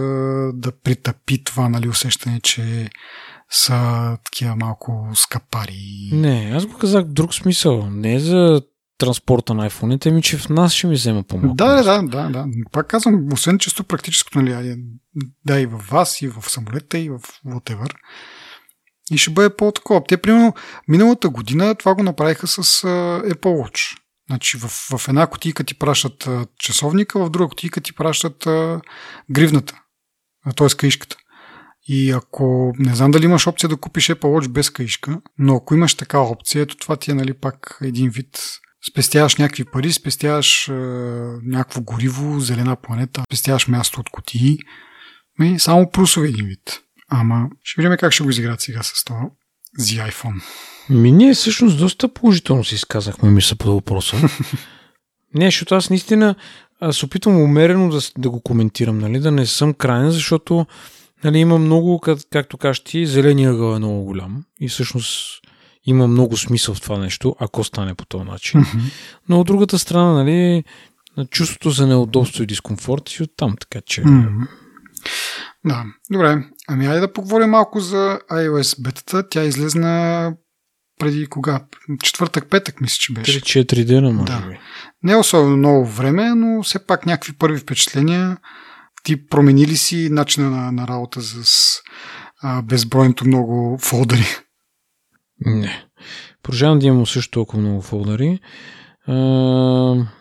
да 0.55 0.73
притъпи 0.85 1.45
това 1.45 1.69
нали, 1.69 1.89
усещане, 1.89 2.41
че 2.41 2.91
са 3.51 4.17
такива 4.25 4.57
малко 4.57 5.11
скапари. 5.15 6.11
Не, 6.13 6.53
аз 6.55 6.67
го 6.67 6.79
казах 6.79 7.05
друг 7.05 7.35
смисъл. 7.35 7.91
Не 7.91 8.15
е 8.15 8.21
за 8.21 8.63
транспорта 8.99 9.55
на 9.55 9.71
iPhone, 9.71 10.11
ми, 10.11 10.23
че 10.23 10.39
в 10.39 10.49
нас 10.49 10.73
ще 10.73 10.87
ми 10.87 10.95
взема 10.95 11.23
по-малко. 11.23 11.57
Да, 11.57 11.83
да, 11.83 12.03
да, 12.03 12.29
да. 12.29 12.47
Пак 12.73 12.87
казвам, 12.87 13.29
освен 13.33 13.59
чисто 13.59 13.85
практическото, 13.85 14.43
нали, 14.43 14.77
да 15.45 15.61
и 15.61 15.67
в 15.67 15.79
вас, 15.91 16.23
и 16.23 16.29
в 16.29 16.51
самолета, 16.51 16.99
и 16.99 17.11
в 17.11 17.19
whatever. 17.47 17.95
И 19.11 19.19
ще 19.19 19.31
бъде 19.31 19.57
по-такова. 19.57 20.05
Те, 20.09 20.17
примерно, 20.17 20.55
миналата 20.89 21.29
година 21.29 21.75
това 21.75 21.95
го 21.95 22.03
направиха 22.03 22.47
с 22.47 22.63
uh, 22.63 23.33
Apple 23.33 23.63
Watch. 23.63 23.99
Значи 24.31 24.57
в, 24.57 24.69
в 24.69 25.09
една 25.09 25.27
котийка 25.27 25.65
ти 25.65 25.79
пращат 25.79 26.25
uh, 26.25 26.49
часовника, 26.59 27.25
в 27.25 27.31
друга 27.31 27.49
котийка 27.49 27.81
ти 27.81 27.93
пращат 27.93 28.45
uh, 28.45 28.81
гривната, 29.31 29.81
т.е. 30.57 30.69
каишката. 30.77 31.17
И 31.89 32.11
ако 32.11 32.73
не 32.79 32.95
знам 32.95 33.11
дали 33.11 33.25
имаш 33.25 33.47
опция 33.47 33.69
да 33.69 33.77
купиш 33.77 34.09
Apple 34.09 34.21
Watch 34.21 34.49
без 34.49 34.71
каишка, 34.71 35.21
но 35.39 35.57
ако 35.57 35.75
имаш 35.75 35.95
такава 35.95 36.25
опция, 36.25 36.63
ето 36.63 36.77
това 36.77 36.97
ти 36.97 37.11
е 37.11 37.15
нали, 37.15 37.35
пак 37.35 37.79
един 37.83 38.11
вид 38.11 38.39
спестяваш 38.91 39.37
някакви 39.37 39.65
пари, 39.65 39.93
спестяваш 39.93 40.69
е, 40.69 40.73
някакво 41.43 41.81
гориво, 41.81 42.41
зелена 42.41 42.77
планета, 42.77 43.23
спестяваш 43.29 43.69
място 43.69 44.01
от 44.01 44.11
котии. 44.11 44.59
И 45.43 45.59
само 45.59 45.91
плюсове 45.91 46.29
един 46.29 46.47
вид. 46.47 46.81
Ама 47.11 47.49
ще 47.65 47.83
видим 47.83 47.97
как 47.99 48.13
ще 48.13 48.25
го 48.25 48.31
изиграят 48.31 48.61
сега 48.61 48.83
с 48.83 49.05
това 49.05 49.21
Z 49.81 50.11
iPhone. 50.11 50.43
Ми 50.91 51.13
ние 51.13 51.35
всъщност 51.35 51.79
доста 51.79 52.09
положително 52.09 52.65
си 52.65 52.75
изказахме 52.75 53.31
мисля 53.31 53.57
по 53.57 53.75
въпроса. 53.75 54.17
не, 55.35 55.47
защото 55.47 55.75
аз 55.75 55.91
наистина 55.91 56.35
се 56.91 57.07
опитвам 57.07 57.43
умерено 57.43 57.89
да, 57.89 58.01
да 58.19 58.31
го 58.31 58.41
коментирам, 58.41 58.99
нали, 58.99 59.19
да 59.19 59.31
не 59.31 59.47
съм 59.47 59.75
крайен, 59.75 60.11
защото 60.11 60.67
нали, 61.25 61.39
има 61.39 61.59
много, 61.59 62.01
как, 62.01 62.19
както 62.31 62.59
кажеш 62.59 62.81
ти, 62.81 63.07
зеления 63.07 63.51
ъгъл 63.51 63.75
е 63.75 63.79
много 63.79 64.05
голям 64.05 64.45
и 64.61 64.69
всъщност 64.69 65.41
има 65.89 66.07
много 66.07 66.37
смисъл 66.37 66.75
в 66.75 66.81
това 66.81 66.99
нещо, 66.99 67.37
ако 67.41 67.65
стане 67.65 67.95
по 67.95 68.05
този 68.05 68.25
начин. 68.25 68.61
Mm-hmm. 68.61 68.93
Но 69.29 69.41
от 69.41 69.47
другата 69.47 69.79
страна, 69.79 70.13
нали, 70.13 70.65
чувството 71.31 71.71
за 71.71 71.87
неудобство 71.87 72.43
и 72.43 72.47
дискомфорт 72.47 73.09
си 73.09 73.23
оттам, 73.23 73.57
така 73.61 73.81
че... 73.87 74.03
Mm-hmm. 74.03 74.49
Да, 75.65 75.85
добре. 76.11 76.45
Ами 76.69 76.87
айде 76.87 77.01
да 77.01 77.13
поговорим 77.13 77.51
малко 77.51 77.81
за 77.81 78.21
iOS 78.31 78.83
бетата. 78.83 79.29
Тя 79.29 79.45
излезна 79.45 80.33
преди 80.99 81.27
кога? 81.27 81.65
Четвъртък, 82.03 82.51
петък, 82.51 82.81
мисля, 82.81 82.97
че 83.01 83.13
беше. 83.13 83.41
3-4 83.41 83.85
дена, 83.85 84.13
може 84.13 84.33
да. 84.33 84.47
би. 84.49 84.59
Не 85.03 85.17
особено 85.17 85.57
много 85.57 85.87
време, 85.87 86.35
но 86.35 86.63
все 86.63 86.87
пак 86.87 87.07
някакви 87.07 87.33
първи 87.33 87.59
впечатления. 87.59 88.37
Ти 89.03 89.29
промени 89.29 89.67
ли 89.67 89.77
си 89.77 90.09
начина 90.11 90.51
на, 90.51 90.73
на 90.73 90.89
работа 90.89 91.23
с 91.23 91.75
а, 92.43 92.63
безбройното 92.63 93.27
много 93.27 93.79
фолдъри? 93.83 94.27
Не. 95.47 95.85
Продължавам 96.43 96.79
да 96.79 96.87
имам 96.87 97.07
също 97.07 97.31
толкова 97.31 97.63
много 97.63 97.83
фолдъри. 97.83 98.41
А, 99.07 99.15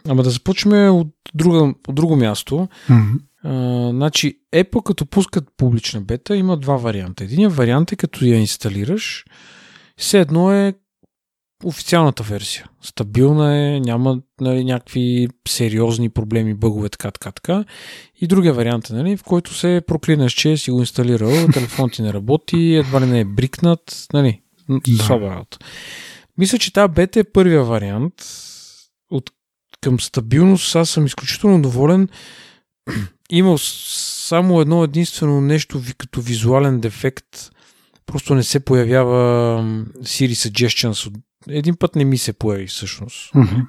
ама 0.07 0.23
да 0.23 0.29
започнем 0.29 0.95
от, 0.95 1.07
друга, 1.33 1.73
от 1.87 1.95
друго 1.95 2.15
място. 2.15 2.67
Mm-hmm. 2.89 3.19
А, 3.43 3.89
значи, 3.91 4.39
Apple 4.55 4.83
като 4.83 5.05
пускат 5.05 5.43
публична 5.57 6.01
бета 6.01 6.35
има 6.35 6.57
два 6.57 6.75
варианта. 6.75 7.23
Единият 7.23 7.55
вариант 7.55 7.91
е 7.91 7.95
като 7.95 8.25
я 8.25 8.39
инсталираш, 8.39 9.25
все 9.97 10.19
едно 10.19 10.53
е 10.53 10.73
официалната 11.63 12.23
версия. 12.23 12.65
Стабилна 12.81 13.57
е, 13.57 13.79
няма 13.79 14.21
нали, 14.41 14.63
някакви 14.63 15.27
сериозни 15.47 16.09
проблеми, 16.09 16.53
бъгове, 16.53 16.89
така, 16.89 17.11
така, 17.11 17.31
така. 17.31 17.65
И 18.21 18.27
другия 18.27 18.53
вариант 18.53 18.89
е, 18.89 18.93
нали, 18.93 19.17
в 19.17 19.23
който 19.23 19.53
се 19.53 19.81
проклинаш, 19.87 20.33
че 20.33 20.57
си 20.57 20.71
го 20.71 20.79
инсталирал, 20.79 21.47
телефон 21.53 21.89
ти 21.89 22.01
не 22.01 22.13
работи, 22.13 22.75
едва 22.75 23.01
ли 23.01 23.05
не 23.05 23.19
е 23.19 23.25
брикнат, 23.25 24.07
нали, 24.13 24.41
да. 24.69 25.03
слаба 25.03 25.29
работа. 25.29 25.57
Мисля, 26.37 26.59
че 26.59 26.73
тази 26.73 26.93
бета 26.93 27.19
е 27.19 27.23
първия 27.23 27.63
вариант. 27.63 28.13
От 29.11 29.31
към 29.81 29.99
стабилност 29.99 30.75
аз 30.75 30.89
съм 30.89 31.05
изключително 31.05 31.61
доволен. 31.61 32.09
Имал 33.29 33.57
само 33.57 34.61
едно 34.61 34.83
единствено 34.83 35.41
нещо 35.41 35.81
като 35.97 36.21
визуален 36.21 36.79
дефект. 36.79 37.51
Просто 38.05 38.35
не 38.35 38.43
се 38.43 38.59
появява 38.59 39.61
Siri 40.01 40.31
Suggestions. 40.31 41.13
Един 41.49 41.75
път 41.75 41.95
не 41.95 42.05
ми 42.05 42.17
се 42.17 42.33
появи 42.33 42.67
всъщност. 42.67 43.33
Mm-hmm. 43.33 43.65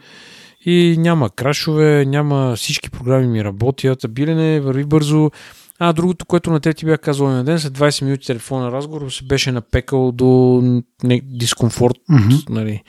И 0.64 0.96
няма 0.98 1.30
крашове, 1.30 2.04
няма 2.04 2.56
всички 2.56 2.90
програми 2.90 3.26
ми 3.26 3.44
работят, 3.44 4.06
билене 4.08 4.60
върви 4.60 4.84
бързо. 4.84 5.30
А 5.78 5.92
другото, 5.92 6.26
което 6.26 6.50
на 6.50 6.60
теб 6.60 6.76
ти 6.76 6.84
бях 6.84 7.00
казал 7.00 7.28
на 7.28 7.44
ден, 7.44 7.60
след 7.60 7.78
20 7.78 8.04
минути 8.04 8.26
телефонен 8.26 8.68
разговор 8.68 9.10
се 9.10 9.24
беше 9.24 9.52
напекал 9.52 10.12
до 10.12 10.62
не, 11.02 11.20
дискомфорт. 11.24 11.94
Mm-hmm. 12.10 12.50
Нали, 12.50 12.82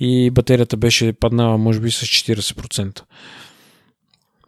и 0.00 0.30
батерията 0.30 0.76
беше 0.76 1.12
паднала, 1.12 1.58
може 1.58 1.80
би, 1.80 1.90
с 1.90 2.00
40%. 2.00 3.02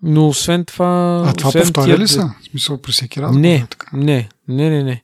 Но 0.03 0.29
освен 0.29 0.65
това... 0.65 1.23
А 1.27 1.33
това 1.33 1.53
повторя 1.53 1.99
ли 1.99 2.09
са? 2.09 2.31
В 2.41 2.45
смисъл 2.51 2.79
при 2.79 2.93
всеки 2.93 3.23
разговор? 3.23 3.41
Не, 3.41 3.67
така? 3.71 3.97
не, 3.97 4.29
не, 4.49 4.71
не, 4.71 4.83
не. 4.85 5.03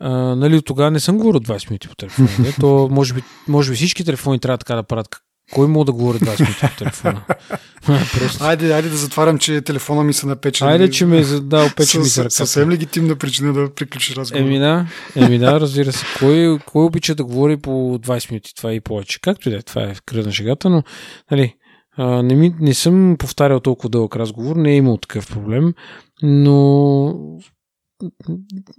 А, 0.00 0.10
нали, 0.10 0.56
от 0.56 0.64
тогава 0.64 0.90
не 0.90 1.00
съм 1.00 1.18
говорил 1.18 1.40
20 1.40 1.70
минути 1.70 1.88
по 1.88 1.94
телефона. 1.94 2.28
То, 2.60 2.88
може 2.90 3.14
би, 3.14 3.22
може 3.48 3.70
би 3.70 3.76
всички 3.76 4.04
телефони 4.04 4.38
трябва 4.38 4.58
така 4.58 4.74
да 4.74 4.82
правят 4.82 5.08
кой 5.52 5.68
мога 5.68 5.84
да 5.84 5.92
говори 5.92 6.18
20 6.18 6.40
минути 6.40 6.60
по 6.60 6.76
телефона? 6.78 7.22
Просто... 7.86 8.44
Айде, 8.44 8.72
айде 8.72 8.88
да 8.88 8.96
затварям, 8.96 9.38
че 9.38 9.60
телефона 9.60 10.04
ми 10.04 10.12
се 10.12 10.26
напече. 10.26 10.64
Айде, 10.64 10.90
че 10.90 11.06
ме 11.06 11.24
да, 11.24 11.64
опече 11.64 11.98
ми 11.98 12.04
се 12.04 12.20
ръката. 12.20 12.34
Съвсем 12.34 12.70
легитимна 12.70 13.16
причина 13.16 13.52
да 13.52 13.74
приключи 13.74 14.14
разговора. 14.16 14.44
Еми 14.44 14.58
да, 14.58 14.86
еми 15.16 15.38
да, 15.38 15.60
разбира 15.60 15.92
се. 15.92 16.06
Кой, 16.18 16.58
кой 16.66 16.84
обича 16.84 17.14
да 17.14 17.24
говори 17.24 17.56
по 17.56 17.70
20 17.70 18.30
минути, 18.30 18.54
това 18.54 18.72
и 18.72 18.80
повече? 18.80 19.20
Както 19.20 19.48
и 19.48 19.52
да 19.52 19.58
е, 19.58 19.62
това 19.62 19.82
е 19.82 19.94
в 19.94 20.02
кръда 20.02 20.26
на 20.26 20.32
шегата, 20.32 20.70
но 20.70 20.82
нали, 21.30 21.54
а, 21.96 22.22
не, 22.22 22.34
ми, 22.34 22.54
не 22.60 22.74
съм 22.74 23.16
повтарял 23.18 23.60
толкова 23.60 23.88
дълъг 23.88 24.16
разговор, 24.16 24.56
не 24.56 24.72
е 24.72 24.76
имал 24.76 24.96
такъв 24.96 25.28
проблем, 25.28 25.74
но 26.22 27.38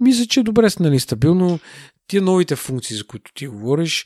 мисля, 0.00 0.26
че 0.26 0.40
е 0.40 0.42
добре 0.42 0.68
нали, 0.80 1.00
стабилно. 1.00 1.58
Тия 2.08 2.22
новите 2.22 2.56
функции, 2.56 2.96
за 2.96 3.06
които 3.06 3.30
ти 3.34 3.46
говориш, 3.46 4.04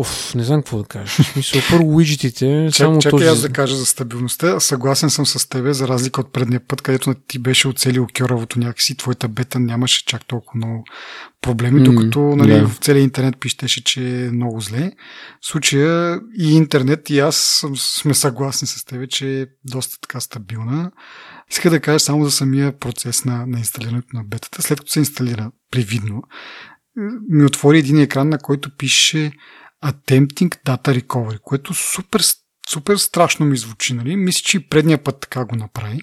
Оф, 0.00 0.34
не 0.34 0.44
знам 0.44 0.60
какво 0.60 0.78
да 0.78 0.84
кажа. 0.84 1.22
В 1.22 1.26
смисъл, 1.26 1.60
първо 1.70 1.96
уиджетите, 1.96 2.68
само 2.72 2.98
чакай 2.98 3.18
този... 3.18 3.28
аз 3.28 3.40
да 3.40 3.48
кажа 3.48 3.76
за 3.76 3.86
стабилността. 3.86 4.60
Съгласен 4.60 5.10
съм 5.10 5.26
с 5.26 5.48
тебе, 5.48 5.72
за 5.72 5.88
разлика 5.88 6.20
от 6.20 6.32
предния 6.32 6.60
път, 6.68 6.82
където 6.82 7.14
ти 7.14 7.38
беше 7.38 7.68
оцелил 7.68 8.06
кьоравото 8.18 8.58
някакси, 8.58 8.96
твоята 8.96 9.28
бета 9.28 9.60
нямаше 9.60 10.04
чак 10.04 10.26
толкова 10.26 10.52
много 10.56 10.84
проблеми, 11.40 11.80
mm, 11.80 11.84
докато 11.84 12.20
нали, 12.20 12.52
yeah. 12.52 12.66
в 12.66 12.78
целия 12.78 13.02
интернет 13.02 13.40
пищеше, 13.40 13.84
че 13.84 14.24
е 14.26 14.30
много 14.30 14.60
зле. 14.60 14.92
В 15.40 15.46
случая 15.46 16.20
и 16.38 16.54
интернет, 16.54 17.10
и 17.10 17.18
аз 17.18 17.64
сме 17.76 18.14
съгласни 18.14 18.68
с 18.68 18.84
тебе, 18.84 19.06
че 19.06 19.40
е 19.40 19.46
доста 19.64 20.00
така 20.00 20.20
стабилна. 20.20 20.90
Иска 21.50 21.70
да 21.70 21.80
кажа 21.80 22.00
само 22.00 22.24
за 22.24 22.30
самия 22.30 22.78
процес 22.78 23.24
на, 23.24 23.46
на 23.46 23.58
инсталирането 23.58 24.16
на 24.16 24.24
бетата. 24.24 24.62
След 24.62 24.78
като 24.78 24.92
се 24.92 24.98
инсталира 24.98 25.50
привидно, 25.70 26.22
ми 27.28 27.44
отвори 27.44 27.78
един 27.78 28.00
екран, 28.00 28.28
на 28.28 28.38
който 28.38 28.76
пише 28.76 29.32
Attempting 29.84 30.62
Data 30.64 31.00
Recovery, 31.00 31.38
което 31.38 31.74
супер, 31.74 32.22
супер 32.70 32.96
страшно 32.96 33.46
ми 33.46 33.56
звучи, 33.56 33.94
нали? 33.94 34.16
Мисля, 34.16 34.42
че 34.44 34.56
и 34.56 34.68
предния 34.68 35.04
път 35.04 35.20
така 35.20 35.44
го 35.44 35.56
направи. 35.56 36.00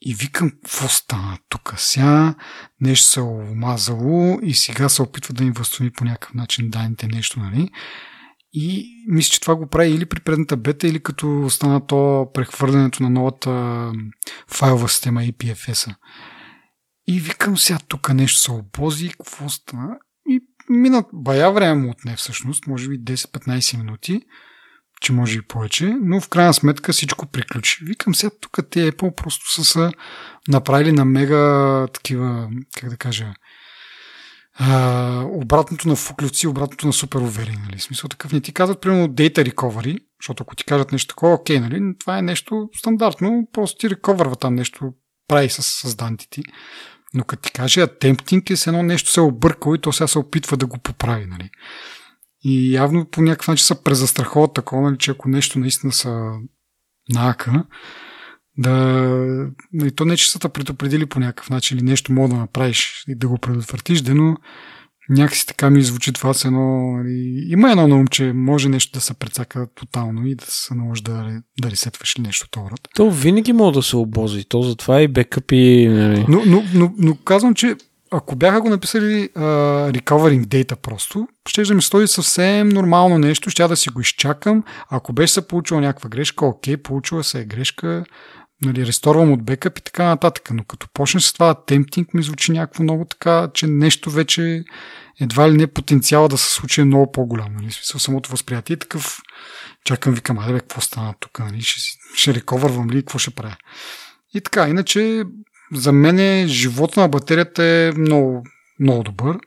И 0.00 0.14
викам, 0.14 0.50
какво 0.50 0.88
стана 0.88 1.38
тук? 1.48 1.74
Сега 1.76 2.34
нещо 2.80 3.06
се 3.06 3.20
омазало 3.20 4.38
и 4.42 4.54
сега 4.54 4.88
се 4.88 5.02
опитва 5.02 5.34
да 5.34 5.44
им 5.44 5.52
възстанови 5.52 5.92
по 5.92 6.04
някакъв 6.04 6.34
начин 6.34 6.70
данните 6.70 7.06
нещо, 7.06 7.40
нали? 7.40 7.70
И 8.52 8.88
мисля, 9.08 9.30
че 9.30 9.40
това 9.40 9.56
го 9.56 9.66
прави 9.66 9.90
или 9.90 10.06
при 10.06 10.20
предната 10.20 10.56
бета, 10.56 10.88
или 10.88 11.02
като 11.02 11.50
стана 11.50 11.86
то 11.86 12.30
прехвърлянето 12.34 13.02
на 13.02 13.10
новата 13.10 13.92
файлова 14.48 14.88
система 14.88 15.20
IPFS-а. 15.20 15.94
И 17.06 17.20
викам 17.20 17.58
сега 17.58 17.78
тук 17.88 18.14
нещо 18.14 18.40
се 18.40 18.52
обози, 18.52 19.08
какво 19.08 19.48
стана? 19.48 19.98
Минат 20.70 21.06
бая 21.12 21.52
време 21.52 21.74
му 21.74 21.90
отне 21.90 22.16
всъщност, 22.16 22.66
може 22.66 22.88
би 22.88 23.00
10-15 23.00 23.78
минути, 23.78 24.22
че 25.00 25.12
може 25.12 25.38
и 25.38 25.42
повече, 25.42 25.96
но 26.00 26.20
в 26.20 26.28
крайна 26.28 26.54
сметка 26.54 26.92
всичко 26.92 27.26
приключи. 27.26 27.84
Викам 27.84 28.14
сега, 28.14 28.30
тук 28.40 28.58
те 28.70 28.92
Apple 28.92 29.14
просто 29.14 29.52
са 29.52 29.64
се 29.64 29.90
направили 30.48 30.92
на 30.92 31.04
мега 31.04 31.86
такива, 31.92 32.48
как 32.76 32.90
да 32.90 32.96
кажа, 32.96 33.34
а, 34.58 35.24
обратното 35.28 35.88
на 35.88 35.96
фуклюци, 35.96 36.46
обратното 36.46 36.86
на 36.86 36.92
супер 36.92 37.18
уверени. 37.18 37.58
Нали? 37.68 37.80
Смисъл 37.80 38.08
такъв 38.08 38.32
не 38.32 38.40
ти 38.40 38.52
казват, 38.52 38.80
примерно, 38.80 39.08
data 39.08 39.52
recovery, 39.52 39.98
защото 40.22 40.42
ако 40.42 40.56
ти 40.56 40.64
кажат 40.64 40.92
нещо 40.92 41.08
такова, 41.08 41.34
окей, 41.34 41.60
нали? 41.60 41.94
това 41.98 42.18
е 42.18 42.22
нещо 42.22 42.68
стандартно, 42.76 43.48
просто 43.52 43.78
ти 43.78 43.90
рековърва 43.90 44.36
там 44.36 44.54
нещо, 44.54 44.92
прави 45.28 45.48
с, 45.48 45.62
с 45.62 45.96
данните 45.96 46.26
ти. 46.30 46.42
Но 47.14 47.24
като 47.24 47.42
ти 47.42 47.52
каже 47.52 47.80
attempting 47.80 48.50
е 48.50 48.56
с 48.56 48.66
едно 48.66 48.82
нещо 48.82 49.10
се 49.10 49.20
объркало 49.20 49.74
и 49.74 49.80
то 49.80 49.92
сега 49.92 50.08
се 50.08 50.18
опитва 50.18 50.56
да 50.56 50.66
го 50.66 50.78
поправи. 50.78 51.26
Нали? 51.26 51.50
И 52.44 52.74
явно 52.74 53.10
по 53.10 53.22
някакъв 53.22 53.48
начин 53.48 53.64
се 53.64 53.82
презастраховат 53.82 54.54
такова, 54.54 54.82
нали, 54.82 54.98
че 54.98 55.10
ако 55.10 55.28
нещо 55.28 55.58
наистина 55.58 55.92
са 55.92 56.30
нака, 57.08 57.64
да... 58.58 59.50
И 59.84 59.90
то 59.90 60.04
не, 60.04 60.16
че 60.16 60.30
са 60.30 60.38
те 60.38 60.48
предупредили 60.48 61.06
по 61.06 61.20
някакъв 61.20 61.50
начин 61.50 61.78
или 61.78 61.84
нещо 61.84 62.12
мога 62.12 62.28
да 62.28 62.40
направиш 62.40 63.04
и 63.08 63.14
да 63.14 63.28
го 63.28 63.38
предотвратиш, 63.38 64.00
да, 64.00 64.14
но 64.14 64.36
някакси 65.08 65.46
така 65.46 65.70
ми 65.70 65.82
звучи 65.82 66.12
това 66.12 66.34
с 66.34 66.44
едно... 66.44 66.92
Нали, 66.92 67.44
има 67.48 67.70
едно 67.70 67.88
на 67.88 67.96
ум, 67.96 68.06
че 68.06 68.32
може 68.32 68.68
нещо 68.68 68.92
да 68.92 69.00
се 69.00 69.14
прецака 69.14 69.66
тотално 69.74 70.26
и 70.26 70.34
да 70.34 70.44
се 70.48 70.74
наложи 70.74 71.02
да, 71.02 71.40
да 71.60 71.70
ресетваш 71.70 72.14
или 72.14 72.22
нещо 72.22 72.48
това. 72.50 72.68
То 72.94 73.10
винаги 73.10 73.52
може 73.52 73.74
да 73.74 73.82
се 73.82 73.96
обози. 73.96 74.44
То 74.44 74.62
затова 74.62 75.02
и 75.02 75.08
бекъпи... 75.08 75.88
Нали. 75.90 76.24
Но, 76.28 76.42
но, 76.46 76.64
но, 76.74 76.92
но 76.98 77.16
казвам, 77.16 77.54
че 77.54 77.76
ако 78.10 78.36
бяха 78.36 78.60
го 78.60 78.68
написали 78.68 79.28
uh, 79.28 80.00
recovering 80.00 80.46
data 80.46 80.76
просто, 80.76 81.28
ще 81.48 81.62
да 81.62 81.74
ми 81.74 81.82
стои 81.82 82.08
съвсем 82.08 82.68
нормално 82.68 83.18
нещо, 83.18 83.50
ще 83.50 83.68
да 83.68 83.76
си 83.76 83.88
го 83.88 84.00
изчакам. 84.00 84.64
Ако 84.90 85.12
беше 85.12 85.32
се 85.32 85.48
получила 85.48 85.80
някаква 85.80 86.10
грешка, 86.10 86.46
окей, 86.46 86.76
получила 86.76 87.24
се 87.24 87.40
е 87.40 87.44
грешка, 87.44 88.04
нали, 88.64 88.86
ресторвам 88.86 89.32
от 89.32 89.44
бекъп 89.44 89.78
и 89.78 89.82
така 89.82 90.04
нататък. 90.04 90.48
Но 90.52 90.64
като 90.64 90.88
почне 90.94 91.20
с 91.20 91.32
това 91.32 91.64
темптинг, 91.64 92.14
ми 92.14 92.22
звучи 92.22 92.52
някакво 92.52 92.82
много 92.82 93.04
така, 93.04 93.48
че 93.54 93.66
нещо 93.66 94.10
вече 94.10 94.64
едва 95.20 95.50
ли 95.50 95.56
не 95.56 95.66
потенциала 95.66 96.28
да 96.28 96.38
се 96.38 96.54
случи 96.54 96.80
е 96.80 96.84
много 96.84 97.12
по-голям. 97.12 97.54
Нали? 97.54 97.70
Смисъл 97.70 98.00
самото 98.00 98.30
възприятие 98.30 98.74
е 98.74 98.78
такъв. 98.78 99.18
Чакам, 99.84 100.14
викам, 100.14 100.38
айде 100.38 100.60
какво 100.60 100.80
стана 100.80 101.14
тук? 101.20 101.38
Нали? 101.38 101.62
Ще, 101.62 101.80
ще 102.14 102.34
рековървам 102.34 102.90
ли? 102.90 103.02
Какво 103.02 103.18
ще 103.18 103.30
правя? 103.30 103.56
И 104.34 104.40
така, 104.40 104.68
иначе 104.68 105.24
за 105.72 105.92
мен 105.92 106.18
е, 106.18 106.46
живота 106.46 107.00
на 107.00 107.08
батерията 107.08 107.64
е 107.64 107.92
много, 107.96 108.44
много 108.80 109.02
добър. 109.02 109.38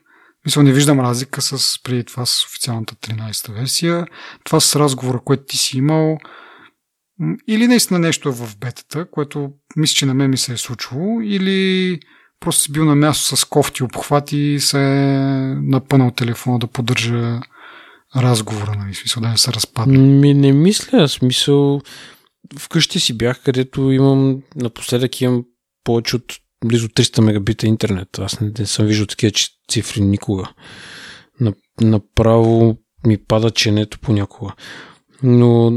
Мисля, 0.46 0.62
не 0.62 0.72
виждам 0.72 1.00
разлика 1.00 1.42
с 1.42 1.82
преди 1.82 2.04
това 2.04 2.26
с 2.26 2.44
официалната 2.44 2.94
13-та 2.94 3.52
версия. 3.52 4.06
Това 4.44 4.60
с 4.60 4.76
разговора, 4.76 5.20
който 5.24 5.44
ти 5.44 5.56
си 5.56 5.78
имал, 5.78 6.18
или 7.48 7.66
наистина 7.66 7.98
нещо 7.98 8.28
е 8.28 8.32
в 8.32 8.56
бетата, 8.60 9.10
което 9.10 9.50
мисля, 9.76 9.94
че 9.94 10.06
на 10.06 10.14
мен 10.14 10.30
ми 10.30 10.36
се 10.36 10.52
е 10.52 10.56
случило, 10.56 11.20
или 11.20 12.00
просто 12.40 12.62
си 12.62 12.72
бил 12.72 12.84
на 12.84 12.94
място 12.94 13.36
с 13.36 13.44
кофти 13.44 13.82
обхвати 13.82 14.38
и 14.38 14.60
се 14.60 14.78
е 14.78 15.16
напънал 15.54 16.10
телефона 16.10 16.58
да 16.58 16.66
поддържа 16.66 17.40
разговора, 18.16 18.74
нали, 18.78 18.94
смисъл 18.94 19.22
да 19.22 19.28
не 19.28 19.38
се 19.38 19.52
разпадне. 19.52 19.98
Ми 19.98 20.34
не 20.34 20.52
мисля, 20.52 21.08
смисъл 21.08 21.80
вкъщи 22.58 23.00
си 23.00 23.18
бях, 23.18 23.42
където 23.42 23.90
имам 23.90 24.42
напоследък 24.56 25.20
имам 25.20 25.44
повече 25.84 26.16
от 26.16 26.34
близо 26.64 26.88
300 26.88 27.20
мегабита 27.20 27.66
интернет. 27.66 28.18
Аз 28.18 28.40
не, 28.40 28.52
не 28.58 28.66
съм 28.66 28.86
виждал 28.86 29.06
такива 29.06 29.32
цифри 29.68 30.00
никога. 30.00 30.52
Направо 31.80 32.76
ми 33.06 33.18
пада 33.18 33.50
ченето 33.50 33.98
понякога. 33.98 34.52
Но 35.22 35.70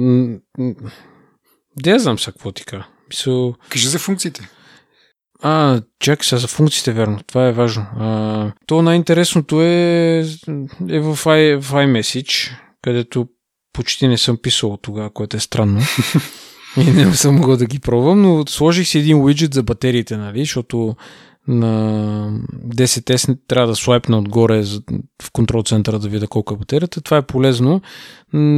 да 1.77 1.89
я 1.89 1.99
знам 1.99 2.19
сега 2.19 2.31
какво 2.31 2.51
ти 2.51 2.65
кажа. 2.65 2.85
Мисъл... 3.09 3.55
Кажи 3.69 3.87
за 3.87 3.99
функциите. 3.99 4.49
А, 5.41 5.81
чакай 5.99 6.23
сега 6.23 6.39
за 6.39 6.47
функциите, 6.47 6.91
верно. 6.91 7.19
Това 7.27 7.47
е 7.47 7.51
важно. 7.51 7.85
А, 7.99 8.51
то 8.65 8.81
най-интересното 8.81 9.61
е, 9.61 10.19
е 10.89 10.99
в, 10.99 11.17
I, 11.25 11.61
в 11.61 11.71
iMessage, 11.71 12.51
където 12.81 13.27
почти 13.73 14.07
не 14.07 14.17
съм 14.17 14.37
писал 14.37 14.77
тогава, 14.81 15.09
което 15.09 15.37
е 15.37 15.39
странно. 15.39 15.81
И 16.77 16.83
не 16.83 17.15
съм 17.15 17.35
могъл 17.35 17.57
да 17.57 17.65
ги 17.65 17.79
пробвам, 17.79 18.21
но 18.21 18.43
сложих 18.47 18.87
си 18.87 18.99
един 18.99 19.17
уиджет 19.17 19.53
за 19.53 19.63
батериите, 19.63 20.17
нали, 20.17 20.39
защото 20.39 20.95
на 21.47 22.39
10S 22.67 23.37
трябва 23.47 23.67
да 23.67 23.75
слайпна 23.75 24.17
отгоре 24.17 24.63
в 25.23 25.31
контрол 25.33 25.63
центъра 25.63 25.99
да 25.99 26.09
видя 26.09 26.27
колко 26.27 26.53
е 26.53 26.57
батерията. 26.57 27.01
Това 27.01 27.17
е 27.17 27.21
полезно. 27.21 27.81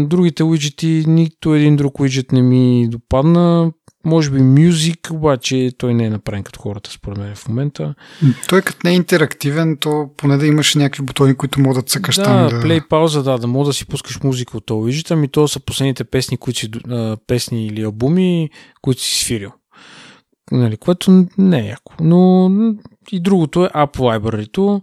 Другите 0.05 0.43
уиджети, 0.43 1.03
нито 1.07 1.55
един 1.55 1.75
друг 1.75 1.99
уиджет 1.99 2.31
не 2.31 2.41
ми 2.41 2.87
допадна. 2.89 3.71
Може 4.05 4.31
би 4.31 4.39
Music, 4.39 5.11
обаче 5.11 5.71
той 5.77 5.93
не 5.93 6.05
е 6.05 6.09
направен 6.09 6.43
като 6.43 6.59
хората, 6.59 6.91
според 6.91 7.17
мен 7.17 7.35
в 7.35 7.47
момента. 7.47 7.95
Той 8.49 8.61
като 8.61 8.79
не 8.83 8.91
е 8.91 8.95
интерактивен, 8.95 9.77
то 9.79 10.09
поне 10.17 10.37
да 10.37 10.47
имаш 10.47 10.75
някакви 10.75 11.03
бутони, 11.03 11.35
които 11.35 11.59
могат 11.59 11.85
да 11.85 11.89
цъкаш 11.89 12.15
да, 12.15 12.23
там. 12.23 12.49
Да, 12.49 12.67
play 12.67 12.87
пауза, 12.87 13.23
да, 13.23 13.37
да 13.37 13.47
мога 13.47 13.65
да 13.65 13.73
си 13.73 13.85
пускаш 13.85 14.23
музика 14.23 14.57
от 14.57 14.65
този 14.65 14.77
уиджет, 14.77 15.11
ами 15.11 15.27
то 15.27 15.47
са 15.47 15.59
последните 15.59 16.03
песни, 16.03 16.37
които 16.37 16.59
си, 16.59 16.71
песни 17.27 17.67
или 17.67 17.83
албуми, 17.83 18.49
които 18.81 19.01
си 19.01 19.23
свирил 19.23 19.51
нали, 20.51 20.77
което 20.77 21.25
не 21.37 21.59
е 21.59 21.67
яко. 21.67 21.93
Но 21.99 22.51
и 23.11 23.19
другото 23.19 23.65
е 23.65 23.69
App 23.69 23.97
Library, 23.97 24.81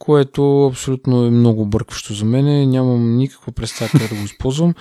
което 0.00 0.66
абсолютно 0.66 1.24
е 1.24 1.30
много 1.30 1.66
бъркващо 1.66 2.14
за 2.14 2.24
мен. 2.24 2.70
Нямам 2.70 3.16
никаква 3.16 3.52
представа 3.52 3.90
как 3.90 4.08
да 4.08 4.14
го 4.14 4.24
използвам. 4.24 4.74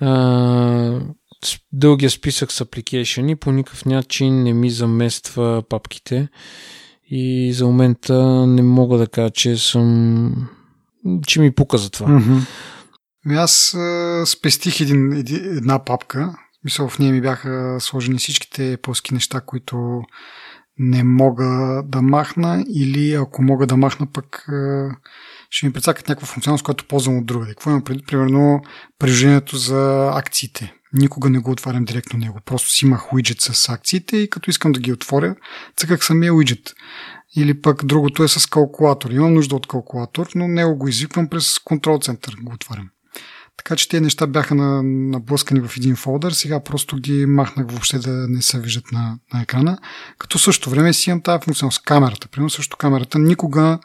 А, 0.00 1.00
дългия 1.72 2.10
списък 2.10 2.52
с 2.52 2.60
апликейшени 2.60 3.36
по 3.36 3.52
никакъв 3.52 3.84
начин 3.84 4.42
не 4.42 4.52
ми 4.52 4.70
замества 4.70 5.62
папките 5.68 6.28
и 7.10 7.52
за 7.52 7.66
момента 7.66 8.46
не 8.46 8.62
мога 8.62 8.98
да 8.98 9.06
кажа, 9.06 9.30
че 9.30 9.56
съм 9.56 10.48
че 11.26 11.40
ми 11.40 11.54
пука 11.54 11.78
за 11.78 11.90
това. 11.90 12.08
Mm-hmm. 12.08 12.46
Аз 13.36 13.74
а, 13.74 14.22
спестих 14.26 14.80
един, 14.80 15.12
една 15.56 15.84
папка, 15.84 16.36
Мисля, 16.66 16.88
в 16.88 16.98
нея 16.98 17.12
ми 17.12 17.20
бяха 17.20 17.76
сложени 17.80 18.18
всичките 18.18 18.78
плоски 18.82 19.14
неща, 19.14 19.40
които 19.40 20.02
не 20.78 21.04
мога 21.04 21.82
да 21.84 22.02
махна 22.02 22.64
или 22.74 23.12
ако 23.12 23.42
мога 23.42 23.66
да 23.66 23.76
махна 23.76 24.06
пък 24.12 24.46
ще 25.50 25.66
ми 25.66 25.72
прецакат 25.72 26.08
някаква 26.08 26.26
функционалност, 26.26 26.64
която 26.64 26.88
ползвам 26.88 27.18
от 27.18 27.26
другаде. 27.26 27.50
Какво 27.50 27.70
имам 27.70 27.84
преди? 27.84 28.04
Примерно 28.04 28.60
приложението 28.98 29.56
за 29.56 30.10
акциите. 30.14 30.74
Никога 30.92 31.30
не 31.30 31.38
го 31.38 31.50
отварям 31.50 31.84
директно 31.84 32.18
него. 32.18 32.38
Просто 32.44 32.70
си 32.70 32.84
имах 32.84 33.12
уиджет 33.12 33.40
с 33.40 33.68
акциите 33.68 34.16
и 34.16 34.30
като 34.30 34.50
искам 34.50 34.72
да 34.72 34.80
ги 34.80 34.92
отворя, 34.92 35.36
цъках 35.76 36.04
самия 36.04 36.34
уиджет. 36.34 36.74
Или 37.36 37.60
пък 37.60 37.84
другото 37.84 38.24
е 38.24 38.28
с 38.28 38.46
калкулатор. 38.46 39.10
Имам 39.10 39.34
нужда 39.34 39.56
от 39.56 39.66
калкулатор, 39.66 40.28
но 40.34 40.48
него 40.48 40.76
го 40.76 40.88
извиквам 40.88 41.28
през 41.28 41.58
контрол 41.58 41.98
център, 42.02 42.36
го 42.42 42.52
отварям. 42.54 42.88
Така 43.56 43.76
че 43.76 43.88
тези 43.88 44.00
неща 44.00 44.26
бяха 44.26 44.54
на, 44.54 44.82
наблъскани 44.82 45.60
в 45.60 45.76
един 45.76 45.96
фолдър. 45.96 46.32
Сега 46.32 46.60
просто 46.60 46.96
ги 46.96 47.26
махнах 47.26 47.66
въобще 47.70 47.98
да 47.98 48.10
не 48.28 48.42
се 48.42 48.60
виждат 48.60 48.92
на, 48.92 49.18
на 49.34 49.42
екрана. 49.42 49.78
Като 50.18 50.38
също 50.38 50.70
време 50.70 50.92
си 50.92 51.10
имам 51.10 51.22
тази 51.22 51.44
функция 51.44 51.70
с 51.70 51.78
камерата. 51.78 52.28
Примерно 52.28 52.50
също 52.50 52.76
камерата 52.76 53.18
никога 53.18 53.78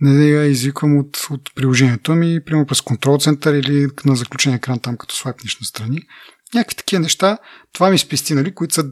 не 0.00 0.26
я 0.26 0.44
извиквам 0.44 0.98
от, 0.98 1.26
от 1.30 1.54
приложението 1.54 2.14
ми, 2.14 2.44
примерно 2.44 2.66
през 2.66 2.80
контрол 2.80 3.18
център 3.18 3.54
или 3.54 3.86
на 4.04 4.16
заключен 4.16 4.54
екран 4.54 4.80
там, 4.80 4.96
като 4.96 5.16
слайпнеш 5.16 5.60
на 5.60 5.66
страни. 5.66 6.00
Някакви 6.54 6.76
такива 6.76 7.00
неща. 7.00 7.38
Това 7.72 7.90
ми 7.90 7.98
спести, 7.98 8.34
нали, 8.34 8.54
които 8.54 8.74
са, 8.74 8.84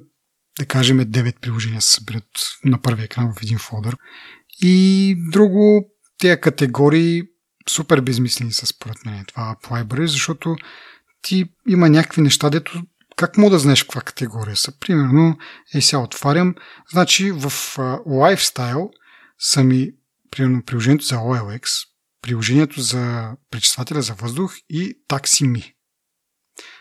да 0.59 0.67
кажем, 0.67 0.99
9 0.99 1.41
приложения 1.41 1.83
се 1.83 1.93
събират 1.93 2.25
на 2.65 2.83
първи 2.83 3.05
екран 3.05 3.33
в 3.33 3.43
един 3.43 3.59
фолдър. 3.59 3.97
И 4.61 5.17
друго, 5.33 5.85
тези 6.19 6.41
категории 6.41 7.23
супер 7.71 8.01
безмислени 8.01 8.53
са 8.53 8.67
според 8.67 9.05
мен 9.07 9.25
това 9.25 9.57
Library, 9.63 10.07
защото 10.07 10.57
ти 11.23 11.45
има 11.69 11.89
някакви 11.89 12.23
неща, 12.23 12.51
дето 12.51 12.83
как 13.17 13.37
мога 13.37 13.51
да 13.51 13.59
знаеш 13.59 13.83
каква 13.83 14.01
категория 14.01 14.57
са? 14.57 14.79
Примерно, 14.79 15.39
е 15.75 15.81
сега 15.81 15.99
отварям, 15.99 16.55
значи 16.91 17.31
в 17.33 17.51
Lifestyle 18.07 18.89
са 19.39 19.65
ми 19.65 19.91
примерно 20.31 20.63
приложението 20.63 21.05
за 21.05 21.17
OLX, 21.17 21.69
приложението 22.23 22.81
за 22.81 23.33
пречиствателя 23.51 24.03
за 24.03 24.15
въздух 24.15 24.55
и 24.69 24.95
TaxiMe. 25.09 25.73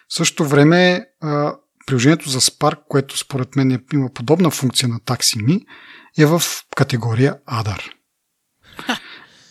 В 0.09 0.13
същото 0.13 0.45
време 0.49 1.05
uh, 1.23 1.55
приложението 1.85 2.29
за 2.29 2.41
Spark, 2.41 2.77
което 2.87 3.17
според 3.17 3.55
мен 3.55 3.71
е, 3.71 3.79
има 3.93 4.13
подобна 4.13 4.51
функция 4.51 4.89
на 4.89 4.99
TaxiMe, 4.99 5.65
е 6.17 6.25
в 6.25 6.41
категория 6.75 7.37
Other. 7.47 7.91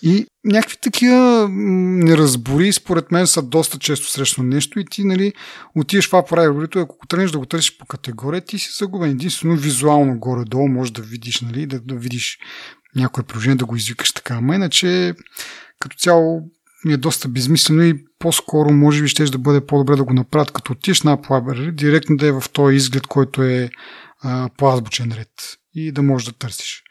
И 0.07 0.27
някакви 0.45 0.77
такива 0.83 1.49
неразбори, 1.51 2.73
според 2.73 3.13
мен, 3.13 3.27
са 3.27 3.43
доста 3.43 3.79
често 3.79 4.11
срещано 4.11 4.49
нещо 4.49 4.81
и 4.81 4.85
ти, 4.91 5.05
нали, 5.05 5.33
отиваш 5.75 6.09
в 6.09 6.11
App 6.11 6.83
ако 6.83 7.07
тръгнеш 7.07 7.31
да 7.31 7.39
го 7.39 7.47
търсиш 7.47 7.79
по 7.79 7.87
категория, 7.87 8.41
ти 8.41 8.59
си 8.59 8.69
загубен. 8.79 9.11
Единствено 9.11 9.57
визуално 9.57 10.19
горе-долу 10.19 10.69
можеш 10.69 10.93
да 10.93 11.03
видиш, 11.03 11.41
нали, 11.41 11.67
да, 11.67 11.81
да 11.81 11.95
видиш 11.95 12.39
някое 12.97 13.25
приложение, 13.25 13.57
да 13.57 13.65
го 13.65 13.77
извикаш 13.77 14.13
така. 14.13 14.35
Ама 14.35 14.55
иначе, 14.55 15.15
като 15.81 15.97
цяло, 15.97 16.41
ми 16.85 16.93
е 16.93 16.97
доста 16.97 17.29
безмислено 17.29 17.83
и 17.83 18.05
по-скоро 18.19 18.73
може 18.73 19.03
би 19.03 19.09
ще 19.09 19.25
да 19.25 19.39
бъде 19.39 19.67
по-добре 19.67 19.97
да 19.97 20.05
го 20.05 20.13
направят, 20.13 20.51
като 20.51 20.73
отиш 20.73 21.03
на 21.03 21.19
App 21.19 21.75
директно 21.75 22.17
да 22.17 22.27
е 22.27 22.33
в 22.33 22.45
този 22.53 22.77
изглед, 22.77 23.07
който 23.07 23.43
е 23.43 23.71
а, 24.23 24.49
по 24.57 24.69
азбучен 24.69 25.13
ред 25.13 25.31
и 25.75 25.93
да 25.93 26.03
можеш 26.03 26.27
да 26.27 26.33
търсиш. 26.33 26.84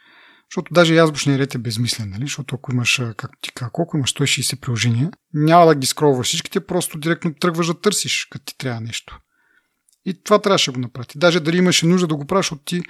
Защото 0.54 0.74
даже 0.74 0.94
и 0.94 1.00
ред 1.38 1.56
е 1.56 1.58
безмислен, 1.58 2.10
нали? 2.10 2.22
Защото 2.22 2.56
ако 2.56 2.72
имаш, 2.72 3.02
както 3.18 3.38
ти 3.42 3.52
кажа, 3.52 3.70
колко 3.72 3.98
имаш 3.98 4.14
160 4.14 4.60
приложения, 4.60 5.12
няма 5.34 5.66
да 5.66 5.76
ги 5.76 5.88
скролваш 5.88 6.28
всичките, 6.28 6.60
просто 6.60 6.98
директно 6.98 7.34
тръгваш 7.34 7.68
да 7.68 7.82
търсиш, 7.82 8.28
като 8.32 8.46
ти 8.46 8.58
трябва 8.58 8.82
нещо. 8.82 9.20
И 10.06 10.24
това 10.24 10.40
трябваше 10.42 10.72
да 10.72 10.76
го 10.76 10.82
направи. 10.82 11.08
Даже 11.16 11.40
дали 11.40 11.58
имаше 11.58 11.86
нужда 11.86 12.08
да 12.08 12.16
го 12.16 12.26
правиш, 12.26 12.52
от 12.52 12.66
ти 12.66 12.82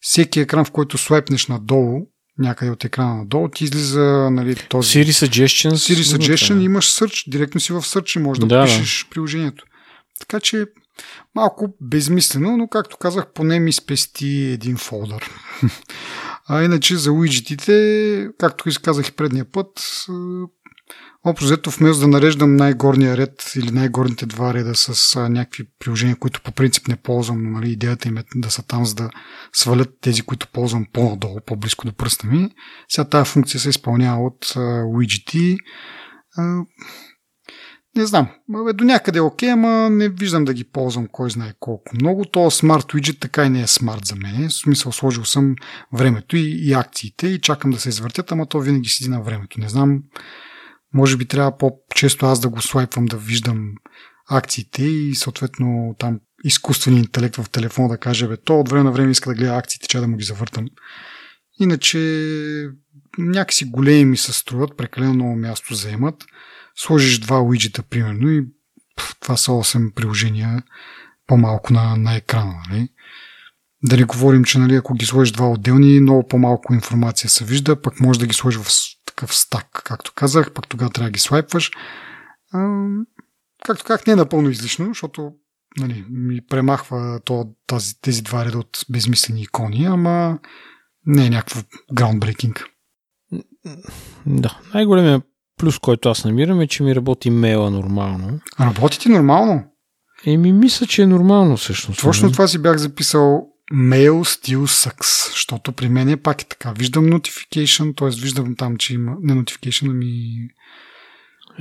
всеки 0.00 0.40
екран, 0.40 0.64
в 0.64 0.70
който 0.70 0.98
слайпнеш 0.98 1.46
надолу, 1.46 2.00
някъде 2.38 2.70
от 2.70 2.84
екрана 2.84 3.16
надолу, 3.16 3.48
ти 3.48 3.64
излиза 3.64 4.30
нали, 4.30 4.56
този... 4.68 5.04
Siri 5.04 5.26
Suggestions. 5.26 5.94
Siri 5.94 6.16
Suggestion, 6.16 6.62
имаш 6.62 6.86
search, 6.86 7.30
директно 7.30 7.60
си 7.60 7.72
в 7.72 7.82
search 7.82 8.18
и 8.18 8.22
можеш 8.22 8.40
да, 8.40 8.46
да 8.46 8.64
пишеш 8.64 9.04
да. 9.04 9.10
приложението. 9.10 9.64
Така 10.20 10.40
че 10.40 10.66
малко 11.34 11.76
безмислено, 11.80 12.56
но 12.56 12.68
както 12.68 12.96
казах, 12.96 13.32
поне 13.34 13.60
ми 13.60 13.72
спести 13.72 14.28
един 14.28 14.76
фолдър. 14.76 15.30
а 16.52 16.62
иначе 16.62 16.96
за 16.96 17.12
уиджетите, 17.12 18.28
както 18.38 18.68
изказах 18.68 19.08
и 19.08 19.12
предния 19.12 19.44
път, 19.44 19.68
Общо 21.24 21.44
взето, 21.44 21.70
вместо 21.70 22.00
да 22.00 22.08
нареждам 22.08 22.56
най-горния 22.56 23.16
ред 23.16 23.52
или 23.56 23.70
най-горните 23.70 24.26
два 24.26 24.54
реда 24.54 24.74
с 24.74 25.20
някакви 25.28 25.64
приложения, 25.78 26.16
които 26.16 26.42
по 26.42 26.52
принцип 26.52 26.88
не 26.88 26.96
ползвам, 26.96 27.42
но 27.42 27.50
нали, 27.50 27.70
идеята 27.70 28.08
им 28.08 28.16
е 28.16 28.24
да 28.34 28.50
са 28.50 28.66
там, 28.66 28.86
за 28.86 28.94
да 28.94 29.10
свалят 29.52 29.88
тези, 30.00 30.22
които 30.22 30.48
ползвам 30.48 30.86
по-надолу, 30.92 31.40
по-близко 31.46 31.86
до 31.86 31.92
пръста 31.92 32.26
ми. 32.26 32.50
Сега 32.88 33.08
тази 33.08 33.30
функция 33.30 33.60
се 33.60 33.68
изпълнява 33.68 34.26
от. 34.26 34.52
А, 36.38 36.62
не 37.96 38.06
знам, 38.06 38.28
до 38.74 38.84
някъде 38.84 39.18
е 39.18 39.22
окей, 39.22 39.50
ама 39.50 39.90
не 39.90 40.08
виждам 40.08 40.44
да 40.44 40.54
ги 40.54 40.64
ползвам 40.64 41.08
кой 41.12 41.30
знае 41.30 41.52
колко 41.60 41.92
много. 41.94 42.24
То 42.24 42.50
смарт 42.50 42.84
widget 42.84 43.20
така 43.20 43.44
и 43.44 43.48
не 43.48 43.62
е 43.62 43.66
смарт 43.66 44.04
за 44.04 44.16
мен. 44.16 44.48
В 44.48 44.52
смисъл 44.52 44.92
сложил 44.92 45.24
съм 45.24 45.54
времето 45.92 46.36
и, 46.36 46.68
и 46.68 46.72
акциите 46.72 47.26
и 47.26 47.40
чакам 47.40 47.70
да 47.70 47.78
се 47.78 47.88
извъртят, 47.88 48.32
ама 48.32 48.46
то 48.46 48.60
винаги 48.60 48.88
седи 48.88 49.10
на 49.10 49.22
времето. 49.22 49.60
Не 49.60 49.68
знам 49.68 50.02
може 50.94 51.16
би 51.16 51.24
трябва 51.24 51.58
по-често 51.58 52.26
аз 52.26 52.40
да 52.40 52.48
го 52.48 52.62
слайпвам, 52.62 53.06
да 53.06 53.16
виждам 53.16 53.74
акциите 54.30 54.82
и 54.82 55.14
съответно 55.14 55.94
там 55.98 56.20
изкуствен 56.44 56.96
интелект 56.96 57.36
в 57.36 57.50
телефона 57.50 57.88
да 57.88 57.98
каже, 57.98 58.28
бе, 58.28 58.36
то 58.36 58.60
от 58.60 58.68
време 58.68 58.84
на 58.84 58.92
време 58.92 59.10
иска 59.10 59.30
да 59.30 59.34
гледа 59.34 59.56
акциите, 59.56 59.88
че 59.88 59.98
да 59.98 60.08
му 60.08 60.16
ги 60.16 60.24
завъртам. 60.24 60.66
Иначе 61.60 61.98
някакси 63.18 63.64
големи 63.64 64.16
се 64.16 64.32
струват, 64.32 64.76
прекалено 64.76 65.14
много 65.14 65.36
място 65.36 65.74
заемат. 65.74 66.24
Сложиш 66.76 67.18
два 67.18 67.40
уиджета, 67.40 67.82
примерно, 67.82 68.30
и 68.30 68.46
това 69.20 69.36
са 69.36 69.50
8 69.50 69.94
приложения 69.94 70.62
по-малко 71.26 71.72
на, 71.72 71.96
на 71.96 72.14
екрана. 72.14 72.54
Нали? 72.70 72.88
Да 73.82 73.96
не 73.96 74.04
говорим, 74.04 74.44
че 74.44 74.58
нали, 74.58 74.74
ако 74.74 74.94
ги 74.94 75.06
сложиш 75.06 75.32
два 75.32 75.50
отделни, 75.50 76.00
много 76.00 76.28
по-малко 76.28 76.74
информация 76.74 77.30
се 77.30 77.44
вижда, 77.44 77.82
пък 77.82 78.00
може 78.00 78.20
да 78.20 78.26
ги 78.26 78.34
сложиш 78.34 78.60
в 78.60 78.70
такъв 79.06 79.34
стак, 79.36 79.82
както 79.84 80.12
казах, 80.14 80.52
пък 80.52 80.68
тогава 80.68 80.90
трябва 80.90 81.08
да 81.08 81.12
ги 81.12 81.20
слайпваш. 81.20 81.70
Както 83.64 83.84
как 83.84 84.06
не 84.06 84.12
е 84.12 84.16
напълно 84.16 84.50
излишно, 84.50 84.86
защото 84.86 85.32
нали, 85.78 86.04
ми 86.10 86.40
премахва 86.46 87.20
то, 87.24 87.54
тази, 87.66 88.00
тези 88.00 88.22
два 88.22 88.44
реда 88.44 88.58
от 88.58 88.84
безмислени 88.90 89.42
икони, 89.42 89.84
ама 89.84 90.38
не 91.06 91.26
е 91.26 91.30
някакво 91.30 91.60
groundbreaking. 91.92 92.64
Да, 94.26 94.60
най-големия 94.74 95.22
плюс, 95.60 95.78
който 95.78 96.08
аз 96.08 96.24
намирам 96.24 96.60
е, 96.60 96.66
че 96.66 96.82
ми 96.82 96.94
работи 96.94 97.30
мейла 97.30 97.70
нормално. 97.70 98.40
Работи 98.60 98.98
ти 98.98 99.08
нормално? 99.08 99.64
Еми, 100.26 100.52
мисля, 100.52 100.86
че 100.86 101.02
е 101.02 101.06
нормално 101.06 101.56
всъщност. 101.56 102.00
Точно 102.00 102.22
нали? 102.26 102.32
това 102.32 102.48
си 102.48 102.58
бях 102.58 102.76
записал 102.76 103.46
Mail 103.72 104.10
still 104.10 104.58
sucks, 104.58 105.30
защото 105.32 105.72
при 105.72 105.88
мен 105.88 106.08
е 106.08 106.16
пак 106.16 106.42
е 106.42 106.44
така. 106.44 106.72
Виждам 106.72 107.04
notification, 107.04 107.96
т.е. 107.96 108.22
виждам 108.22 108.56
там, 108.56 108.76
че 108.76 108.94
има 108.94 109.16
не 109.22 109.32
notification, 109.34 109.90
ами 109.90 110.10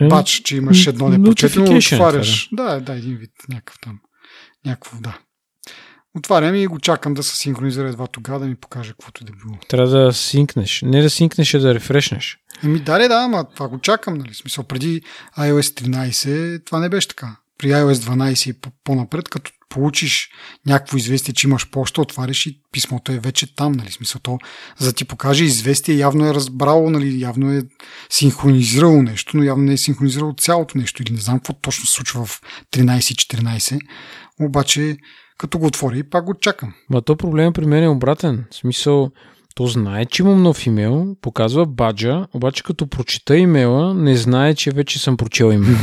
бач, 0.10 0.42
че 0.46 0.58
имаш 0.58 0.88
едно 0.88 1.10
непрочетено, 1.10 1.78
отваряш. 1.78 2.50
Да, 2.52 2.80
да, 2.80 2.94
един 2.94 3.16
вид, 3.16 3.32
някакъв 3.50 3.80
там. 3.82 4.00
Някакво, 4.66 4.98
да. 5.02 5.18
Отварям 6.18 6.56
и 6.56 6.68
го 6.68 6.80
чакам 6.80 7.14
да 7.14 7.24
се 7.24 7.38
синхронизира 7.38 7.90
едва 7.90 8.08
тогава 8.08 8.40
да 8.40 8.46
ми 8.46 8.56
покаже 8.56 8.92
каквото 8.92 9.24
да 9.24 9.32
било. 9.32 9.58
Трябва 9.68 9.88
да 9.88 10.14
синкнеш. 10.14 10.82
Не 10.82 11.02
да 11.02 11.10
синкнеш, 11.10 11.54
а 11.54 11.60
да 11.60 11.76
рефрешнеш. 11.76 12.38
Еми 12.64 12.80
да, 12.80 13.08
да, 13.08 13.16
ама 13.16 13.46
това 13.56 13.68
го 13.68 13.80
чакам, 13.80 14.18
нали? 14.18 14.34
Смисъл, 14.34 14.64
преди 14.64 15.02
iOS 15.38 15.82
13 15.82 16.66
това 16.66 16.80
не 16.80 16.90
беше 16.90 17.08
така. 17.08 17.36
При 17.58 17.68
iOS 17.68 17.94
12 17.94 18.50
и 18.50 18.60
по-напред, 18.84 19.30
като 19.30 19.52
получиш 19.70 20.30
някакво 20.66 20.98
известие, 20.98 21.34
че 21.34 21.48
имаш 21.48 21.70
почта, 21.70 22.02
отваряш 22.02 22.46
и 22.46 22.62
писмото 22.72 23.12
е 23.12 23.20
вече 23.20 23.56
там, 23.56 23.72
нали? 23.72 23.92
Смисъл 23.92 24.22
то, 24.24 24.38
за 24.78 24.88
да 24.88 24.94
ти 24.94 25.06
покаже 25.06 25.44
известие, 25.44 25.96
явно 25.96 26.26
е 26.26 26.34
разбрало, 26.34 26.90
нали? 26.90 27.22
Явно 27.22 27.54
е 27.54 27.62
синхронизирало 28.10 29.02
нещо, 29.02 29.38
но 29.38 29.44
явно 29.44 29.64
не 29.64 29.74
е 29.74 29.78
синхронизирало 29.78 30.34
цялото 30.34 30.78
нещо 30.78 31.04
или 31.04 31.14
не 31.14 31.20
знам 31.20 31.40
какво 31.40 31.54
точно 31.54 31.86
се 31.86 31.94
случва 31.94 32.26
в 32.26 32.42
13-14. 32.74 33.80
Обаче, 34.42 34.98
като 35.38 35.60
го 35.60 35.66
отворя 35.66 35.98
и 35.98 36.10
пак 36.10 36.26
го 36.26 36.34
чакам. 36.34 36.74
Ма 36.90 37.02
то 37.02 37.16
проблем 37.16 37.54
при 37.54 37.66
мен 37.66 37.84
е 37.84 37.90
обратен. 37.90 38.46
В 38.52 38.56
смисъл, 38.56 39.12
то 39.60 39.68
знае, 39.68 40.06
че 40.06 40.22
имам 40.22 40.44
нов 40.44 40.66
имейл, 40.66 41.16
показва 41.22 41.66
баджа, 41.66 42.28
обаче 42.34 42.64
като 42.64 42.88
прочита 42.88 43.38
имейла, 43.38 43.94
не 43.94 44.18
знае, 44.18 44.56
че 44.56 44.72
вече 44.72 45.00
съм 45.00 45.18
прочел 45.18 45.46
имейл. 45.46 45.78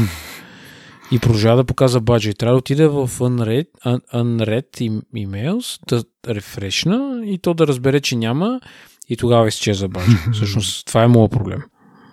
И 1.11 1.19
продължава 1.19 1.57
да 1.57 1.65
показва 1.65 2.01
баджа. 2.01 2.31
И 2.31 2.35
трябва 2.35 2.55
да 2.55 2.59
отида 2.59 2.91
в 2.91 3.09
unread, 3.19 3.67
unread 4.15 5.01
emails, 5.17 5.81
да 5.89 6.05
рефрешна 6.35 7.21
и 7.25 7.39
то 7.39 7.55
да 7.55 7.67
разбере, 7.67 8.01
че 8.01 8.17
няма 8.17 8.61
и 9.09 9.17
тогава 9.17 9.49
изчезва 9.49 9.89
баджа. 9.89 10.19
Всъщност 10.33 10.87
това 10.87 11.03
е 11.03 11.09
моят 11.09 11.33
проблем. 11.33 11.63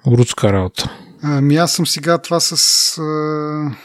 Рудска 0.08 0.54
работа. 0.54 0.98
Ами 1.22 1.56
аз 1.56 1.74
съм 1.74 1.88
сега 1.88 2.18
това 2.18 2.40
с... 2.40 2.54
А... 2.98 3.76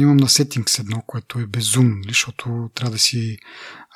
Имам 0.00 0.16
на 0.16 0.26
Settings 0.26 0.80
едно, 0.80 1.02
което 1.06 1.38
е 1.38 1.46
безумно, 1.46 1.96
нали, 1.96 2.08
защото 2.08 2.70
трябва 2.74 2.92
да 2.92 2.98
си 2.98 3.38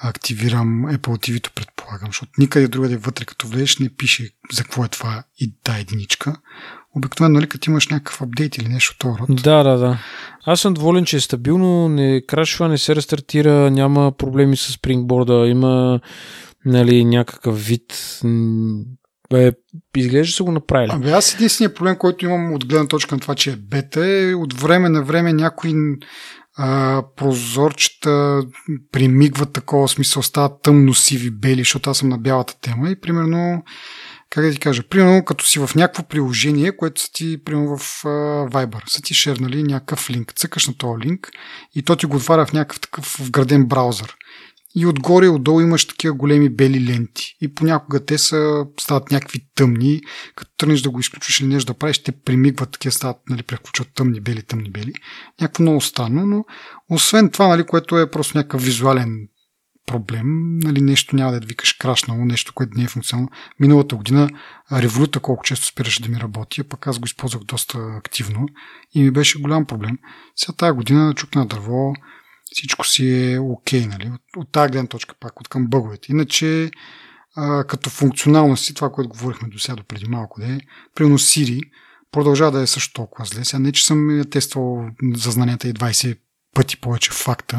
активирам 0.02 0.84
Apple 0.86 0.98
TV, 0.98 1.50
предполагам, 1.54 2.06
защото 2.08 2.30
никъде 2.38 2.68
другаде 2.68 2.96
вътре, 2.96 3.24
като 3.24 3.48
влезеш, 3.48 3.78
не 3.78 3.88
пише 3.96 4.30
за 4.52 4.62
какво 4.62 4.84
е 4.84 4.88
това 4.88 5.22
и 5.38 5.54
да 5.64 5.78
единичка 5.78 6.36
обикновено, 6.96 7.34
нали, 7.34 7.48
като 7.48 7.70
имаш 7.70 7.88
някакъв 7.88 8.22
апдейт 8.22 8.58
или 8.58 8.68
нещо 8.68 9.08
от 9.08 9.20
род. 9.20 9.42
Да, 9.42 9.62
да, 9.62 9.76
да. 9.76 9.98
Аз 10.46 10.60
съм 10.60 10.74
доволен, 10.74 11.04
че 11.04 11.16
е 11.16 11.20
стабилно, 11.20 11.88
не 11.88 12.22
крашва, 12.26 12.68
не 12.68 12.78
се 12.78 12.96
рестартира, 12.96 13.70
няма 13.70 14.12
проблеми 14.12 14.56
с 14.56 14.72
спрингборда, 14.72 15.46
има 15.48 16.00
нали, 16.64 17.04
някакъв 17.04 17.66
вид. 17.66 18.20
Бе, 19.30 19.52
изглежда 19.96 20.32
се 20.32 20.42
го 20.42 20.52
направили. 20.52 20.92
Абе, 20.92 21.10
аз 21.10 21.34
единственият 21.34 21.76
проблем, 21.76 21.96
който 21.96 22.24
имам 22.24 22.52
от 22.52 22.66
гледна 22.66 22.88
точка 22.88 23.14
на 23.14 23.20
това, 23.20 23.34
че 23.34 23.50
е 23.50 23.56
бета, 23.56 24.06
е 24.06 24.34
от 24.34 24.60
време 24.60 24.88
на 24.88 25.02
време 25.02 25.32
някои 25.32 25.74
а, 26.62 27.02
прозорчета 27.16 28.42
примигват 28.92 29.52
такова 29.52 29.88
смисъл, 29.88 30.22
стават 30.22 30.62
тъмно 30.62 30.94
сиви 30.94 31.30
бели, 31.30 31.60
защото 31.60 31.90
аз 31.90 31.98
съм 31.98 32.08
на 32.08 32.18
бялата 32.18 32.60
тема 32.60 32.90
и 32.90 33.00
примерно 33.00 33.62
как 34.30 34.44
да 34.44 34.52
ти 34.52 34.58
кажа, 34.58 34.82
примерно 34.82 35.24
като 35.24 35.46
си 35.46 35.58
в 35.58 35.70
някакво 35.74 36.02
приложение, 36.02 36.76
което 36.76 37.00
са 37.00 37.12
ти, 37.12 37.44
примерно 37.44 37.76
в 37.76 38.02
uh, 38.02 38.50
Viber, 38.50 38.90
са 38.90 39.02
ти 39.02 39.14
шернали 39.14 39.62
някакъв 39.62 40.10
линк, 40.10 40.32
цъкаш 40.32 40.66
на 40.66 40.74
този 40.74 41.02
линк 41.02 41.30
и 41.74 41.82
то 41.82 41.96
ти 41.96 42.06
го 42.06 42.16
отваря 42.16 42.46
в 42.46 42.52
някакъв 42.52 42.80
такъв 42.80 43.16
вграден 43.20 43.66
браузър. 43.66 44.16
И 44.76 44.86
отгоре 44.86 45.26
и 45.26 45.28
отдолу 45.28 45.60
имаш 45.60 45.86
такива 45.86 46.14
големи 46.14 46.48
бели 46.48 46.86
ленти. 46.86 47.36
И 47.40 47.54
понякога 47.54 48.04
те 48.04 48.18
са, 48.18 48.66
стават 48.80 49.10
някакви 49.10 49.46
тъмни. 49.54 50.00
Като 50.36 50.50
тръгнеш 50.56 50.82
да 50.82 50.90
го 50.90 51.00
изключиш 51.00 51.40
или 51.40 51.48
нещо 51.48 51.72
да 51.72 51.78
правиш, 51.78 51.98
те 51.98 52.12
примигват, 52.12 52.70
такива 52.70 52.92
стават, 52.92 53.16
нали, 53.30 53.42
превключват 53.42 53.88
тъмни, 53.94 54.20
бели, 54.20 54.42
тъмни, 54.42 54.70
бели. 54.70 54.92
Някакво 55.40 55.62
много 55.62 55.80
странно, 55.80 56.26
но 56.26 56.44
освен 56.88 57.30
това, 57.30 57.48
нали, 57.48 57.64
което 57.64 57.98
е 57.98 58.10
просто 58.10 58.38
някакъв 58.38 58.64
визуален 58.64 59.28
проблем, 59.86 60.58
нали, 60.58 60.80
нещо 60.80 61.16
няма 61.16 61.32
да 61.32 61.46
викаш 61.46 61.72
крашнало, 61.72 62.24
нещо, 62.24 62.52
което 62.54 62.78
не 62.78 62.84
е 62.84 62.88
функционално. 62.88 63.30
Миналата 63.60 63.96
година 63.96 64.30
революта 64.72 65.20
колко 65.20 65.44
често 65.44 65.66
спираше 65.66 66.02
да 66.02 66.08
ми 66.08 66.20
работи, 66.20 66.60
а 66.60 66.64
пък 66.64 66.86
аз 66.86 66.98
го 66.98 67.06
използвах 67.06 67.42
доста 67.42 67.78
активно 67.78 68.48
и 68.94 69.02
ми 69.02 69.10
беше 69.10 69.40
голям 69.40 69.66
проблем. 69.66 69.98
Сега 70.36 70.52
тази 70.56 70.72
година 70.72 71.14
чук 71.14 71.34
на 71.34 71.46
дърво, 71.46 71.92
всичко 72.52 72.86
си 72.86 73.32
е 73.32 73.38
окей, 73.38 73.82
okay, 73.82 73.86
нали? 73.86 74.10
От, 74.14 74.20
от 74.36 74.52
тази 74.52 74.70
гледна 74.70 74.88
точка 74.88 75.14
пак, 75.20 75.40
от 75.40 75.48
към 75.48 75.66
бъговете. 75.66 76.12
Иначе, 76.12 76.70
а, 77.36 77.64
като 77.64 77.90
функционалност, 77.90 78.74
това, 78.74 78.90
което 78.92 79.08
говорихме 79.08 79.48
до 79.48 79.58
сега, 79.58 79.76
до 79.76 79.84
преди 79.84 80.08
малко, 80.08 80.40
да 80.40 80.46
е, 80.46 80.60
примерно 80.94 81.18
Siri 81.18 81.60
продължава 82.12 82.50
да 82.50 82.62
е 82.62 82.66
също 82.66 82.92
толкова 82.92 83.24
зле. 83.24 83.44
Сега 83.44 83.60
не, 83.60 83.72
че 83.72 83.86
съм 83.86 84.22
тествал 84.30 84.86
за 85.14 85.30
знанията 85.30 85.68
и 85.68 85.74
20 85.74 86.18
пъти 86.54 86.76
повече 86.76 87.10
факта, 87.10 87.58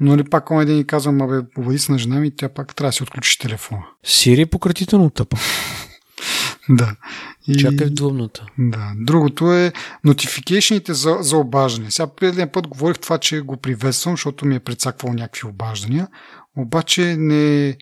но 0.00 0.12
ли 0.12 0.16
нали, 0.16 0.30
пак 0.30 0.50
онен 0.50 0.66
ден 0.66 0.76
ни 0.76 0.86
казвам, 0.86 1.22
абе, 1.22 1.50
поведи 1.54 1.78
се 1.78 1.92
на 1.92 1.98
жена 1.98 2.20
ми 2.20 2.26
и 2.26 2.36
тя 2.36 2.48
пак 2.48 2.74
трябва 2.74 2.88
да 2.88 2.92
си 2.92 3.02
отключиш 3.02 3.38
телефона. 3.38 3.82
Сири 4.04 4.40
е 4.40 4.46
пократително 4.46 5.10
тъпа. 5.10 5.36
Да. 6.70 6.96
И... 7.48 7.56
Чакай 7.56 7.86
в 7.86 7.90
двумната. 7.90 8.46
Да. 8.58 8.92
Другото 8.96 9.52
е 9.52 9.72
нотификейшните 10.04 10.94
за, 10.94 11.16
за 11.20 11.36
обаждане. 11.36 11.90
Сега 11.90 12.14
предния 12.14 12.52
път 12.52 12.68
говорих 12.68 12.98
това, 12.98 13.18
че 13.18 13.40
го 13.40 13.56
приветствам, 13.56 14.12
защото 14.12 14.46
ми 14.46 14.54
е 14.54 14.60
предсаквал 14.60 15.12
някакви 15.12 15.48
обаждания. 15.48 16.08
Обаче 16.56 17.16
не, 17.18 17.76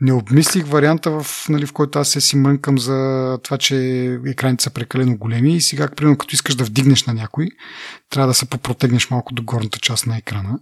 не 0.00 0.12
обмислих 0.12 0.66
варианта, 0.66 1.10
в, 1.10 1.26
нали, 1.48 1.66
в 1.66 1.72
който 1.72 1.98
аз 1.98 2.08
се 2.08 2.20
си 2.20 2.36
мрънкам 2.36 2.78
за 2.78 3.38
това, 3.42 3.58
че 3.58 3.76
екраните 4.26 4.64
са 4.64 4.70
прекалено 4.70 5.16
големи 5.16 5.56
и 5.56 5.60
сега, 5.60 5.88
примерно, 5.88 6.18
като 6.18 6.34
искаш 6.34 6.54
да 6.54 6.64
вдигнеш 6.64 7.04
на 7.04 7.14
някой, 7.14 7.48
трябва 8.10 8.28
да 8.28 8.34
се 8.34 8.50
попротегнеш 8.50 9.10
малко 9.10 9.34
до 9.34 9.42
горната 9.42 9.78
част 9.78 10.06
на 10.06 10.16
екрана. 10.16 10.58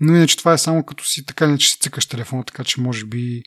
Но 0.00 0.16
иначе 0.16 0.36
това 0.36 0.52
е 0.52 0.58
само 0.58 0.84
като 0.84 1.04
си 1.04 1.26
така 1.26 1.46
не 1.46 1.58
че 1.58 1.68
си 1.68 1.78
цъкаш 1.78 2.06
телефона, 2.06 2.44
така 2.44 2.64
че 2.64 2.80
може 2.80 3.06
би 3.06 3.42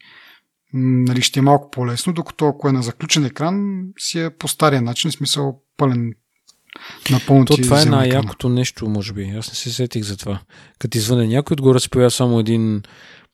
нали, 0.73 1.21
ще 1.21 1.39
е 1.39 1.43
малко 1.43 1.71
по-лесно, 1.71 2.13
докато 2.13 2.47
ако 2.47 2.69
е 2.69 2.71
на 2.71 2.81
заключен 2.81 3.25
екран, 3.25 3.83
си 3.99 4.19
е 4.19 4.29
по 4.29 4.47
стария 4.47 4.81
начин, 4.81 5.11
в 5.11 5.13
смисъл 5.13 5.61
пълен 5.77 6.13
напълно 7.11 7.45
То 7.45 7.57
това 7.57 7.81
е 7.81 7.85
най-якото 7.85 8.49
нещо, 8.49 8.89
може 8.89 9.13
би. 9.13 9.23
Аз 9.23 9.49
не 9.49 9.55
се 9.55 9.73
сетих 9.73 10.03
за 10.03 10.17
това. 10.17 10.39
Като 10.79 10.97
извън 10.97 11.27
някой, 11.27 11.53
отгоре 11.53 11.79
се 11.79 11.89
появява 11.89 12.11
само 12.11 12.39
един 12.39 12.81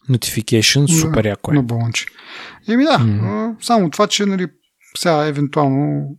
notification, 0.10 1.02
супер 1.02 1.24
да, 1.24 1.30
яко 1.30 1.52
е. 1.52 1.56
На 1.56 1.64
балонче. 1.64 2.06
Еми 2.68 2.84
да, 2.84 3.00
mm. 3.00 3.56
само 3.62 3.90
това, 3.90 4.08
че 4.08 4.26
нали, 4.26 4.48
сега 4.98 5.28
евентуално 5.28 6.16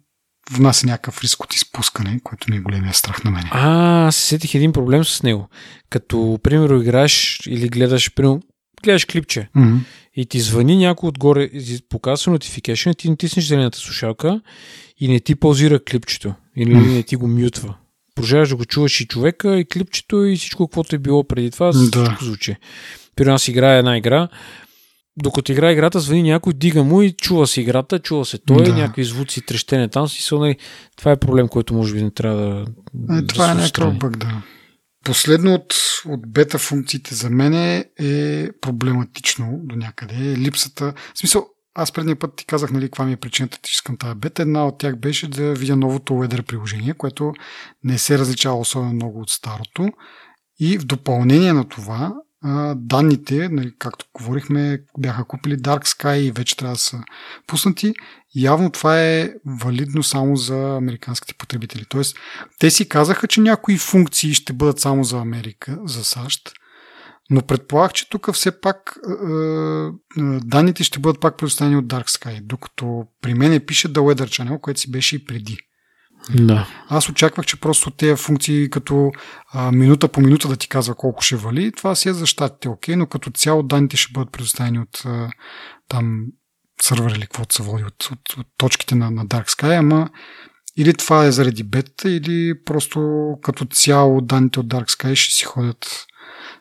внася 0.51 0.87
някакъв 0.87 1.23
риск 1.23 1.45
от 1.45 1.55
изпускане, 1.55 2.21
което 2.25 2.51
ми 2.51 2.57
е 2.57 2.61
големия 2.61 2.95
страх 2.95 3.25
на 3.25 3.31
мен. 3.31 3.45
А, 3.51 4.13
се 4.13 4.21
сетих 4.21 4.55
един 4.55 4.73
проблем 4.73 5.05
с 5.05 5.23
него. 5.23 5.49
Като, 5.91 6.39
примерно, 6.43 6.83
играеш 6.83 7.41
или 7.47 7.69
гледаш, 7.69 8.15
примерно, 8.15 8.41
гледаш 8.83 9.05
клипче 9.05 9.49
mm-hmm. 9.57 9.79
и 10.17 10.27
ти 10.27 10.41
звъни 10.41 10.77
някой 10.77 11.09
отгоре, 11.09 11.51
показва 11.89 12.39
notification, 12.39 12.99
ти 12.99 13.11
натиснеш 13.11 13.47
зелената 13.47 13.79
слушалка 13.79 14.41
и 15.01 15.09
не 15.09 15.21
ти 15.21 15.35
паузира 15.35 15.85
клипчето 15.85 16.35
или 16.57 16.75
mm-hmm. 16.75 16.95
не 16.95 17.03
ти 17.03 17.17
го 17.17 17.29
мютва. 17.29 17.75
Продължаваш 18.15 18.49
да 18.49 18.57
го 18.57 18.65
чуваш 18.65 19.01
и 19.01 19.07
човека, 19.07 19.59
и 19.59 19.65
клипчето, 19.65 20.25
и 20.25 20.37
всичко, 20.37 20.67
каквото 20.67 20.97
е 20.97 20.99
било 20.99 21.25
преди 21.25 21.51
това, 21.51 21.67
да. 21.67 21.73
всичко 21.73 22.25
звучи. 22.25 22.57
При 23.17 23.25
нас 23.25 23.49
играе 23.49 23.79
една 23.79 23.97
игра, 23.97 24.29
докато 25.23 25.53
играе 25.53 25.73
играта, 25.73 26.01
звъни 26.01 26.23
някой, 26.23 26.53
дига 26.53 26.85
му 26.85 27.03
и 27.03 27.13
чува 27.13 27.47
се 27.47 27.61
играта, 27.61 27.99
чува 27.99 28.25
се 28.25 28.39
той, 28.39 28.65
да. 28.65 28.75
някакви 28.75 29.05
звуци, 29.05 29.41
трещене 29.41 29.89
там, 29.89 30.09
си 30.09 30.35
нали, 30.35 30.57
това 30.97 31.13
е 31.13 31.17
проблем, 31.17 31.49
който 31.49 31.75
може 31.75 31.95
би 31.95 32.03
не 32.03 32.11
трябва 32.11 32.67
да. 32.95 33.19
Е, 33.19 33.27
това 33.27 33.47
да 33.47 33.53
е 33.53 33.55
някакъв 33.55 33.99
бък, 33.99 34.17
да. 34.17 34.43
Последно 35.05 35.55
от, 35.55 35.75
от 36.07 36.33
бета 36.33 36.59
функциите 36.59 37.15
за 37.15 37.31
мен 37.31 37.55
е 37.99 38.49
проблематично 38.61 39.61
до 39.63 39.77
някъде. 39.77 40.15
Е 40.15 40.37
липсата. 40.37 40.95
В 41.15 41.19
смисъл, 41.19 41.47
аз 41.75 41.93
предния 41.93 42.19
път 42.19 42.37
ти 42.37 42.47
казах, 42.47 42.71
нали, 42.71 42.85
каква 42.85 43.05
ми 43.05 43.13
е 43.13 43.17
причината, 43.17 43.59
че 43.63 43.73
искам 43.73 43.97
тази 43.97 44.15
бета. 44.15 44.43
Една 44.43 44.67
от 44.67 44.79
тях 44.79 44.97
беше 44.97 45.29
да 45.29 45.55
видя 45.55 45.77
новото 45.77 46.13
Weather 46.13 46.43
приложение, 46.43 46.95
което 46.95 47.33
не 47.85 47.99
се 47.99 48.19
различава 48.19 48.59
особено 48.59 48.93
много 48.93 49.21
от 49.21 49.31
старото. 49.31 49.89
И 50.61 50.79
в 50.79 50.85
допълнение 50.85 51.53
на 51.53 51.69
това, 51.69 52.15
данните, 52.77 53.49
нали, 53.49 53.73
както 53.79 54.07
говорихме, 54.15 54.83
бяха 54.99 55.25
купили 55.25 55.57
Dark 55.57 55.85
Sky 55.85 56.17
и 56.17 56.33
вече 56.33 56.57
трябва 56.57 56.75
да 56.75 56.81
са 56.81 57.01
пуснати. 57.47 57.95
Явно 58.35 58.71
това 58.71 59.03
е 59.03 59.31
валидно 59.47 60.03
само 60.03 60.37
за 60.37 60.77
американските 60.77 61.35
потребители. 61.35 61.85
Тоест, 61.89 62.17
те 62.59 62.71
си 62.71 62.89
казаха, 62.89 63.29
че 63.29 63.41
някои 63.41 63.79
функции 63.79 64.35
ще 64.35 64.53
бъдат 64.53 64.81
само 64.81 65.05
за 65.05 65.19
Америка, 65.19 65.79
за 65.85 66.05
САЩ, 66.05 66.53
но 67.31 67.43
предполагах, 67.43 67.93
че 67.93 68.09
тук 68.09 68.33
все 68.33 68.61
пак 68.61 68.99
е, 69.09 69.13
е, 69.13 70.41
данните 70.45 70.85
ще 70.85 70.99
бъдат 70.99 71.21
пак 71.21 71.37
предоставени 71.39 71.77
от 71.77 71.87
Dark 71.87 72.09
Sky, 72.09 72.41
докато 72.43 73.05
при 73.23 73.35
мен 73.35 73.61
пише 73.67 73.89
The 73.89 73.99
Weather 73.99 74.27
Channel, 74.27 74.61
което 74.61 74.81
си 74.81 74.91
беше 74.91 75.17
и 75.17 75.25
преди. 75.25 75.59
Да. 76.35 76.69
Аз 76.89 77.09
очаквах, 77.09 77.47
че 77.47 77.61
просто 77.61 77.91
тези 77.91 78.23
функции 78.23 78.71
като 78.71 79.11
а, 79.53 79.73
минута 79.73 80.09
по 80.09 80.21
минута 80.21 80.49
да 80.49 80.57
ти 80.57 80.69
казва 80.69 80.95
колко 80.95 81.23
ще 81.23 81.37
вали, 81.37 81.73
това 81.73 81.95
си 81.95 82.09
е 82.09 82.13
за 82.13 82.27
щатите, 82.27 82.69
окей, 82.69 82.97
но 82.97 83.07
като 83.07 83.31
цяло 83.31 83.63
данните 83.63 83.97
ще 83.97 84.13
бъдат 84.13 84.33
предоставени 84.33 84.79
от 84.79 85.03
а, 85.05 85.31
там 85.89 86.27
сървър 86.83 87.11
или 87.11 87.21
каквото 87.21 87.55
се 87.55 87.63
води 87.63 87.85
от, 87.85 88.09
от, 88.13 88.39
от 88.39 88.47
точките 88.57 88.95
на, 88.95 89.11
на 89.11 89.27
Dark 89.27 89.49
Sky, 89.49 89.79
ама 89.79 90.11
или 90.77 90.95
това 90.95 91.25
е 91.25 91.33
заради 91.33 91.63
бета, 91.63 92.11
или 92.11 92.65
просто 92.65 93.29
като 93.43 93.65
цяло 93.65 94.21
данните 94.21 94.61
от 94.61 94.67
Dark 94.67 94.91
Sky 94.91 95.15
ще 95.15 95.35
си 95.35 95.45
ходят 95.45 96.07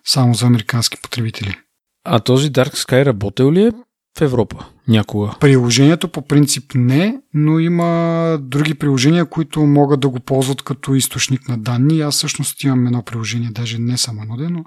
само 0.05 0.33
за 0.33 0.45
американски 0.45 0.97
потребители. 1.01 1.55
А 2.03 2.19
този 2.19 2.51
Dark 2.51 2.73
Sky 2.73 3.05
работил 3.05 3.51
ли 3.51 3.61
е 3.61 3.71
в 4.17 4.21
Европа 4.21 4.65
някога? 4.87 5.35
Приложението 5.39 6.07
по 6.07 6.21
принцип 6.21 6.71
не, 6.75 7.21
но 7.33 7.59
има 7.59 8.37
други 8.41 8.73
приложения, 8.73 9.25
които 9.25 9.59
могат 9.61 9.99
да 9.99 10.09
го 10.09 10.19
ползват 10.19 10.61
като 10.61 10.95
източник 10.95 11.47
на 11.47 11.57
данни. 11.57 12.01
Аз 12.01 12.15
всъщност 12.15 12.63
имам 12.63 12.85
едно 12.85 13.03
приложение, 13.03 13.49
даже 13.51 13.77
не 13.79 13.97
само 13.97 14.21
едно, 14.21 14.49
но 14.49 14.63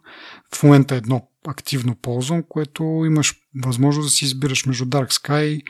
в 0.54 0.62
момента 0.62 0.94
едно 0.94 1.29
активно 1.46 1.94
ползвам, 1.94 2.42
което 2.48 2.82
имаш 2.82 3.34
възможност 3.64 4.06
да 4.06 4.10
си 4.10 4.24
избираш 4.24 4.66
между 4.66 4.84
Dark 4.84 5.12
Sky 5.12 5.62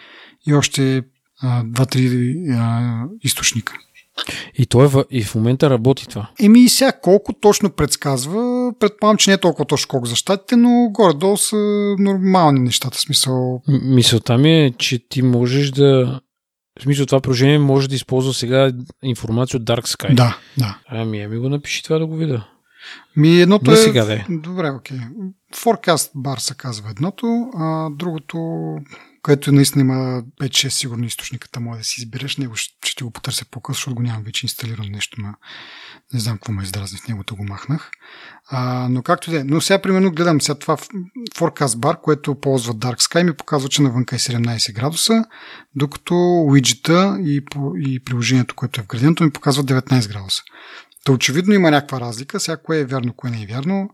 и 0.47 0.55
още 0.55 1.03
два-три 1.65 2.35
източника. 3.23 3.75
И, 4.55 4.67
той 4.67 4.89
в, 4.89 5.05
и 5.11 5.25
в 5.25 5.35
момента 5.35 5.71
работи 5.71 6.09
това. 6.09 6.31
Еми 6.41 6.61
и 6.61 6.69
сега 6.69 6.93
колко 6.93 7.33
точно 7.33 7.71
предсказва, 7.71 8.73
предполагам, 8.81 9.17
че 9.17 9.31
не 9.31 9.35
е 9.35 9.41
толкова 9.41 9.65
точно 9.65 9.89
колко 9.89 10.07
за 10.07 10.17
щатите, 10.17 10.57
но 10.57 10.89
горе-долу 10.91 11.37
са 11.37 11.57
нормални 11.99 12.61
нещата. 12.61 12.99
Смисъл... 12.99 13.63
Мисълта 13.83 14.39
ми 14.39 14.65
е, 14.65 14.73
че 14.79 15.09
ти 15.09 15.23
можеш 15.23 15.71
да 15.71 16.21
в 16.81 16.83
смисъл 16.83 17.07
това 17.07 17.21
приложение 17.21 17.59
може 17.59 17.89
да 17.89 17.95
използва 17.95 18.35
сега 18.35 18.73
информация 19.03 19.59
от 19.59 19.65
Dark 19.65 19.87
Sky. 19.87 20.15
Да, 20.15 20.39
да. 20.59 20.79
Ами, 20.89 21.23
ами 21.23 21.39
го 21.39 21.49
напиши 21.49 21.83
това 21.83 21.99
да 21.99 22.07
го 22.07 22.17
видя. 22.17 22.47
Ми 23.17 23.41
едното 23.41 23.73
е... 23.73 23.77
сега 23.77 24.05
да 24.05 24.15
е. 24.15 24.27
Добре, 24.29 24.71
окей. 24.71 24.99
Forecast 25.55 26.13
bar 26.17 26.39
се 26.39 26.55
казва 26.55 26.91
едното, 26.91 27.51
а 27.59 27.91
другото 27.91 28.39
което 29.23 29.53
наистина 29.53 29.81
има 29.81 30.23
5-6 30.41 30.69
сигурно 30.69 31.05
източниката 31.05 31.61
може 31.61 31.79
да 31.79 31.85
си 31.85 32.01
избереш. 32.01 32.37
Него 32.37 32.57
ще, 32.57 32.91
ще 32.91 33.05
го 33.05 33.11
потърся 33.11 33.45
по-късно, 33.51 33.75
защото 33.75 33.95
го 33.95 34.03
нямам 34.03 34.23
вече 34.23 34.47
инсталирано 34.47 34.89
нещо, 34.89 35.21
но 35.21 35.35
не 36.15 36.21
знам 36.21 36.37
какво 36.37 36.53
ме 36.53 36.63
издразни 36.63 36.99
в 36.99 37.09
него, 37.09 37.25
го 37.33 37.45
махнах. 37.45 37.91
А, 38.49 38.89
но 38.91 39.03
както 39.03 39.31
да 39.31 39.41
е. 39.41 39.45
Но 39.45 39.61
сега, 39.61 39.83
примерно, 39.83 40.13
гледам 40.13 40.41
сега 40.41 40.59
това 40.59 40.77
Forecast 41.37 41.77
Bar, 41.77 42.01
което 42.01 42.41
ползва 42.41 42.75
Dark 42.75 43.01
Sky, 43.01 43.23
ми 43.23 43.33
показва, 43.33 43.69
че 43.69 43.83
навънка 43.83 44.17
е 44.17 44.19
17 44.19 44.75
градуса, 44.75 45.25
докато 45.75 46.15
уиджета 46.47 47.19
и, 47.21 47.43
и 47.79 48.05
приложението, 48.05 48.55
което 48.55 48.81
е 48.81 48.85
вграденото, 48.85 49.25
ми 49.25 49.31
показва 49.31 49.65
19 49.65 50.09
градуса. 50.09 50.43
Та 51.05 51.13
очевидно 51.13 51.55
има 51.55 51.71
някаква 51.71 52.01
разлика. 52.01 52.41
Сега 52.41 52.57
кое 52.57 52.79
е 52.79 52.85
вярно, 52.85 53.13
кое 53.13 53.31
не 53.31 53.43
е 53.43 53.47
вярно, 53.47 53.91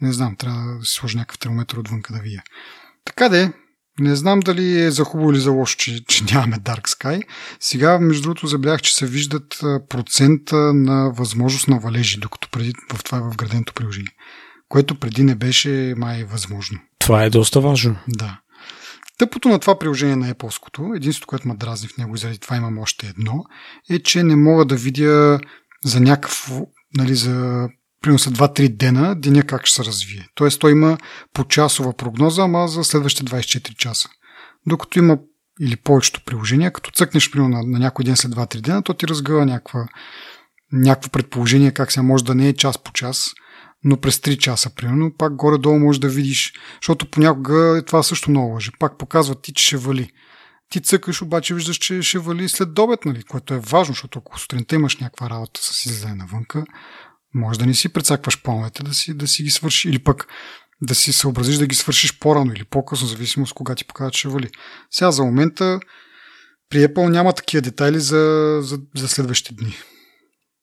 не 0.00 0.12
знам, 0.12 0.36
трябва 0.36 0.78
да 0.78 0.84
си 0.84 0.92
сложа 0.92 1.18
някакъв 1.18 1.38
термометр 1.38 1.78
отвънка 1.78 2.12
да 2.12 2.20
вия. 2.20 2.42
Така 3.04 3.28
да 3.28 3.42
е, 3.42 3.52
не 4.00 4.16
знам 4.16 4.40
дали 4.40 4.80
е 4.80 4.90
за 4.90 5.04
хубаво 5.04 5.32
или 5.32 5.40
за 5.40 5.50
лошо, 5.50 5.76
че, 5.76 6.04
че 6.04 6.24
нямаме 6.24 6.56
Dark 6.56 6.88
Sky. 6.88 7.22
Сега, 7.60 7.98
между 7.98 8.22
другото, 8.22 8.46
забелях, 8.46 8.82
че 8.82 8.94
се 8.94 9.06
виждат 9.06 9.60
процента 9.88 10.56
на 10.74 11.10
възможност 11.10 11.68
на 11.68 11.78
валежи, 11.78 12.20
докато 12.20 12.48
преди 12.48 12.72
в 12.94 13.04
това 13.04 13.18
е 13.18 13.20
в 13.20 13.36
граденото 13.36 13.74
приложение. 13.74 14.12
Което 14.68 15.00
преди 15.00 15.22
не 15.22 15.34
беше 15.34 15.94
май 15.96 16.24
възможно. 16.24 16.78
Това 16.98 17.24
е 17.24 17.30
доста 17.30 17.60
важно. 17.60 17.96
Да. 18.08 18.40
Тъпото 19.18 19.48
на 19.48 19.58
това 19.58 19.78
приложение 19.78 20.16
на 20.16 20.34
Apple-ското, 20.34 20.96
единството, 20.96 21.26
което 21.26 21.48
ме 21.48 21.54
дразни 21.54 21.88
в 21.88 21.96
него 21.96 22.14
и 22.14 22.18
заради 22.18 22.38
това 22.38 22.56
имам 22.56 22.78
още 22.78 23.06
едно, 23.06 23.44
е, 23.90 23.98
че 23.98 24.22
не 24.22 24.36
мога 24.36 24.64
да 24.64 24.76
видя 24.76 25.40
за 25.84 26.00
някакво, 26.00 26.66
нали, 26.96 27.14
за 27.14 27.68
примерно 28.02 28.18
след 28.18 28.34
2-3 28.34 28.76
дена, 28.76 29.20
деня 29.20 29.42
как 29.42 29.66
ще 29.66 29.74
се 29.74 29.84
развие. 29.84 30.28
Тоест 30.34 30.60
той 30.60 30.72
има 30.72 30.98
почасова 31.34 31.96
прогноза, 31.96 32.42
ама 32.42 32.68
за 32.68 32.84
следващите 32.84 33.32
24 33.32 33.76
часа. 33.76 34.08
Докато 34.66 34.98
има 34.98 35.18
или 35.60 35.76
повечето 35.76 36.24
приложения, 36.24 36.72
като 36.72 36.90
цъкнеш 36.90 37.30
примерно 37.30 37.56
на, 37.56 37.62
на 37.62 37.78
някой 37.78 38.04
ден 38.04 38.16
след 38.16 38.32
2-3 38.32 38.60
дена, 38.60 38.82
то 38.82 38.94
ти 38.94 39.08
разгъва 39.08 39.46
някаква, 39.46 39.88
някакво 40.72 41.10
предположение 41.10 41.70
как 41.70 41.92
се 41.92 42.02
може 42.02 42.24
да 42.24 42.34
не 42.34 42.48
е 42.48 42.56
час 42.56 42.78
по 42.78 42.92
час, 42.92 43.30
но 43.84 44.00
през 44.00 44.16
3 44.16 44.38
часа, 44.38 44.70
примерно, 44.74 45.12
пак 45.18 45.34
горе-долу 45.34 45.78
можеш 45.78 46.00
да 46.00 46.08
видиш, 46.08 46.52
защото 46.82 47.10
понякога 47.10 47.82
това 47.86 48.02
също 48.02 48.30
много 48.30 48.54
лъже. 48.54 48.70
Пак 48.78 48.98
показва 48.98 49.34
ти, 49.34 49.52
че 49.52 49.64
ще 49.64 49.76
вали. 49.76 50.10
Ти 50.70 50.80
цъкаш, 50.80 51.22
обаче 51.22 51.54
виждаш, 51.54 51.76
че 51.76 52.02
ще 52.02 52.18
вали 52.18 52.48
след 52.48 52.74
добед, 52.74 53.04
нали? 53.04 53.22
което 53.22 53.54
е 53.54 53.58
важно, 53.58 53.94
защото 53.94 54.18
ако 54.18 54.40
сутринта 54.40 54.74
имаш 54.74 54.96
някаква 54.96 55.30
работа 55.30 55.60
с 55.62 55.86
излезане 55.86 56.14
навънка, 56.14 56.64
може 57.34 57.58
да 57.58 57.66
не 57.66 57.74
си 57.74 57.92
прецакваш 57.92 58.42
плановете 58.42 58.82
да 58.82 58.94
си, 58.94 59.14
да 59.14 59.28
си 59.28 59.42
ги 59.42 59.50
свършиш 59.50 59.84
или 59.84 59.98
пък 59.98 60.26
да 60.82 60.94
си 60.94 61.12
съобразиш 61.12 61.56
да 61.56 61.66
ги 61.66 61.74
свършиш 61.74 62.18
по-рано 62.18 62.52
или 62.52 62.64
по-късно, 62.64 63.06
зависимост 63.06 63.52
кога 63.52 63.74
ти 63.74 63.84
показва, 63.84 64.10
че 64.10 64.28
вали. 64.28 64.50
Сега 64.90 65.10
за 65.10 65.24
момента 65.24 65.80
при 66.70 66.78
Apple 66.78 67.08
няма 67.08 67.32
такива 67.32 67.62
детайли 67.62 68.00
за, 68.00 68.58
за, 68.62 68.78
за 68.96 69.08
следващите 69.08 69.54
дни. 69.54 69.76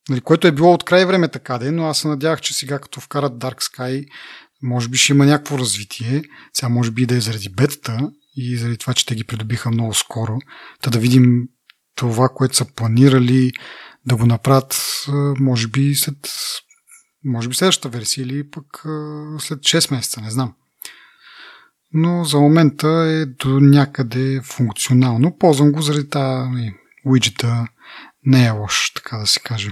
Нали, 0.10 0.22
което 0.22 0.48
е 0.48 0.52
било 0.52 0.74
от 0.74 0.84
край 0.84 1.06
време 1.06 1.28
така 1.28 1.58
да 1.58 1.68
е, 1.68 1.72
но 1.72 1.86
аз 1.86 2.00
се 2.00 2.08
надявах, 2.08 2.42
че 2.42 2.54
сега 2.54 2.80
като 2.80 3.00
вкарат 3.00 3.34
Dark 3.34 3.62
Sky, 3.62 4.06
може 4.64 4.90
би 4.90 4.98
ще 4.98 5.14
има 5.14 5.26
някакво 5.26 5.58
развитие. 5.58 6.24
Сега 6.54 6.70
може 6.70 6.92
би 6.92 7.06
да 7.06 7.16
е 7.16 7.22
заради 7.22 7.50
бетата 7.50 8.12
и 8.38 8.58
заради 8.58 8.78
това, 8.78 8.94
че 8.94 9.06
те 9.06 9.16
ги 9.16 9.24
придобиха 9.24 9.72
много 9.72 9.94
скоро. 9.94 10.38
Та 10.82 10.90
да 10.90 11.00
видим 11.00 11.48
това, 11.96 12.30
което 12.30 12.56
са 12.56 12.66
планирали, 12.66 13.52
да 14.06 14.16
го 14.16 14.26
направят, 14.26 15.06
може 15.40 15.68
би 15.68 15.96
след 15.96 16.30
може 17.26 17.50
би 17.50 17.56
следващата 17.56 17.98
версия 17.98 18.24
или 18.24 18.50
пък 18.50 18.66
след 19.40 19.60
6 19.60 19.92
месеца, 19.92 20.22
не 20.22 20.32
знам. 20.32 20.54
но 21.94 22.24
за 22.24 22.40
момента 22.40 22.88
е 22.88 23.26
до 23.26 23.60
някъде 23.60 24.42
функционално. 24.44 25.38
Ползвам 25.38 25.72
го 25.72 25.82
заради 25.82 26.10
тази 26.10 26.74
уиджета. 27.06 27.68
Не 28.26 28.46
е 28.46 28.52
лош, 28.52 28.92
така 28.96 29.18
да 29.18 29.28
се 29.28 29.40
каже. 29.40 29.72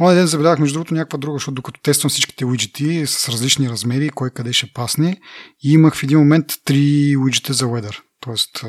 Онен 0.00 0.16
ден 0.16 0.26
забелязах, 0.26 0.58
между 0.58 0.74
другото, 0.74 0.94
някаква 0.94 1.18
друга, 1.18 1.34
защото 1.34 1.54
докато 1.54 1.80
тествам 1.80 2.10
всичките 2.10 2.44
уиджети 2.44 3.06
с 3.06 3.28
различни 3.28 3.68
размери, 3.68 4.10
кой 4.10 4.30
къде 4.30 4.52
ще 4.52 4.72
пасне, 4.74 5.20
и 5.64 5.72
имах 5.72 5.94
в 5.94 6.02
един 6.02 6.18
момент 6.18 6.46
три 6.64 7.16
уиджета 7.16 7.52
за 7.52 7.64
Weather. 7.64 8.00
Тоест, 8.20 8.64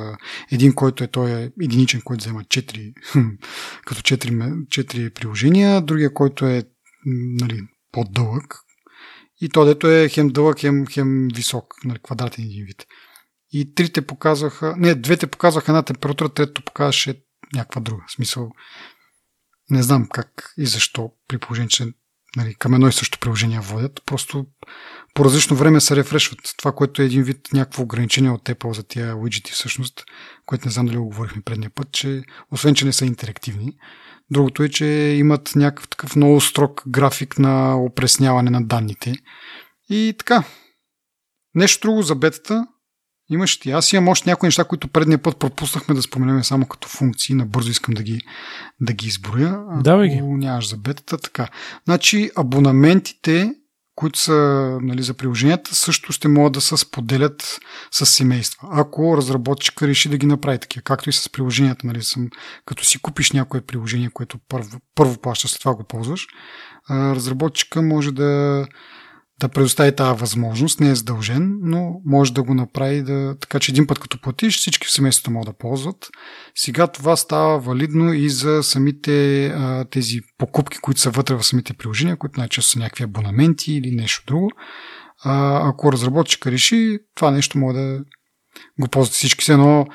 един, 0.51 0.75
който 0.75 1.03
е 1.03 1.07
той 1.07 1.31
е 1.31 1.51
единичен, 1.61 2.01
който 2.01 2.23
взема 2.23 2.41
4, 2.41 2.93
като 3.85 4.01
4, 4.01 4.31
4 4.65 5.13
приложения, 5.13 5.81
другия, 5.81 6.13
който 6.13 6.45
е 6.45 6.63
нали, 7.41 7.61
по-дълъг, 7.91 8.59
и 9.41 9.49
то 9.49 9.65
дето 9.65 9.87
е 9.87 10.09
хем 10.09 10.27
дълъг, 10.27 10.59
хем, 10.59 10.85
хем 10.87 11.27
висок, 11.35 11.65
нали, 11.85 11.99
квадратен 12.03 12.45
един 12.45 12.65
вид. 12.65 12.85
И 13.51 13.73
трите 13.73 14.01
показваха, 14.01 14.75
не, 14.77 14.95
двете 14.95 15.27
показваха 15.27 15.71
една 15.71 15.83
температура, 15.83 16.29
третото 16.29 16.65
показваше 16.65 17.21
някаква 17.55 17.81
друга. 17.81 18.03
В 18.07 18.11
смисъл, 18.11 18.51
не 19.71 19.83
знам 19.83 20.07
как 20.09 20.53
и 20.57 20.65
защо, 20.65 21.11
при 21.27 21.37
положение, 21.37 21.69
че 21.69 21.85
нали, 22.35 22.55
към 22.55 22.73
едно 22.73 22.87
и 22.87 22.91
също 22.91 23.19
приложение 23.19 23.59
водят. 23.59 24.01
Просто 24.05 24.45
по 25.13 25.25
различно 25.25 25.55
време 25.55 25.81
се 25.81 25.95
рефрешват. 25.95 26.39
Това, 26.57 26.71
което 26.71 27.01
е 27.01 27.05
един 27.05 27.23
вид 27.23 27.47
някакво 27.53 27.83
ограничение 27.83 28.31
от 28.31 28.49
Apple 28.49 28.71
за 28.71 28.83
тия 28.83 29.15
уиджети 29.15 29.51
всъщност, 29.51 30.03
което 30.45 30.67
не 30.67 30.71
знам 30.71 30.85
дали 30.85 30.97
го 30.97 31.05
говорихме 31.05 31.41
предния 31.41 31.69
път, 31.69 31.91
че 31.91 32.23
освен, 32.51 32.75
че 32.75 32.85
не 32.85 32.93
са 32.93 33.05
интерактивни, 33.05 33.73
другото 34.31 34.63
е, 34.63 34.69
че 34.69 34.85
имат 35.19 35.51
някакъв 35.55 35.87
такъв 35.87 36.15
много 36.15 36.41
строг 36.41 36.83
график 36.87 37.39
на 37.39 37.83
опресняване 37.83 38.49
на 38.49 38.63
данните. 38.63 39.13
И 39.89 40.15
така. 40.17 40.43
Нещо 41.55 41.87
друго 41.87 42.01
за 42.01 42.15
бетата, 42.15 42.67
Имаш 43.29 43.59
ти. 43.59 43.71
Аз 43.71 43.93
имам 43.93 44.07
още 44.07 44.29
някои 44.29 44.47
неща, 44.47 44.63
които 44.63 44.87
предния 44.87 45.17
път 45.17 45.39
пропуснахме 45.39 45.95
да 45.95 46.01
споменем 46.01 46.43
само 46.43 46.65
като 46.65 46.87
функции. 46.87 47.35
Набързо 47.35 47.71
искам 47.71 47.93
да 47.93 48.03
ги, 48.03 48.21
да 48.81 48.93
ги 48.93 49.07
изброя. 49.07 49.59
Давай 49.83 50.09
ги. 50.09 50.21
Нямаш 50.21 50.69
за 50.69 50.77
бетата. 50.77 51.17
Така. 51.17 51.47
Значи, 51.85 52.31
абонаментите, 52.35 53.53
които 53.95 54.19
са 54.19 54.33
нали, 54.81 55.03
за 55.03 55.13
приложенията, 55.13 55.75
също 55.75 56.11
ще 56.11 56.27
могат 56.27 56.53
да 56.53 56.61
се 56.61 56.77
споделят 56.77 57.59
с 57.91 58.05
семейства. 58.05 58.67
Ако 58.71 59.17
разработчика 59.17 59.87
реши 59.87 60.09
да 60.09 60.17
ги 60.17 60.25
направи 60.25 60.59
такива, 60.59 60.83
както 60.83 61.09
и 61.09 61.13
с 61.13 61.29
приложенията. 61.29 61.87
Нали, 61.87 62.01
съм, 62.01 62.27
като 62.65 62.85
си 62.85 63.01
купиш 63.01 63.31
някое 63.31 63.61
приложение, 63.61 64.09
което 64.13 64.37
първо, 64.49 64.77
първо 64.95 65.17
плащаш, 65.17 65.51
след 65.51 65.59
това 65.59 65.75
го 65.75 65.83
ползваш, 65.83 66.27
разработчика 66.89 67.81
може 67.81 68.11
да 68.11 68.65
да 69.39 69.49
предостави 69.49 69.95
тази 69.95 70.19
възможност. 70.19 70.79
Не 70.79 70.89
е 70.89 70.95
задължен, 70.95 71.57
но 71.61 72.01
може 72.05 72.33
да 72.33 72.43
го 72.43 72.53
направи 72.53 73.03
да, 73.03 73.35
така 73.39 73.59
че 73.59 73.71
един 73.71 73.87
път 73.87 73.99
като 73.99 74.21
платиш, 74.21 74.57
всички 74.57 74.87
в 74.87 74.91
семейството 74.91 75.31
могат 75.31 75.45
да 75.47 75.57
ползват. 75.57 76.09
Сега 76.55 76.87
това 76.87 77.15
става 77.15 77.59
валидно 77.59 78.13
и 78.13 78.29
за 78.29 78.63
самите 78.63 79.45
а, 79.47 79.85
тези 79.85 80.19
покупки, 80.37 80.77
които 80.77 81.01
са 81.01 81.09
вътре 81.09 81.35
в 81.35 81.43
самите 81.43 81.73
приложения, 81.73 82.17
които 82.17 82.39
най-често 82.39 82.71
са 82.71 82.79
някакви 82.79 83.03
абонаменти 83.03 83.73
или 83.73 83.91
нещо 83.91 84.23
друго. 84.27 84.51
А, 85.23 85.61
ако 85.69 85.91
разработчика 85.91 86.51
реши, 86.51 86.99
това 87.15 87.31
нещо 87.31 87.57
може 87.57 87.77
да 87.77 87.99
го 88.81 88.87
ползват 88.87 89.13
всички. 89.13 89.45
Се 89.45 89.53
едно 89.53 89.87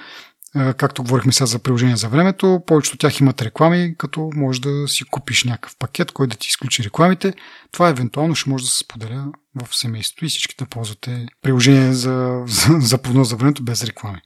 както 0.54 1.02
говорихме 1.02 1.32
сега 1.32 1.46
за 1.46 1.58
приложение 1.58 1.96
за 1.96 2.08
времето, 2.08 2.62
повечето 2.66 2.94
от 2.94 3.00
тях 3.00 3.20
имат 3.20 3.42
реклами, 3.42 3.94
като 3.98 4.30
може 4.34 4.60
да 4.60 4.88
си 4.88 5.04
купиш 5.04 5.44
някакъв 5.44 5.76
пакет, 5.78 6.12
който 6.12 6.30
да 6.30 6.38
ти 6.38 6.48
изключи 6.48 6.84
рекламите. 6.84 7.34
Това 7.72 7.88
евентуално 7.88 8.34
ще 8.34 8.50
може 8.50 8.64
да 8.64 8.70
се 8.70 8.78
споделя 8.78 9.32
в 9.54 9.76
семейството 9.76 10.24
и 10.24 10.28
всички 10.28 10.54
да 10.58 10.66
ползвате 10.66 11.26
приложение 11.42 11.92
за, 11.92 12.42
за, 12.46 12.80
за 12.80 12.98
прогноз 12.98 13.28
за 13.28 13.36
времето 13.36 13.64
без 13.64 13.84
реклами. 13.84 14.20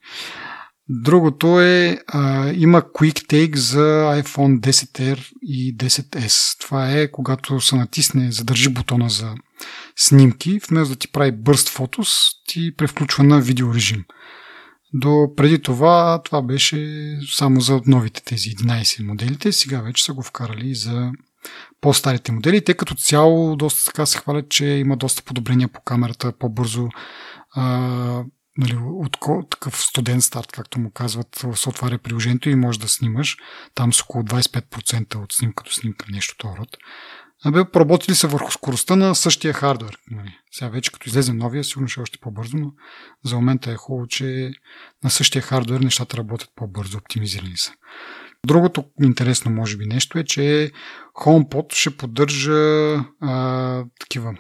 Другото 0.90 1.60
е, 1.60 1.98
а, 2.06 2.52
има 2.52 2.82
Quick 2.82 3.26
Take 3.26 3.56
за 3.56 4.12
iPhone 4.22 4.60
10R 4.60 5.28
и 5.42 5.76
10S. 5.76 6.60
Това 6.60 6.90
е 6.92 7.10
когато 7.10 7.60
се 7.60 7.76
натисне, 7.76 8.32
задържи 8.32 8.68
бутона 8.68 9.08
за 9.08 9.34
снимки, 9.96 10.60
вместо 10.68 10.94
да 10.94 10.98
ти 10.98 11.12
прави 11.12 11.32
Burst 11.32 11.78
Photos, 11.78 12.30
ти 12.46 12.76
превключва 12.76 13.24
на 13.24 13.40
видеорежим. 13.40 14.04
До 14.94 15.32
преди 15.36 15.62
това, 15.62 16.22
това 16.24 16.42
беше 16.42 17.18
само 17.32 17.60
за 17.60 17.80
новите 17.86 18.22
тези 18.24 18.50
11 18.50 19.06
моделите. 19.06 19.52
Сега 19.52 19.80
вече 19.80 20.04
са 20.04 20.12
го 20.12 20.22
вкарали 20.22 20.74
за 20.74 21.12
по-старите 21.80 22.32
модели. 22.32 22.64
Те 22.64 22.74
като 22.74 22.94
цяло 22.94 23.56
доста 23.56 23.86
така 23.86 24.06
се 24.06 24.18
хвалят, 24.18 24.48
че 24.48 24.66
има 24.66 24.96
доста 24.96 25.22
подобрения 25.22 25.68
по 25.68 25.80
камерата, 25.80 26.32
по-бързо 26.32 26.88
а, 27.50 28.24
нали, 28.58 28.76
от 28.76 29.50
такъв 29.50 29.82
студент 29.82 30.22
старт, 30.22 30.52
както 30.52 30.80
му 30.80 30.90
казват, 30.90 31.44
се 31.54 31.68
отваря 31.68 31.98
приложението 31.98 32.50
и 32.50 32.54
може 32.54 32.80
да 32.80 32.88
снимаш. 32.88 33.36
Там 33.74 33.92
с 33.92 34.02
около 34.02 34.24
25% 34.24 35.14
от 35.16 35.32
снимка 35.32 35.64
до 35.64 35.70
снимка, 35.70 36.06
нещо 36.10 36.34
това 36.38 36.56
род. 36.56 36.76
Абе, 37.44 37.64
поработили 37.72 38.14
са 38.14 38.28
върху 38.28 38.50
скоростта 38.50 38.96
на 38.96 39.14
същия 39.14 39.52
хардвер. 39.52 39.98
Нали. 40.10 40.38
Сега 40.52 40.68
вече 40.68 40.92
като 40.92 41.08
излезе 41.08 41.32
новия, 41.32 41.64
сигурно 41.64 41.88
ще 41.88 42.00
е 42.00 42.02
още 42.02 42.18
по-бързо, 42.18 42.56
но 42.56 42.72
за 43.24 43.36
момента 43.36 43.70
е 43.70 43.76
хубаво, 43.76 44.06
че 44.06 44.50
на 45.04 45.10
същия 45.10 45.42
хардвер 45.42 45.80
нещата 45.80 46.16
работят 46.16 46.48
по-бързо, 46.56 46.98
оптимизирани 46.98 47.56
са. 47.56 47.72
Другото 48.46 48.84
интересно, 49.02 49.50
може 49.50 49.76
би, 49.76 49.86
нещо 49.86 50.18
е, 50.18 50.24
че 50.24 50.72
HomePod 51.14 51.74
ще 51.74 51.96
поддържа 51.96 52.54
а, 53.20 53.84
такива 54.00 54.34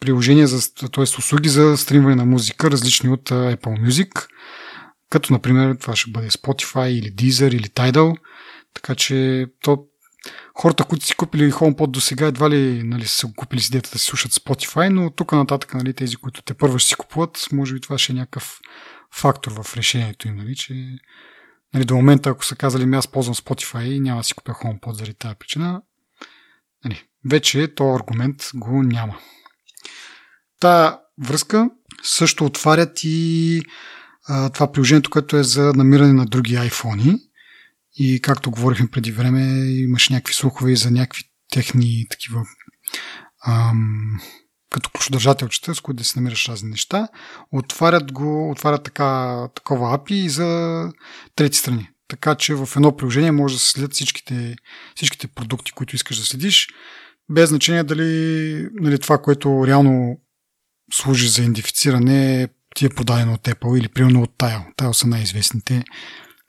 приложения, 0.00 0.46
за, 0.46 0.74
т.е. 0.74 1.02
услуги 1.02 1.48
за 1.48 1.76
стримване 1.76 2.16
на 2.16 2.24
музика, 2.24 2.70
различни 2.70 3.10
от 3.10 3.30
Apple 3.30 3.88
Music, 3.88 4.26
като, 5.10 5.32
например, 5.32 5.76
това 5.80 5.96
ще 5.96 6.10
бъде 6.10 6.30
Spotify 6.30 6.88
или 6.88 7.12
Deezer 7.12 7.54
или 7.54 7.68
Tidal, 7.68 8.16
така 8.74 8.94
че 8.94 9.46
то 9.62 9.87
хората, 10.54 10.84
които 10.84 11.06
си 11.06 11.14
купили 11.14 11.52
HomePod 11.52 11.86
до 11.86 12.00
сега, 12.00 12.26
едва 12.26 12.50
ли 12.50 12.82
нали, 12.82 13.06
са 13.06 13.28
купили 13.36 13.60
си 13.60 13.68
идеята 13.70 13.90
да 13.90 13.98
си 13.98 14.04
слушат 14.04 14.32
Spotify, 14.32 14.88
но 14.88 15.10
тук 15.10 15.32
нататък 15.32 15.74
нали, 15.74 15.94
тези, 15.94 16.16
които 16.16 16.42
те 16.42 16.54
първо 16.54 16.78
ще 16.78 16.88
си 16.88 16.94
купуват, 16.94 17.46
може 17.52 17.74
би 17.74 17.80
това 17.80 17.98
ще 17.98 18.12
е 18.12 18.16
някакъв 18.16 18.60
фактор 19.14 19.62
в 19.62 19.76
решението 19.76 20.28
им, 20.28 20.36
нали, 20.36 20.56
че 20.56 20.98
нали, 21.74 21.84
до 21.84 21.96
момента, 21.96 22.30
ако 22.30 22.44
са 22.44 22.56
казали, 22.56 22.86
ми 22.86 22.96
аз 22.96 23.08
ползвам 23.08 23.34
Spotify 23.34 23.84
и 23.84 24.00
няма 24.00 24.20
да 24.20 24.24
си 24.24 24.34
купя 24.34 24.52
HomePod 24.52 24.92
заради 24.92 25.14
тази 25.14 25.34
причина, 25.34 25.82
нали, 26.84 27.04
вече 27.30 27.74
този 27.74 27.96
аргумент 27.96 28.50
го 28.54 28.82
няма. 28.82 29.18
Та 30.60 31.00
връзка 31.22 31.70
също 32.02 32.44
отварят 32.44 33.00
и 33.02 33.62
а, 34.28 34.48
това 34.50 34.72
приложението, 34.72 35.10
което 35.10 35.36
е 35.36 35.42
за 35.42 35.72
намиране 35.72 36.12
на 36.12 36.26
други 36.26 36.54
iPhone. 36.54 37.20
И 37.98 38.20
както 38.20 38.50
говорихме 38.50 38.90
преди 38.90 39.12
време, 39.12 39.42
имаше 39.70 40.12
някакви 40.12 40.34
слухове 40.34 40.76
за 40.76 40.90
някакви 40.90 41.22
техни 41.50 42.06
такива 42.10 42.46
ам, 43.46 44.20
като 44.70 44.90
ключодържателчета, 44.90 45.74
с 45.74 45.80
които 45.80 45.98
да 45.98 46.04
си 46.04 46.18
намираш 46.18 46.48
разни 46.48 46.70
неща. 46.70 47.08
Отварят 47.52 48.12
го, 48.12 48.50
отварят 48.50 48.84
така, 48.84 49.48
такова 49.54 49.98
API 49.98 50.12
и 50.12 50.28
за 50.28 50.92
трети 51.36 51.58
страни. 51.58 51.88
Така 52.08 52.34
че 52.34 52.54
в 52.54 52.68
едно 52.76 52.96
приложение 52.96 53.32
може 53.32 53.54
да 53.54 53.60
се 53.60 53.70
следят 53.70 53.92
всичките, 53.92 54.56
всичките 54.94 55.26
продукти, 55.28 55.72
които 55.72 55.96
искаш 55.96 56.18
да 56.18 56.24
следиш, 56.24 56.68
без 57.30 57.48
значение 57.48 57.84
дали 57.84 58.68
нали, 58.72 58.98
това, 58.98 59.18
което 59.22 59.66
реално 59.66 60.20
служи 60.92 61.28
за 61.28 61.42
идентифициране, 61.42 62.48
ти 62.74 62.86
е 62.86 62.88
подадено 62.88 63.32
от 63.32 63.42
Apple 63.42 63.78
или 63.78 63.88
примерно 63.88 64.22
от 64.22 64.30
Tile. 64.38 64.74
Tile 64.76 64.92
са 64.92 65.06
най-известните 65.06 65.84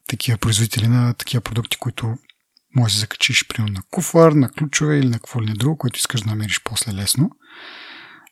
такива 0.10 0.38
производители 0.38 0.88
на 0.88 1.14
такива 1.14 1.42
продукти, 1.42 1.78
които 1.78 2.18
може 2.76 2.94
да 2.94 3.00
закачиш 3.00 3.48
примерно 3.48 3.74
на 3.74 3.82
куфар, 3.92 4.32
на 4.32 4.50
ключове 4.50 4.98
или 4.98 5.08
на 5.08 5.20
какво 5.20 5.42
ли 5.42 5.46
не 5.46 5.54
друго, 5.54 5.78
което 5.78 5.98
искаш 5.98 6.22
да 6.22 6.30
намериш 6.30 6.62
после 6.64 6.94
лесно. 6.94 7.32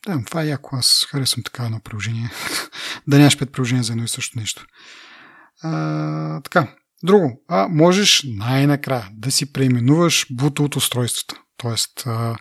Да, 0.06 0.24
това 0.24 0.42
е 0.42 0.46
яко. 0.46 0.76
Аз 0.76 1.06
харесвам 1.10 1.42
така 1.42 1.64
едно 1.64 1.80
приложение. 1.80 2.30
да 3.06 3.18
нямаш 3.18 3.38
пет 3.38 3.52
приложения 3.52 3.84
за 3.84 3.92
едно 3.92 4.04
и 4.04 4.08
също 4.08 4.38
нещо. 4.38 4.66
А, 5.62 6.40
така, 6.40 6.74
друго. 7.02 7.42
А, 7.48 7.68
можеш 7.68 8.24
най-накрая 8.26 9.08
да 9.12 9.30
си 9.30 9.52
преименуваш 9.52 10.26
Bluetooth 10.28 10.76
устройствата. 10.76 11.40
Тоест, 11.56 12.02
а, 12.06 12.36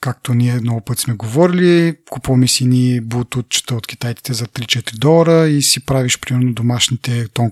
както 0.00 0.34
ние 0.34 0.60
много 0.60 0.80
пъти 0.80 1.02
сме 1.02 1.14
говорили, 1.14 1.96
купуваме 2.10 2.48
си 2.48 2.66
ни 2.66 3.02
Bluetooth 3.02 3.72
от 3.72 3.86
китайците 3.86 4.32
за 4.32 4.46
3-4 4.46 4.98
долара 4.98 5.48
и 5.48 5.62
си 5.62 5.84
правиш 5.84 6.20
примерно 6.20 6.54
домашните 6.54 7.28
тон 7.28 7.50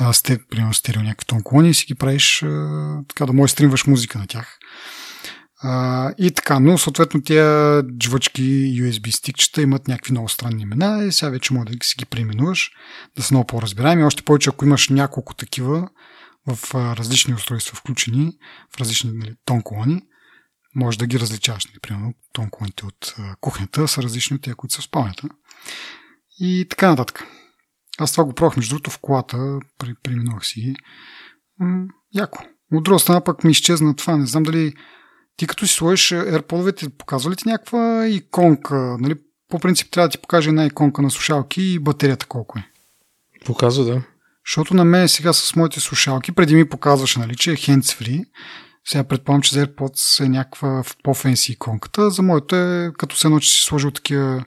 колони 0.00 0.12
сте, 0.12 0.38
примерно 0.50 0.74
стерео 0.74 1.02
някакви 1.02 1.26
тон 1.26 1.42
колони 1.42 1.70
и 1.70 1.74
си 1.74 1.86
ги 1.86 1.94
правиш 1.94 2.42
а, 2.42 2.98
така 3.08 3.26
да 3.26 3.32
можеш 3.32 3.52
стримваш 3.52 3.86
музика 3.86 4.18
на 4.18 4.26
тях. 4.26 4.58
А, 5.62 6.12
и 6.18 6.30
така, 6.30 6.60
но 6.60 6.78
съответно 6.78 7.22
тия 7.22 7.82
джвачки 7.82 8.42
USB 8.82 9.10
стикчета 9.10 9.62
имат 9.62 9.88
някакви 9.88 10.12
много 10.12 10.28
странни 10.28 10.62
имена 10.62 11.04
и 11.04 11.12
сега 11.12 11.30
вече 11.30 11.54
може 11.54 11.64
да 11.64 11.86
си 11.86 11.94
ги 11.98 12.04
преименуваш, 12.04 12.70
да 13.16 13.22
са 13.22 13.34
много 13.34 13.46
по-разбираеми. 13.46 14.04
Още 14.04 14.22
повече, 14.22 14.50
ако 14.50 14.64
имаш 14.64 14.88
няколко 14.88 15.34
такива 15.34 15.88
в 16.46 16.74
а, 16.74 16.96
различни 16.96 17.34
устройства 17.34 17.76
включени, 17.76 18.32
в 18.76 18.80
различни 18.80 19.12
нали, 19.12 19.34
тон 19.44 19.62
колони, 19.62 20.02
може 20.74 20.98
да 20.98 21.06
ги 21.06 21.20
различаваш. 21.20 21.66
Нали, 21.66 21.78
примерно 21.82 22.14
тон 22.32 22.50
колоните 22.50 22.86
от 22.86 23.14
а, 23.18 23.36
кухнята 23.40 23.88
са 23.88 24.02
различни 24.02 24.36
от 24.36 24.42
тези, 24.42 24.54
които 24.54 24.74
са 24.74 24.80
в 24.80 24.84
спалнята. 24.84 25.28
и 26.40 26.66
така 26.70 26.90
нататък. 26.90 27.26
Аз 27.98 28.12
това 28.12 28.24
го 28.24 28.32
пробвах, 28.32 28.56
между 28.56 28.74
другото, 28.74 28.90
в 28.90 28.98
колата, 28.98 29.58
при, 29.78 29.94
преминувах 30.02 30.46
си. 30.46 30.74
М- 31.58 31.86
яко. 32.14 32.38
От 32.72 32.84
друга 32.84 32.98
страна 32.98 33.24
пък 33.24 33.44
ми 33.44 33.50
изчезна 33.50 33.96
това. 33.96 34.16
Не 34.16 34.26
знам 34.26 34.42
дали 34.42 34.74
ти 35.36 35.46
като 35.46 35.66
си 35.66 35.74
сложиш 35.74 36.08
AirPod-овете, 36.10 36.88
показва 36.98 37.30
ли 37.30 37.36
ти 37.36 37.48
някаква 37.48 38.06
иконка? 38.06 38.96
Нали? 39.00 39.14
По 39.48 39.58
принцип 39.58 39.90
трябва 39.90 40.08
да 40.08 40.12
ти 40.12 40.18
покаже 40.18 40.48
една 40.48 40.66
иконка 40.66 41.02
на 41.02 41.10
слушалки 41.10 41.62
и 41.62 41.78
батерията 41.78 42.26
колко 42.26 42.58
е. 42.58 42.70
Показва, 43.46 43.84
да. 43.84 44.02
Защото 44.46 44.74
на 44.74 44.84
мен 44.84 45.08
сега 45.08 45.32
с 45.32 45.56
моите 45.56 45.80
слушалки, 45.80 46.32
преди 46.32 46.54
ми 46.54 46.68
показваше, 46.68 47.18
нали, 47.18 47.36
че 47.36 47.50
е 47.50 47.56
hands-free. 47.56 48.24
Сега 48.84 49.04
предполагам, 49.04 49.42
че 49.42 49.54
за 49.54 49.66
AirPods 49.66 50.24
е 50.24 50.28
някаква 50.28 50.82
по-фенси 51.04 51.52
иконката. 51.52 52.10
За 52.10 52.22
моето 52.22 52.56
е 52.56 52.92
като 52.98 53.16
се 53.16 53.26
едно, 53.26 53.40
че 53.40 53.50
си 53.50 53.62
сложил 53.62 53.90
такива 53.90 54.44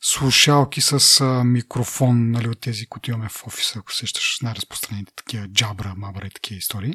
слушалки 0.00 0.80
с 0.80 1.20
а, 1.20 1.44
микрофон, 1.44 2.30
нали, 2.30 2.48
от 2.48 2.60
тези, 2.60 2.86
които 2.86 3.10
имаме 3.10 3.28
в 3.28 3.46
офиса, 3.46 3.78
ако 3.78 3.94
сещаш 3.94 4.38
най-разпространените 4.42 5.12
такива 5.16 5.48
джабра, 5.48 5.94
мабра 5.96 6.26
и 6.26 6.30
такива 6.30 6.58
истории. 6.58 6.92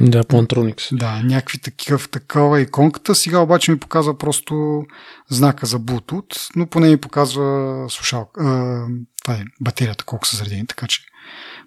Да, 0.00 0.24
Plantronics. 0.24 0.96
Да, 0.96 1.22
някакви 1.22 1.58
такива, 1.58 1.98
такава 1.98 2.60
иконката. 2.60 3.14
Сега 3.14 3.38
обаче 3.38 3.72
ми 3.72 3.80
показва 3.80 4.18
просто 4.18 4.82
знака 5.28 5.66
за 5.66 5.80
Bluetooth, 5.80 6.50
но 6.56 6.66
поне 6.66 6.88
ми 6.88 6.96
показва 6.96 7.86
слушалка, 7.90 8.40
а, 8.40 8.86
това 9.22 9.34
е 9.34 9.44
батерията, 9.60 10.04
колко 10.04 10.26
са 10.26 10.36
заредени, 10.36 10.66
така 10.66 10.86
че 10.86 11.00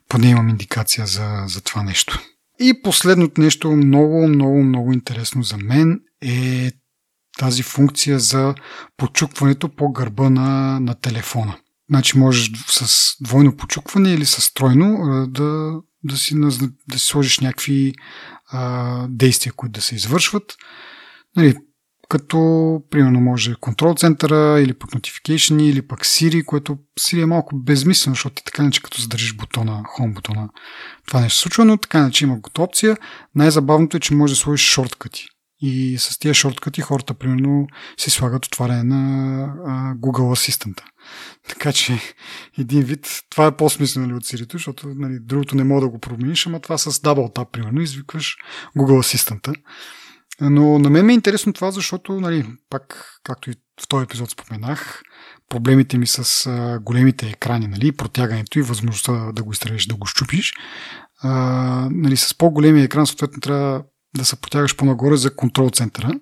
поне 0.10 0.30
имам 0.30 0.50
индикация 0.50 1.06
за, 1.06 1.44
за 1.48 1.62
това 1.62 1.84
нещо. 1.84 2.20
И 2.60 2.82
последното 2.82 3.42
нещо, 3.42 3.72
много, 3.72 4.28
много, 4.28 4.64
много 4.64 4.94
интересно 4.94 5.44
за 5.44 5.58
мен 5.58 6.00
е 6.22 6.72
тази 7.38 7.64
функция 7.64 8.20
за 8.20 8.56
почукването 8.98 9.70
по 9.70 9.92
гърба 9.92 10.30
на, 10.30 10.80
на 10.80 10.96
телефона. 10.96 11.58
Значи 11.90 12.18
можеш 12.18 12.52
с 12.68 13.14
двойно 13.22 13.58
почукване 13.58 14.14
или 14.14 14.26
с 14.26 14.54
тройно 14.54 14.98
да, 15.30 15.74
да, 16.04 16.18
си, 16.18 16.36
да 16.88 17.00
си 17.00 17.06
сложиш 17.06 17.40
някакви 17.40 17.94
а, 18.52 19.08
действия, 19.10 19.54
които 19.54 19.72
да 19.72 19.82
се 19.82 19.96
извършват. 19.96 20.56
Нали, 21.36 21.56
като, 22.10 22.82
примерно, 22.90 23.22
може 23.22 23.56
контрол 23.56 23.94
центъра 23.94 24.62
или 24.62 24.74
пък 24.74 24.90
notification 24.90 25.62
или 25.62 25.82
пък 25.82 26.06
Siri, 26.06 26.46
което 26.46 26.78
Siri 27.00 27.22
е 27.22 27.26
малко 27.26 27.56
безмислено, 27.56 28.16
защото 28.16 28.36
ти 28.36 28.44
така 28.44 28.64
не 28.64 28.72
като 28.72 29.02
задържиш 29.02 29.34
бутона, 29.36 29.84
home 30.00 30.14
бутона, 30.14 30.50
това 31.08 31.20
нещо 31.20 31.38
се 31.38 31.42
случва, 31.42 31.66
но 31.66 31.78
така 31.78 32.04
не 32.04 32.12
че 32.12 32.26
има 32.26 32.40
готова 32.40 32.66
опция. 32.66 32.98
Най-забавното 33.36 33.98
е, 33.98 34.00
че 34.00 34.14
може 34.14 34.34
да 34.34 34.38
сложиш 34.38 34.70
шорткъти. 34.70 35.26
И 35.60 35.98
с 36.00 36.20
тия 36.20 36.34
шорткъти 36.34 36.82
хората, 36.82 37.14
примерно, 37.14 37.68
си 37.98 38.10
слагат 38.10 38.46
отваряне 38.46 38.84
на 38.84 39.44
а, 39.66 39.96
Google 39.96 40.34
Асистента. 40.34 40.86
Така 41.50 41.74
че, 41.74 42.00
един 42.58 42.84
вид, 42.84 43.22
това 43.30 43.46
е 43.46 43.58
по-смислено 43.58 44.10
ли 44.10 44.14
от 44.14 44.24
Siri, 44.24 44.54
защото 44.54 44.88
нали, 44.96 45.20
другото 45.22 45.56
не 45.56 45.64
мога 45.64 45.82
да 45.82 45.90
го 45.90 46.00
промениш, 46.00 46.48
ама 46.48 46.60
това 46.60 46.78
с 46.78 46.92
Double 46.92 47.36
Tap, 47.36 47.52
примерно, 47.52 47.82
извикваш 47.82 48.38
Google 48.78 49.00
Асистента. 49.00 49.54
Но 50.42 50.80
на 50.80 50.90
мен 50.90 51.06
ми 51.06 51.14
е 51.14 51.16
интересно 51.16 51.54
това, 51.54 51.72
защото, 51.72 52.20
нали, 52.20 52.46
пак, 52.70 53.20
както 53.24 53.52
и 53.52 53.54
в 53.82 53.88
този 53.88 54.04
епизод 54.04 54.32
споменах, 54.32 55.02
проблемите 55.50 55.98
ми 55.98 56.08
с 56.08 56.46
а, 56.46 56.80
големите 56.80 57.30
екрани, 57.30 57.68
нали, 57.68 57.92
протягането 57.92 58.60
и 58.60 58.62
възможността 58.62 59.32
да 59.32 59.44
го 59.44 59.52
изтрееш, 59.52 59.86
да 59.86 59.96
го 59.96 60.06
щупиш, 60.06 60.54
а, 61.22 61.32
нали, 61.92 62.18
с 62.18 62.38
по-големия 62.38 62.84
екран, 62.84 63.08
съответно, 63.08 63.40
трябва 63.40 63.84
да 64.16 64.26
се 64.26 64.36
протягаш 64.36 64.76
по-нагоре 64.76 65.18
за 65.18 65.36
контрол 65.36 65.70
центъра. 65.70 66.20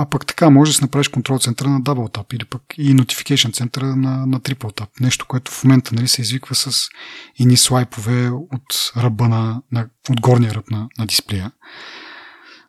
А 0.00 0.10
пък 0.10 0.26
така 0.26 0.50
може 0.50 0.70
да 0.70 0.74
си 0.74 0.84
направиш 0.84 1.08
контрол 1.08 1.38
центъра 1.38 1.68
на 1.68 1.80
Double 1.80 2.14
Tap 2.18 2.34
или 2.34 2.44
пък 2.44 2.62
и 2.76 2.96
Notification 2.96 3.54
центъра 3.54 3.96
на, 3.96 4.26
на 4.26 4.40
Triple 4.40 4.80
Tap. 4.80 4.88
Нещо, 5.00 5.26
което 5.28 5.52
в 5.52 5.64
момента 5.64 5.94
нали, 5.94 6.08
се 6.08 6.22
извиква 6.22 6.54
с 6.54 6.88
ини 7.36 7.56
слайпове 7.56 8.30
от 8.30 8.92
ръба 8.96 9.28
на, 9.28 9.62
на 9.72 9.88
от 10.10 10.20
горния 10.20 10.54
ръб 10.54 10.70
на, 10.70 10.88
на 10.98 11.06
дисплея. 11.06 11.52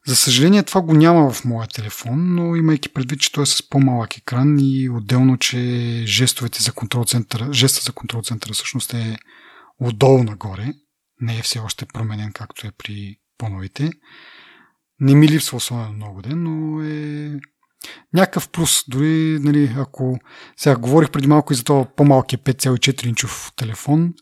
За 0.08 0.16
съжаление 0.16 0.64
това 0.64 0.82
го 0.82 0.94
няма 0.94 1.32
в 1.32 1.46
моя 1.46 1.68
телефон, 1.68 2.36
но 2.36 2.56
имайки 2.56 2.90
предвид, 2.90 3.22
че 3.22 3.32
той 3.32 3.44
е 3.44 3.46
с 3.46 3.70
по-малък 3.70 4.18
екран 4.18 4.58
и 4.60 4.90
отделно, 4.90 5.38
че 5.38 5.58
жестовете 6.06 6.64
за 6.64 6.72
контрол 6.72 7.06
центъра, 7.06 7.54
жеста 7.54 7.84
за 7.84 7.92
контрол 7.92 8.22
центъра 8.22 8.54
всъщност 8.54 8.94
е 8.94 9.18
отдолу 9.80 10.24
нагоре, 10.24 10.74
не 11.22 11.38
е 11.38 11.42
все 11.42 11.60
още 11.60 11.86
променен 11.86 12.32
както 12.34 12.68
е 12.68 12.72
при 12.78 13.18
по-новите. 13.40 13.92
Не 15.00 15.16
ми 15.16 15.28
липсва 15.28 15.58
особено 15.58 15.94
много 15.94 16.22
ден, 16.22 16.44
но 16.44 16.84
е 16.84 17.40
някакъв 18.14 18.50
плюс. 18.50 18.84
Дори, 18.88 19.40
нали, 19.42 19.76
ако 19.78 20.20
сега 20.58 20.76
говорих 20.76 21.10
преди 21.10 21.28
малко 21.28 21.54
и 21.54 21.56
за 21.56 21.64
това 21.64 21.86
по-малкия 21.96 22.40
5,4 22.40 23.08
инчов 23.08 23.52
телефон, 23.56 24.14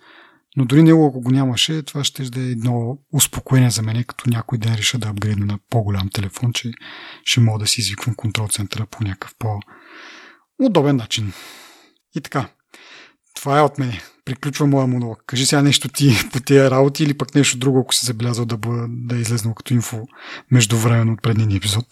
но 0.58 0.66
дори 0.66 0.84
него, 0.84 1.08
ако 1.08 1.22
го 1.22 1.32
нямаше, 1.32 1.84
това 1.84 2.04
ще 2.04 2.24
да 2.24 2.40
е 2.40 2.44
едно 2.44 2.98
успокоение 3.14 3.70
за 3.70 3.82
мен, 3.82 4.04
като 4.04 4.30
някой 4.30 4.58
ден 4.58 4.76
реша 4.76 4.98
да 4.98 5.08
апгрейдна 5.08 5.46
на 5.46 5.60
по-голям 5.70 6.10
телефон, 6.10 6.54
че 6.54 6.72
ще 7.24 7.40
мога 7.40 7.60
да 7.60 7.68
си 7.68 7.82
извиквам 7.82 8.16
контрол 8.16 8.48
центъра 8.48 8.86
по 8.86 9.04
някакъв 9.04 9.36
по-удобен 9.40 10.96
начин. 10.96 11.34
И 12.16 12.22
така, 12.22 12.50
това 13.36 13.60
е 13.60 13.62
от 13.62 13.78
мен. 13.78 13.94
Приключва 14.28 14.68
моя 14.68 14.88
монолог. 14.88 15.24
Кажи 15.28 15.46
сега 15.46 15.62
нещо 15.62 15.90
ти 15.90 16.12
по 16.34 16.40
тия 16.40 16.72
работи 16.72 17.04
или 17.04 17.18
пък 17.18 17.36
нещо 17.36 17.58
друго, 17.58 17.80
ако 17.80 17.96
си 17.96 18.06
забелязал 18.06 18.46
да, 18.46 18.58
бъ, 18.58 18.86
да 18.90 19.16
е 19.16 19.20
излезнал 19.20 19.54
като 19.54 19.74
инфо 19.74 20.08
междувременно 20.52 21.14
от 21.14 21.22
предния 21.22 21.58
епизод. 21.58 21.86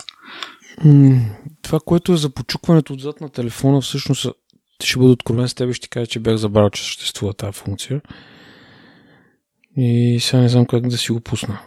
Това, 1.62 1.80
което 1.86 2.14
е 2.14 2.18
за 2.18 2.30
почукването 2.30 2.94
отзад 2.94 3.22
на 3.22 3.30
телефона, 3.30 3.82
всъщност 3.82 4.28
ще 4.84 5.00
бъда 5.00 5.12
откровен 5.12 5.48
с 5.48 5.54
теб 5.54 5.70
и 5.70 5.74
ще 5.74 5.88
кажа, 5.88 6.08
че 6.08 6.20
бях 6.20 6.36
забрал, 6.36 6.70
че 6.70 6.84
съществува 6.84 7.34
тази 7.34 7.54
функция. 7.54 8.02
И 9.78 10.20
сега 10.22 10.42
не 10.42 10.50
знам 10.50 10.66
как 10.66 10.88
да 10.88 10.98
си 10.98 11.12
го 11.12 11.22
пусна. 11.22 11.60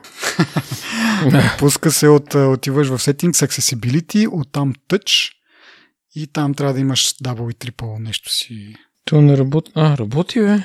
Пуска 1.58 1.90
се 1.90 2.08
от, 2.08 2.34
отиваш 2.34 2.88
в 2.88 2.98
Settings, 2.98 3.46
Accessibility, 3.46 4.28
оттам 4.32 4.74
Touch 4.88 5.32
и 6.14 6.26
там 6.26 6.54
трябва 6.54 6.74
да 6.74 6.80
имаш 6.80 7.14
Double 7.14 7.50
и 7.52 7.54
Triple 7.54 7.98
нещо 7.98 8.32
си. 8.32 8.74
То 9.09 9.22
не 9.22 9.36
работи. 9.36 9.72
А, 9.74 9.96
работи, 9.96 10.40
бе. 10.40 10.59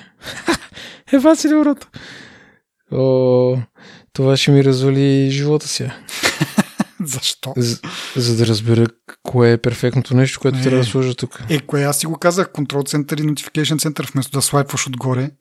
Ева 1.14 1.36
си 1.36 1.50
доброто. 1.50 1.88
О, 2.92 3.58
това 4.14 4.38
ще 4.38 4.52
ми 4.52 4.64
развали 4.64 5.30
живота 5.32 5.68
си. 5.68 5.90
Защо? 7.06 7.54
За, 7.58 7.80
за 8.16 8.38
да 8.38 8.48
разбера 8.48 8.86
кое 9.24 9.52
е 9.52 9.58
перфектното 9.58 10.16
нещо, 10.16 10.40
което 10.40 10.58
е, 10.58 10.62
трябва 10.62 10.78
да 10.78 10.84
сложа 10.84 11.16
тук. 11.16 11.44
Е, 11.50 11.60
кое 11.60 11.84
аз 11.84 12.00
си 12.00 12.06
го 12.06 12.18
казах, 12.18 12.52
контрол 12.52 12.84
център 12.84 13.18
и 13.18 13.22
notification 13.22 13.82
център, 13.82 14.12
вместо 14.14 14.32
да 14.32 14.42
слайпваш 14.42 14.88
отгоре. 14.88 15.32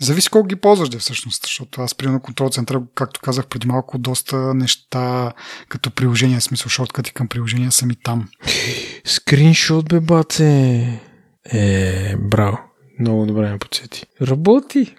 Зависи 0.00 0.30
колко 0.30 0.48
ги 0.48 0.56
ползваш, 0.56 0.88
да 0.88 0.98
всъщност, 0.98 1.42
защото 1.42 1.80
аз, 1.80 1.94
примерно, 1.94 2.20
контрол 2.20 2.48
центъра, 2.48 2.82
както 2.94 3.20
казах 3.20 3.46
преди 3.46 3.68
малко, 3.68 3.98
доста 3.98 4.54
неща 4.54 5.32
като 5.68 5.90
приложения, 5.90 6.40
смисъл 6.40 6.68
шорткати 6.68 7.12
към 7.12 7.28
приложения 7.28 7.72
са 7.72 7.86
ми 7.86 7.96
там. 8.04 8.28
Скриншот, 9.04 9.88
бе, 9.88 10.00
баце! 10.00 11.00
Е, 11.44 12.16
браво. 12.16 12.58
Много 13.00 13.26
добре 13.26 13.50
ме 13.50 13.58
подсети. 13.58 14.06
Работи! 14.22 14.96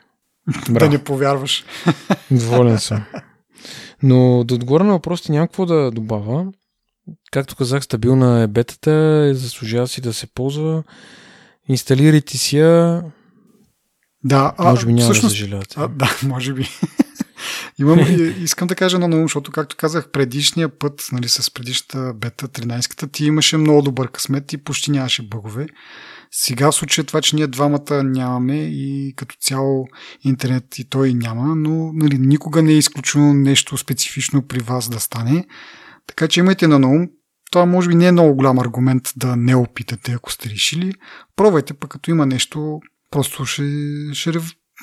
да 0.70 0.90
не 0.90 1.04
повярваш. 1.04 1.66
Доволен 2.32 2.80
съм. 2.80 3.04
Но 4.04 4.44
до 4.44 4.56
отгоре 4.56 4.84
на 4.84 4.92
въпросите 4.92 5.32
няма 5.32 5.48
какво 5.48 5.66
да 5.66 5.92
добавя. 5.92 6.46
Както 7.32 7.56
казах, 7.56 7.84
стабилна 7.84 8.42
е 8.42 8.48
бетата, 8.48 9.30
заслужава 9.36 9.88
си 9.88 10.02
да 10.02 10.14
се 10.14 10.28
ползва. 10.28 10.84
Инсталирайте 11.70 12.38
си 12.38 12.58
я. 12.58 13.04
Да, 14.24 14.54
а, 14.58 14.70
може 14.70 14.86
би 14.86 14.94
няма 14.94 15.04
всъщност, 15.04 15.34
да 15.34 15.38
съжалявате. 15.38 15.76
А, 15.78 15.88
да, 15.88 16.18
може 16.24 16.54
би. 16.54 16.70
Имам, 17.80 18.00
искам 18.44 18.68
да 18.68 18.76
кажа 18.76 18.98
едно 18.98 19.08
на 19.08 19.16
ум, 19.16 19.24
защото, 19.24 19.52
както 19.52 19.76
казах, 19.76 20.10
предишния 20.10 20.70
път, 20.70 21.08
нали, 21.12 21.30
с 21.30 21.54
предишната 21.54 22.14
бета, 22.14 22.48
13-ката, 22.48 23.12
ти 23.12 23.26
имаше 23.26 23.58
много 23.58 23.82
добър 23.82 24.12
късмет 24.12 24.54
и 24.54 24.58
почти 24.58 24.92
нямаше 24.92 25.28
бъгове. 25.28 25.68
Сега 26.32 26.72
в 26.72 26.76
случая 26.76 27.06
това, 27.06 27.22
че 27.22 27.36
ние 27.36 27.48
двамата 27.48 28.04
нямаме 28.04 28.58
и 28.58 29.14
като 29.16 29.36
цяло 29.42 29.88
интернет 30.22 30.80
и 30.80 30.90
той 30.90 31.14
няма, 31.14 31.56
но 31.56 31.94
нали, 31.94 32.18
никога 32.18 32.62
не 32.62 32.72
е 32.72 32.78
изключено 32.78 33.34
нещо 33.34 33.78
специфично 33.78 34.48
при 34.48 34.60
вас 34.60 34.90
да 34.90 35.00
стане. 35.00 35.46
Така 36.08 36.28
че 36.28 36.40
имайте 36.40 36.68
на 36.68 36.80
наум. 36.80 37.08
Това 37.52 37.66
може 37.66 37.90
би 37.90 37.96
не 37.96 38.08
е 38.08 38.12
много 38.12 38.36
голям 38.36 38.60
аргумент 38.60 39.04
да 39.16 39.36
не 39.36 39.56
опитате, 39.56 40.12
ако 40.12 40.32
сте 40.32 40.50
решили. 40.50 40.94
Пробвайте, 41.36 41.74
пък 41.74 41.90
като 41.90 42.12
има 42.12 42.26
нещо, 42.26 42.80
просто 43.12 43.46
ще, 43.46 43.64
ще 44.14 44.32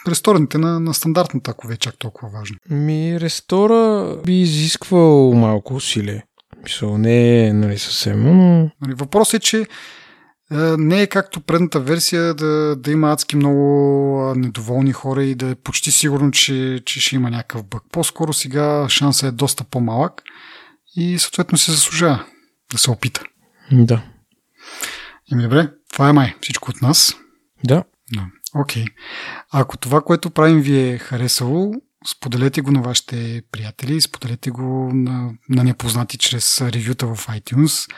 рестораните 0.09 0.59
на, 0.59 0.81
на 0.81 0.95
стандартната, 0.95 1.51
ако 1.51 1.67
ви 1.69 1.75
е 1.75 1.77
чак 1.77 1.99
толкова 1.99 2.29
важно. 2.39 2.57
Ми, 2.71 3.21
рестора 3.21 4.15
би 4.27 4.41
изисквал 4.41 5.33
малко 5.35 5.75
усилие. 5.75 6.25
Мисъл, 6.63 6.99
не 6.99 7.47
е 7.47 7.53
нали, 7.53 7.79
съвсем, 7.79 8.23
но... 8.23 8.71
Нали, 8.81 8.95
въпросът 8.95 9.35
е, 9.35 9.45
че 9.45 9.67
не 10.79 11.03
е 11.03 11.07
както 11.07 11.41
предната 11.41 11.81
версия 11.81 12.35
да, 12.35 12.77
да 12.77 12.91
има 12.91 13.13
адски 13.13 13.37
много 13.37 14.35
недоволни 14.37 14.93
хора 14.93 15.25
и 15.25 15.35
да 15.35 15.51
е 15.51 15.55
почти 15.55 15.91
сигурно, 15.91 16.31
че, 16.31 16.83
че 16.85 17.01
ще 17.01 17.17
има 17.17 17.31
някакъв 17.31 17.65
бък. 17.65 17.83
По-скоро 17.93 18.33
сега 18.33 18.89
шансът 18.89 19.29
е 19.29 19.37
доста 19.37 19.65
по-малък 19.65 20.23
и 20.97 21.19
съответно 21.19 21.59
се 21.59 21.73
заслужава 21.73 22.25
да 22.73 22.79
се 22.79 22.91
опита. 22.91 23.23
Да. 23.73 24.03
Ими 25.33 25.43
добре, 25.43 25.71
това 25.93 26.09
е 26.09 26.13
май 26.13 26.35
всичко 26.41 26.71
от 26.71 26.83
нас. 26.83 27.15
Да. 27.65 27.85
Да. 28.15 28.27
Окей. 28.55 28.85
Okay. 28.85 28.93
Ако 29.53 29.77
това, 29.77 30.01
което 30.01 30.31
правим 30.31 30.61
ви 30.61 30.79
е 30.79 30.99
харесало, 30.99 31.75
споделете 32.11 32.61
го 32.61 32.71
на 32.71 32.83
вашите 32.83 33.43
приятели, 33.53 34.01
споделете 34.01 34.51
го 34.51 34.91
на, 34.95 35.31
на 35.49 35.65
непознати 35.65 36.19
чрез 36.19 36.61
ревюта 36.61 37.07
в 37.07 37.27
iTunes. 37.27 37.91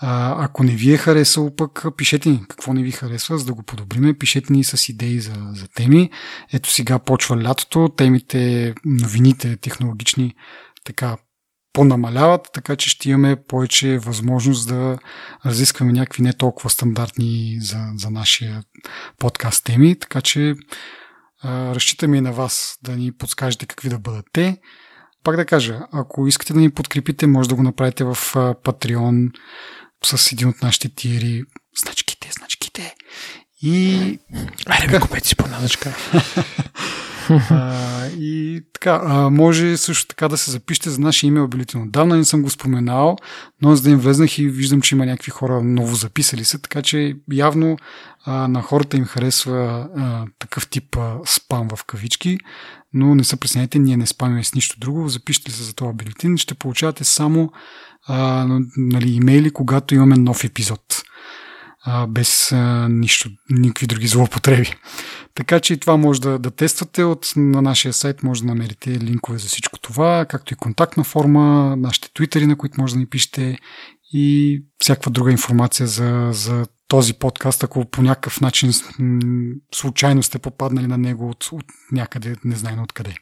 А, 0.00 0.44
ако 0.44 0.64
не 0.64 0.72
ви 0.72 0.94
е 0.94 0.96
харесало, 0.96 1.56
пък 1.56 1.84
пишете 1.96 2.28
ни 2.28 2.44
какво 2.48 2.72
не 2.72 2.82
ви 2.82 2.90
харесва, 2.90 3.38
за 3.38 3.44
да 3.44 3.54
го 3.54 3.62
подобриме. 3.62 4.18
Пишете 4.18 4.52
ни 4.52 4.64
с 4.64 4.88
идеи 4.88 5.20
за, 5.20 5.34
за 5.52 5.68
теми. 5.68 6.10
Ето 6.52 6.70
сега 6.70 6.98
почва 6.98 7.42
лятото, 7.42 7.88
темите, 7.96 8.74
новините 8.84 9.56
технологични 9.56 10.34
така 10.84 11.16
понамаляват, 11.72 12.48
така 12.52 12.76
че 12.76 12.90
ще 12.90 13.10
имаме 13.10 13.42
повече 13.48 13.98
възможност 13.98 14.68
да 14.68 14.98
разискваме 15.46 15.92
някакви 15.92 16.22
не 16.22 16.32
толкова 16.32 16.70
стандартни 16.70 17.58
за, 17.60 17.78
за 17.96 18.10
нашия 18.10 18.62
подкаст 19.18 19.64
теми, 19.64 19.98
така 19.98 20.20
че 20.20 20.54
а, 21.42 21.74
разчитаме 21.74 22.16
и 22.16 22.20
на 22.20 22.32
вас 22.32 22.78
да 22.82 22.96
ни 22.96 23.12
подскажете 23.12 23.66
какви 23.66 23.88
да 23.88 23.98
бъдат 23.98 24.26
те. 24.32 24.58
Пак 25.24 25.36
да 25.36 25.46
кажа, 25.46 25.80
ако 25.92 26.26
искате 26.26 26.52
да 26.52 26.60
ни 26.60 26.70
подкрепите, 26.70 27.26
може 27.26 27.48
да 27.48 27.54
го 27.54 27.62
направите 27.62 28.04
в 28.04 28.14
Patreon 28.34 29.30
с 30.04 30.32
един 30.32 30.48
от 30.48 30.62
нашите 30.62 30.88
тиери. 30.88 31.42
Значките, 31.82 32.30
значките. 32.38 32.94
И... 33.62 34.18
Айде, 34.66 34.92
ме 34.92 35.00
купете 35.00 35.28
си 35.28 35.36
по 35.36 35.46
значка. 35.46 35.96
а, 37.50 38.06
и 38.06 38.60
така, 38.72 39.00
а, 39.04 39.30
може 39.30 39.76
също 39.76 40.08
така 40.08 40.28
да 40.28 40.36
се 40.36 40.50
запишете 40.50 40.90
за 40.90 41.00
нашия 41.00 41.28
имейл 41.28 41.48
бюлетин. 41.48 41.82
Отдавна 41.82 42.16
не 42.16 42.24
съм 42.24 42.42
го 42.42 42.50
споменал, 42.50 43.16
но 43.62 43.76
за 43.76 43.82
да 43.82 43.90
им 43.90 43.98
влезнах 43.98 44.38
и 44.38 44.48
виждам, 44.48 44.80
че 44.80 44.94
има 44.94 45.06
някакви 45.06 45.30
хора 45.30 45.62
ново 45.62 45.94
записали 45.94 46.44
се, 46.44 46.58
така 46.58 46.82
че 46.82 47.16
явно 47.32 47.78
а, 48.24 48.48
на 48.48 48.62
хората 48.62 48.96
им 48.96 49.04
харесва 49.04 49.88
а, 49.96 50.26
такъв 50.38 50.68
тип 50.68 50.96
а, 50.96 51.16
спам 51.26 51.68
в 51.76 51.84
кавички, 51.84 52.38
но 52.92 53.14
не 53.14 53.24
се 53.24 53.36
пресняйте, 53.36 53.78
ние 53.78 53.96
не 53.96 54.06
спамяме 54.06 54.44
с 54.44 54.54
нищо 54.54 54.80
друго. 54.80 55.08
Запишете 55.08 55.50
се 55.50 55.62
за 55.62 55.74
този 55.74 55.96
бюлетин, 55.96 56.36
ще 56.36 56.54
получавате 56.54 57.04
само 57.04 57.52
а, 58.08 58.46
нали, 58.76 59.10
имейли, 59.10 59.50
когато 59.50 59.94
имаме 59.94 60.16
нов 60.16 60.44
епизод 60.44 61.02
а, 61.84 62.06
без 62.06 62.52
а, 62.52 62.88
нищо, 62.88 63.30
никакви 63.50 63.86
други 63.86 64.06
злоупотреби. 64.06 64.72
Така 65.34 65.60
че 65.60 65.72
и 65.72 65.76
това 65.76 65.96
може 65.96 66.20
да, 66.20 66.38
да 66.38 66.50
тествате 66.50 67.04
от, 67.04 67.32
на 67.36 67.62
нашия 67.62 67.92
сайт, 67.92 68.22
може 68.22 68.40
да 68.40 68.46
намерите 68.46 68.90
линкове 68.90 69.38
за 69.38 69.48
всичко 69.48 69.78
това, 69.78 70.26
както 70.28 70.52
и 70.52 70.56
контактна 70.56 71.04
форма, 71.04 71.76
нашите 71.76 72.12
твитери, 72.14 72.46
на 72.46 72.56
които 72.56 72.80
може 72.80 72.94
да 72.94 72.98
ни 72.98 73.06
пишете 73.06 73.58
и 74.12 74.62
всякаква 74.78 75.10
друга 75.10 75.30
информация 75.30 75.86
за, 75.86 76.28
за 76.32 76.66
този 76.88 77.14
подкаст, 77.14 77.64
ако 77.64 77.84
по 77.84 78.02
някакъв 78.02 78.40
начин 78.40 78.70
случайно 79.74 80.22
сте 80.22 80.38
попаднали 80.38 80.86
на 80.86 80.98
него 80.98 81.30
от, 81.30 81.48
от 81.52 81.64
някъде, 81.92 82.36
не 82.44 82.56
знайно 82.56 82.82
откъде. 82.82 83.14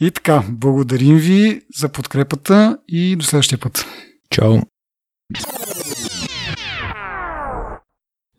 И 0.00 0.10
така, 0.10 0.42
благодарим 0.48 1.16
ви 1.16 1.60
за 1.76 1.88
подкрепата 1.88 2.78
и 2.88 3.16
до 3.16 3.24
следващия 3.24 3.58
път. 3.58 3.86
Чао! 4.30 4.56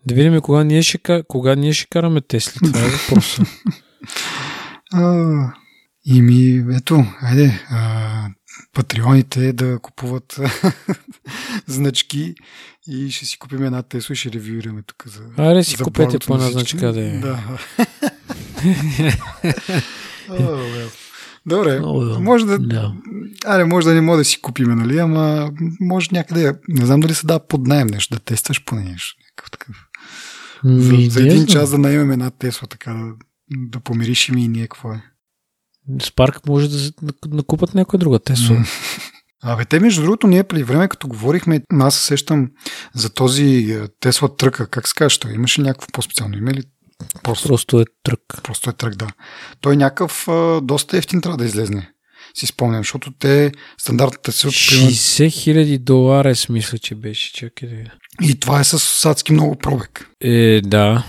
Да 0.05 0.15
видим 0.15 0.41
кога 0.41 0.63
ние 0.63 0.83
ще, 0.83 1.23
кога 1.27 1.55
ние 1.55 1.73
ще 1.73 1.87
караме 1.89 2.21
Тесли. 2.21 2.59
Това 2.59 2.79
е 2.79 2.89
въпроса. 2.89 3.43
и 6.05 6.21
ми, 6.21 6.65
ето, 6.75 7.05
айде, 7.21 7.65
а, 7.69 8.27
патреоните 8.73 9.53
да 9.53 9.79
купуват 9.79 10.39
значки 11.67 12.35
и 12.87 13.11
ще 13.11 13.25
си 13.25 13.39
купим 13.39 13.63
една 13.63 13.83
Тесла 13.83 14.13
и 14.13 14.15
ще 14.15 14.31
ревюираме 14.31 14.81
тук 14.81 15.03
за 15.07 15.21
Аре 15.37 15.63
си 15.63 15.75
за 15.75 15.83
купете 15.83 16.19
по 16.19 16.33
една 16.35 16.49
значка 16.49 16.93
да 16.93 17.01
е. 17.01 17.19
Да. 17.19 17.39
oh, 20.29 21.04
Добре, 21.47 21.79
oh, 21.79 22.19
може 22.19 22.45
да... 22.45 22.59
Yeah. 22.59 22.93
Аре, 23.45 23.65
може 23.65 23.87
да 23.87 23.93
не 23.93 24.01
може 24.01 24.17
да 24.17 24.25
си 24.25 24.41
купиме, 24.41 24.75
нали, 24.75 24.97
ама 24.97 25.51
може 25.79 26.09
някъде... 26.11 26.53
Не 26.67 26.85
знам 26.85 26.99
дали 26.99 27.13
се 27.13 27.27
да 27.27 27.39
под 27.39 27.67
найем 27.67 27.87
нещо, 27.87 28.15
да 28.15 28.19
тестваш 28.19 28.65
поне 28.65 28.83
нещо. 28.83 29.15
Някакъв 29.25 29.51
такъв. 29.51 29.75
За, 30.65 30.95
за 31.09 31.21
един 31.21 31.47
час 31.47 31.71
да 31.71 31.77
наемем 31.77 32.11
една 32.11 32.29
Тесла, 32.29 32.67
така 32.67 32.93
да, 32.93 33.13
да 33.57 33.79
помириш 33.79 34.29
и 34.29 34.47
ние 34.47 34.61
какво 34.61 34.91
е. 34.91 35.03
Спарк 36.01 36.47
може 36.47 36.69
да 36.69 36.91
накупат 37.29 37.73
някоя 37.75 37.99
друга 37.99 38.19
Тесла. 38.19 38.65
Абе, 39.43 39.65
те, 39.65 39.79
между 39.79 40.01
другото, 40.01 40.27
ние 40.27 40.43
преди 40.43 40.63
време, 40.63 40.87
като 40.87 41.07
говорихме, 41.07 41.61
аз 41.79 41.95
се 41.95 42.03
сещам 42.03 42.51
за 42.93 43.09
този 43.09 43.79
Тесла 43.99 44.35
тръка. 44.35 44.67
Как 44.67 44.87
се 44.87 44.93
казва? 44.97 45.33
Имаше 45.33 45.61
някакво 45.61 45.87
по-специално 45.93 46.37
име 46.37 46.53
ли? 46.53 46.63
Просто, 47.23 47.47
Просто 47.47 47.79
е 47.79 47.85
трък. 48.03 48.19
Просто 48.43 48.69
е 48.69 48.73
трък, 48.73 48.95
да. 48.95 49.07
Той 49.61 49.73
е 49.73 49.77
някакъв 49.77 50.27
а, 50.27 50.61
доста 50.61 50.97
ефтин 50.97 51.21
трябва 51.21 51.37
да 51.37 51.45
излезне. 51.45 51.91
Си 52.33 52.47
спомням, 52.47 52.79
защото 52.79 53.11
те 53.19 53.51
стандартната 53.77 54.31
си... 54.31 54.47
60 54.47 55.31
хиляди 55.31 55.77
долара, 55.77 56.29
е 56.29 56.35
смисъл, 56.35 56.79
че 56.79 56.95
беше. 56.95 57.33
Чакай. 57.33 57.83
И 58.21 58.39
това 58.39 58.59
е 58.59 58.63
с 58.63 59.05
адски 59.09 59.33
много 59.33 59.55
пробег. 59.55 60.09
Е, 60.21 60.61
да. 60.61 61.05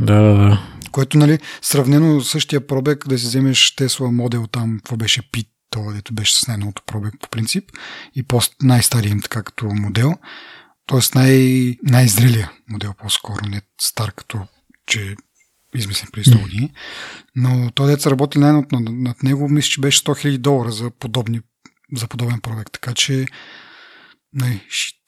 Да, 0.00 0.22
да, 0.22 0.34
да. 0.34 0.62
Което, 0.92 1.18
нали, 1.18 1.38
сравнено 1.62 2.20
същия 2.20 2.66
пробег, 2.66 3.08
да 3.08 3.18
си 3.18 3.26
вземеш 3.26 3.74
Тесла 3.76 4.10
модел 4.10 4.46
там, 4.46 4.76
какво 4.76 4.96
беше 4.96 5.30
Пит, 5.32 5.48
това, 5.70 5.92
дето 5.92 6.14
беше 6.14 6.34
с 6.34 6.46
най-новото 6.46 6.82
пробег 6.86 7.14
по 7.20 7.28
принцип, 7.28 7.64
и 8.14 8.22
по 8.22 8.40
най-стария 8.62 9.10
им 9.10 9.20
така 9.20 9.42
като 9.42 9.66
модел, 9.66 10.14
т.е. 10.86 10.98
Най- 11.14 11.76
най-зрелия 11.82 12.52
модел 12.68 12.94
по-скоро, 12.98 13.48
не 13.48 13.60
стар 13.80 14.12
като 14.12 14.38
че 14.88 15.16
измислен 15.74 16.08
преди 16.12 16.30
100 16.30 16.42
години. 16.42 16.72
Но 17.36 17.70
той 17.74 17.90
деца 17.90 18.10
работи 18.10 18.38
най-над 18.38 18.72
над, 18.72 18.82
над 18.92 19.22
него, 19.22 19.48
мисля, 19.48 19.68
че 19.68 19.80
беше 19.80 20.02
100 20.02 20.26
000 20.26 20.38
долара 20.38 20.70
за, 20.70 20.90
подобни, 20.90 21.40
за 21.96 22.08
подобен 22.08 22.40
проект. 22.40 22.72
Така 22.72 22.94
че 22.94 23.26
не, 24.32 24.60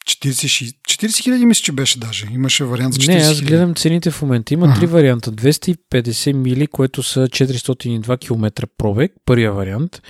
40, 0.06 0.76
40 0.88 1.22
хиляди 1.22 1.46
мисля, 1.46 1.62
че 1.62 1.72
беше 1.72 1.98
даже. 1.98 2.26
Имаше 2.32 2.64
вариант 2.64 2.94
за 2.94 3.00
40 3.00 3.08
Не, 3.08 3.14
аз 3.14 3.40
гледам 3.40 3.74
цените 3.74 4.10
в 4.10 4.22
момента. 4.22 4.54
Има 4.54 4.74
три 4.74 4.86
варианта. 4.86 5.32
250 5.32 6.32
мили, 6.32 6.66
което 6.66 7.02
са 7.02 7.28
402 7.28 8.20
км 8.20 8.66
пробег. 8.78 9.12
Първия 9.24 9.52
вариант, 9.52 10.02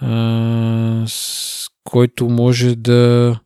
а, 0.00 1.04
с 1.06 1.68
който 1.84 2.28
може 2.28 2.76
да 2.76 3.38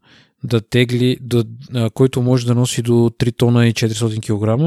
да 0.44 0.60
тегли, 0.60 1.16
да, 1.20 1.44
а, 1.74 1.90
който 1.90 2.22
може 2.22 2.46
да 2.46 2.54
носи 2.54 2.82
до 2.82 2.92
3 2.92 3.36
тона 3.36 3.66
и 3.66 3.74
400 3.74 4.20
кг 4.20 4.60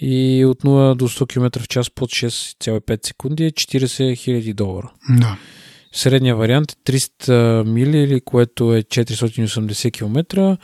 и 0.00 0.44
от 0.44 0.62
0 0.62 0.94
до 0.94 1.08
100 1.08 1.28
км 1.28 1.60
в 1.60 1.68
час 1.68 1.90
под 1.90 2.10
6,5 2.10 3.06
секунди 3.06 3.44
е 3.44 3.50
40 3.50 3.86
000 3.86 4.54
долара. 4.54 4.92
Да. 5.10 5.38
Средния 5.92 6.36
вариант 6.36 6.72
е 6.72 6.92
300 6.92 7.68
мили, 7.68 8.20
което 8.24 8.74
е 8.74 8.82
480 8.82 9.92
км. 9.92 10.58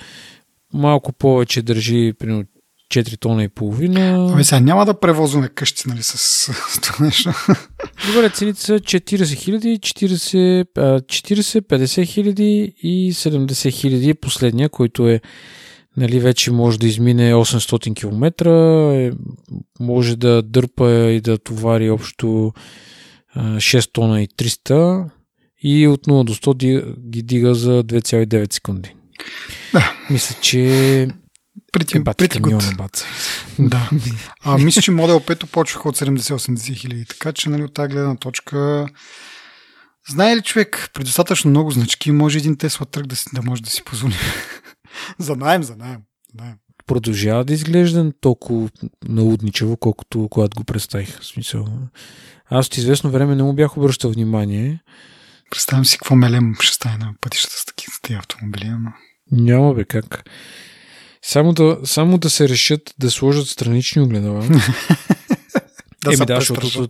Малко 0.73 1.13
повече 1.13 1.63
държи, 1.63 2.13
примерно 2.19 2.45
4 2.95 3.19
тона 3.19 3.45
и 3.45 3.49
половина. 3.49 4.31
Ами 4.33 4.45
сега 4.45 4.61
няма 4.61 4.87
да 4.87 5.01
превозваме 5.01 5.49
къщи, 5.49 5.83
нали, 5.87 6.03
с, 6.03 6.19
с 6.19 6.81
това 6.83 7.07
нещо. 7.07 7.33
Добре, 8.07 8.31
цените 8.31 8.61
са 8.61 8.73
40 8.73 9.35
хиляди, 9.35 9.79
40, 9.79 10.65
40, 10.75 11.61
50 11.61 12.07
хиляди 12.07 12.75
и 12.83 13.13
70 13.13 13.73
хиляди. 13.73 14.15
Последния, 14.15 14.69
който 14.69 15.09
е 15.09 15.21
нали, 15.97 16.21
вече 16.21 16.53
може 16.53 16.79
да 16.79 16.87
измине 16.87 17.35
800 17.35 17.97
км, 17.97 18.51
е, 18.95 19.13
може 19.81 20.17
да 20.17 20.43
дърпа 20.43 20.91
и 20.91 21.21
да 21.21 21.39
товари 21.39 21.91
общо 21.91 22.53
6 23.37 23.93
тона 23.93 24.23
и 24.23 24.29
300 24.29 25.11
и 25.63 25.89
от 25.89 26.07
0 26.07 26.25
до 26.25 26.35
100 26.35 27.11
ги 27.11 27.23
дига 27.23 27.55
за 27.55 27.85
2,9 27.85 28.53
секунди. 28.53 28.95
Да. 29.73 29.93
Мисля, 30.11 30.37
че 30.41 31.09
Прити, 31.73 31.99
е 31.99 32.05
прити 32.05 32.41
Да. 33.59 33.91
А, 34.45 34.59
мисля, 34.59 34.83
че 34.83 34.91
модел 34.91 35.21
5 35.21 35.47
почваха 35.47 35.89
от 35.89 35.99
70-80 35.99 36.77
хиляди, 36.77 37.05
така 37.05 37.33
че 37.33 37.51
нали, 37.51 37.63
от 37.63 37.75
тази 37.75 37.89
гледна 37.89 38.17
точка 38.17 38.87
Знае 40.09 40.37
ли 40.37 40.43
човек, 40.43 40.91
при 40.93 41.05
достатъчно 41.05 41.51
много 41.51 41.71
значки 41.71 42.13
може 42.13 42.39
един 42.39 42.57
Тесла 42.57 42.87
тръг 42.87 43.07
да, 43.07 43.17
си, 43.17 43.25
да 43.33 43.43
може 43.43 43.63
да 43.63 43.71
си 43.71 43.83
позволи. 43.85 44.15
За 45.19 45.37
найем, 45.37 45.63
за 45.63 45.77
найем. 45.77 46.01
найем. 46.35 46.57
Продължава 46.87 47.45
да 47.45 47.53
изглежда 47.53 48.13
толкова 48.21 48.69
наудничево, 49.09 49.77
колкото 49.77 50.29
когато 50.31 50.57
го 50.57 50.65
представих. 50.65 51.21
В 51.21 51.27
смисъл. 51.27 51.69
Аз 52.51 52.67
от 52.67 52.77
известно 52.77 53.11
време 53.11 53.35
не 53.35 53.43
му 53.43 53.53
бях 53.53 53.77
обръщал 53.77 54.11
внимание. 54.11 54.81
Представям 55.51 55.85
си 55.85 55.99
какво 55.99 56.17
мелем 56.17 56.55
ще 56.61 56.75
стане 56.75 56.97
на 56.97 57.15
пътищата 57.21 57.55
с 57.59 57.65
такива 57.65 58.19
автомобили, 58.19 58.67
ама... 58.67 58.93
Няма 59.33 59.75
бе 59.75 59.85
как. 59.85 60.31
Само 61.23 61.53
да, 61.53 61.79
само 61.85 62.19
да 62.19 62.31
се 62.31 62.49
решат 62.49 62.95
да 62.99 63.11
сложат 63.11 63.49
странични 63.49 64.03
огледала. 64.03 64.43
да, 66.05 66.15
Еми 66.15 66.27
да, 66.27 66.41
защото 66.41 66.89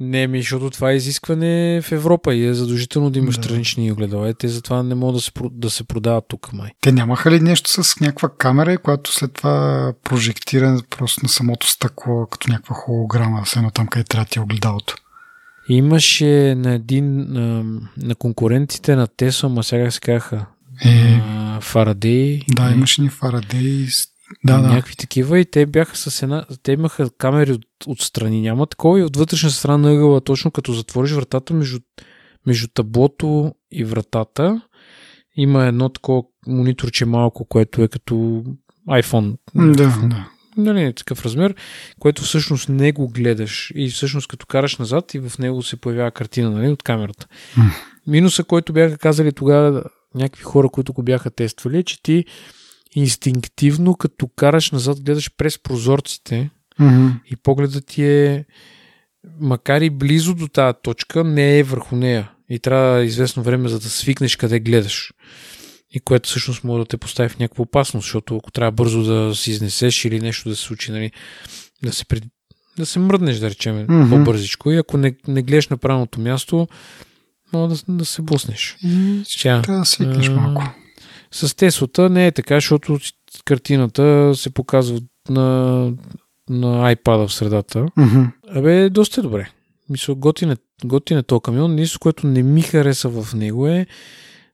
Не, 0.00 0.26
ми, 0.26 0.38
защото 0.40 0.70
това 0.70 0.90
е 0.90 0.96
изискване 0.96 1.80
в 1.82 1.92
Европа 1.92 2.34
и 2.34 2.46
е 2.46 2.54
задължително 2.54 3.10
да 3.10 3.18
имаш 3.18 3.36
Да. 3.36 3.42
странични 3.42 3.92
огледала. 3.92 4.28
Е, 4.28 4.34
те 4.34 4.48
затова 4.48 4.82
не 4.82 4.94
могат 4.94 5.14
да 5.14 5.20
се, 5.20 5.30
да 5.52 5.70
се 5.70 5.84
продават 5.84 6.24
тук, 6.28 6.52
май. 6.52 6.70
Те 6.80 6.92
нямаха 6.92 7.30
ли 7.30 7.40
нещо 7.40 7.82
с 7.84 8.00
някаква 8.00 8.28
камера, 8.28 8.78
която 8.78 9.12
след 9.12 9.32
това 9.32 9.92
прожектира 10.04 10.80
просто 10.90 11.20
на 11.22 11.28
самото 11.28 11.68
стъкло, 11.68 12.26
като 12.26 12.50
някаква 12.50 12.74
холограма, 12.74 13.42
все 13.44 13.58
едно 13.58 13.70
там, 13.70 13.86
къде 13.86 14.04
трябва 14.04 14.24
ти 14.24 14.38
е 14.38 14.42
огледалото? 14.42 14.94
Имаше 15.68 16.54
на 16.56 16.72
един 16.72 17.26
на, 17.96 18.14
конкурентите 18.14 18.96
на 18.96 19.06
Тесла, 19.06 19.48
ма 19.48 19.64
сега 19.64 19.90
се 19.90 20.00
казаха 20.00 20.46
Е, 20.84 21.20
Фарадей. 21.60 22.40
да, 22.48 22.70
имаше 22.70 23.02
ни 23.02 23.08
Фарадей. 23.08 23.86
Да, 24.44 24.60
да. 24.60 24.68
някакви 24.68 24.96
такива 24.96 25.38
и 25.38 25.44
те 25.44 25.66
бяха 25.66 25.96
с 25.96 26.22
една, 26.22 26.44
те 26.62 26.72
имаха 26.72 27.10
камери 27.10 27.52
от, 27.52 27.66
отстрани, 27.86 28.40
няма 28.40 28.66
такова 28.66 29.00
и 29.00 29.02
от 29.02 29.16
вътрешна 29.16 29.50
страна 29.50 29.78
на 29.78 29.92
ъгъла, 29.92 30.20
точно 30.20 30.50
като 30.50 30.72
затвориш 30.72 31.12
вратата 31.12 31.54
между, 31.54 31.80
между 32.46 32.68
таблото 32.68 33.54
и 33.70 33.84
вратата, 33.84 34.60
има 35.36 35.66
едно 35.66 35.88
такова 35.88 36.22
мониторче 36.46 37.04
малко, 37.04 37.44
което 37.44 37.82
е 37.82 37.88
като 37.88 38.44
iPhone. 38.90 39.36
Да, 39.54 40.08
да. 40.08 40.28
Нали, 40.56 40.92
такъв 40.92 41.24
размер, 41.24 41.54
което 41.98 42.22
всъщност 42.22 42.68
не 42.68 42.92
го 42.92 43.08
гледаш 43.08 43.72
и 43.74 43.88
всъщност 43.90 44.28
като 44.28 44.46
караш 44.46 44.76
назад 44.76 45.14
и 45.14 45.18
в 45.18 45.38
него 45.38 45.62
се 45.62 45.76
появява 45.76 46.10
картина 46.10 46.50
нали, 46.50 46.68
от 46.68 46.82
камерата. 46.82 47.26
Минуса, 48.06 48.44
който 48.44 48.72
бяха 48.72 48.98
казали 48.98 49.32
тогава 49.32 49.84
някакви 50.14 50.42
хора, 50.42 50.68
които 50.68 50.92
го 50.92 51.02
бяха 51.02 51.30
тествали, 51.30 51.78
е, 51.78 51.82
че 51.82 52.02
ти 52.02 52.24
инстинктивно, 52.94 53.96
като 53.96 54.28
караш 54.28 54.70
назад, 54.70 55.00
гледаш 55.00 55.30
през 55.36 55.62
прозорците 55.62 56.50
Мгм. 56.78 57.08
и 57.30 57.36
погледът 57.36 57.86
ти 57.86 58.04
е, 58.04 58.44
макар 59.40 59.80
и 59.80 59.90
близо 59.90 60.34
до 60.34 60.48
тази 60.48 60.76
точка, 60.82 61.24
не 61.24 61.58
е 61.58 61.62
върху 61.62 61.96
нея. 61.96 62.30
И 62.50 62.58
трябва 62.58 63.04
известно 63.04 63.42
време, 63.42 63.68
за 63.68 63.80
да 63.80 63.88
свикнеш 63.88 64.36
къде 64.36 64.60
гледаш. 64.60 65.12
И 65.90 66.00
което 66.00 66.28
всъщност 66.28 66.64
може 66.64 66.82
да 66.82 66.88
те 66.88 66.96
постави 66.96 67.28
в 67.28 67.38
някаква 67.38 67.62
опасност, 67.62 68.04
защото 68.04 68.36
ако 68.36 68.50
трябва 68.52 68.72
бързо 68.72 69.02
да 69.02 69.34
си 69.34 69.50
изнесеш 69.50 70.04
или 70.04 70.20
нещо 70.20 70.48
да 70.48 70.56
се 70.56 70.62
случи, 70.62 70.92
нали, 70.92 71.12
да 71.82 71.92
се, 71.92 72.04
пред... 72.04 72.24
да 72.78 72.86
се 72.86 72.98
мръднеш, 72.98 73.36
да 73.38 73.50
речем, 73.50 73.86
mm-hmm. 73.86 74.10
по-бързичко. 74.10 74.70
И 74.70 74.76
ако 74.76 74.96
не, 74.96 75.14
не 75.28 75.42
гледаш 75.42 75.68
на 75.68 75.76
правилното 75.76 76.20
място, 76.20 76.68
може 77.52 77.74
да, 77.74 77.92
да 77.92 78.04
се 78.04 78.22
блъснеш. 78.22 78.76
И 78.84 79.62
трябва 79.62 79.78
да 79.78 79.84
свикнеш 79.84 80.28
малко. 80.28 80.62
С 81.36 81.56
Теслата 81.56 82.10
не 82.10 82.26
е 82.26 82.32
така, 82.32 82.54
защото 82.54 82.98
картината 83.44 84.32
се 84.34 84.50
показва 84.50 85.00
на, 85.28 85.42
на 86.50 86.94
iPad 86.94 87.26
в 87.26 87.32
средата. 87.32 87.86
Мгм. 87.96 88.24
Абе, 88.50 88.90
доста 88.90 89.20
е 89.20 89.22
добре. 89.22 89.50
Мисля, 89.90 90.14
готин 90.14 90.50
е, 90.50 90.56
готин 90.84 91.18
е 91.18 91.22
този 91.22 91.40
камион. 91.42 91.74
Нищо, 91.74 91.98
което 91.98 92.26
не 92.26 92.42
ми 92.42 92.62
хареса 92.62 93.08
в 93.08 93.34
него 93.34 93.68
е 93.68 93.86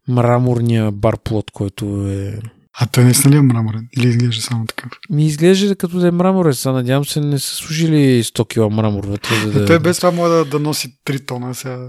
мраморния 0.09 0.93
барплот, 0.93 1.51
който 1.51 2.07
е... 2.09 2.41
А 2.81 2.87
той 2.87 3.05
наистина 3.05 3.35
ли 3.35 3.39
е 3.39 3.43
мраморен? 3.43 3.89
Или 3.97 4.09
изглежда 4.09 4.43
само 4.43 4.67
такъв? 4.67 4.93
Ми 5.11 5.27
изглежда 5.27 5.77
като 5.77 5.99
да 5.99 6.09
е 6.09 6.11
мраморен. 6.11 6.55
Сега 6.55 6.73
надявам 6.73 7.05
се 7.05 7.21
не 7.21 7.39
са 7.39 7.55
служили 7.55 8.25
100 8.25 8.49
кила 8.49 8.71
мрамор 8.71 9.05
вътре. 9.05 9.35
За 9.35 9.53
Да. 9.53 9.67
Той 9.67 9.79
без 9.79 9.97
това 9.97 10.11
може 10.11 10.33
да, 10.33 10.45
да 10.45 10.59
носи 10.59 10.97
3 11.07 11.27
тона, 11.27 11.55
сега 11.55 11.89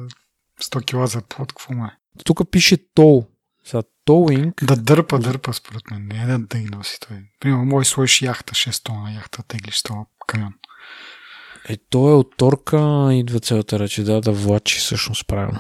100 0.64 0.86
кила 0.86 1.08
за 1.08 1.22
плод, 1.22 1.54
какво 1.54 1.74
му 1.74 1.86
е? 1.86 1.92
Тук 2.26 2.52
пише 2.52 2.78
тол. 2.96 3.26
Сега 3.66 3.84
тowing. 4.08 4.66
Да 4.66 4.76
дърпа, 4.76 5.20
дърпа 5.20 5.54
според 5.54 5.92
мен. 5.92 6.08
Не 6.08 6.26
да, 6.26 6.40
да 6.40 6.58
ги 6.58 6.66
носи 6.66 6.98
той. 7.08 7.18
Примерно, 7.40 7.66
може 7.66 7.90
сложиш 7.90 8.22
яхта, 8.22 8.54
6 8.54 8.84
тона 8.84 9.14
яхта, 9.14 9.44
теглиш 9.48 9.84
това 9.84 10.06
камион. 10.28 10.54
Е, 11.70 11.78
то 11.90 12.10
е 12.10 12.14
от 12.14 12.38
торка, 12.38 13.10
идва 13.12 13.40
целата 13.40 13.80
рече, 13.80 14.04
да, 14.04 14.22
да 14.22 14.32
влачи 14.32 14.80
всъщност 14.80 15.28
правилно. 15.28 15.60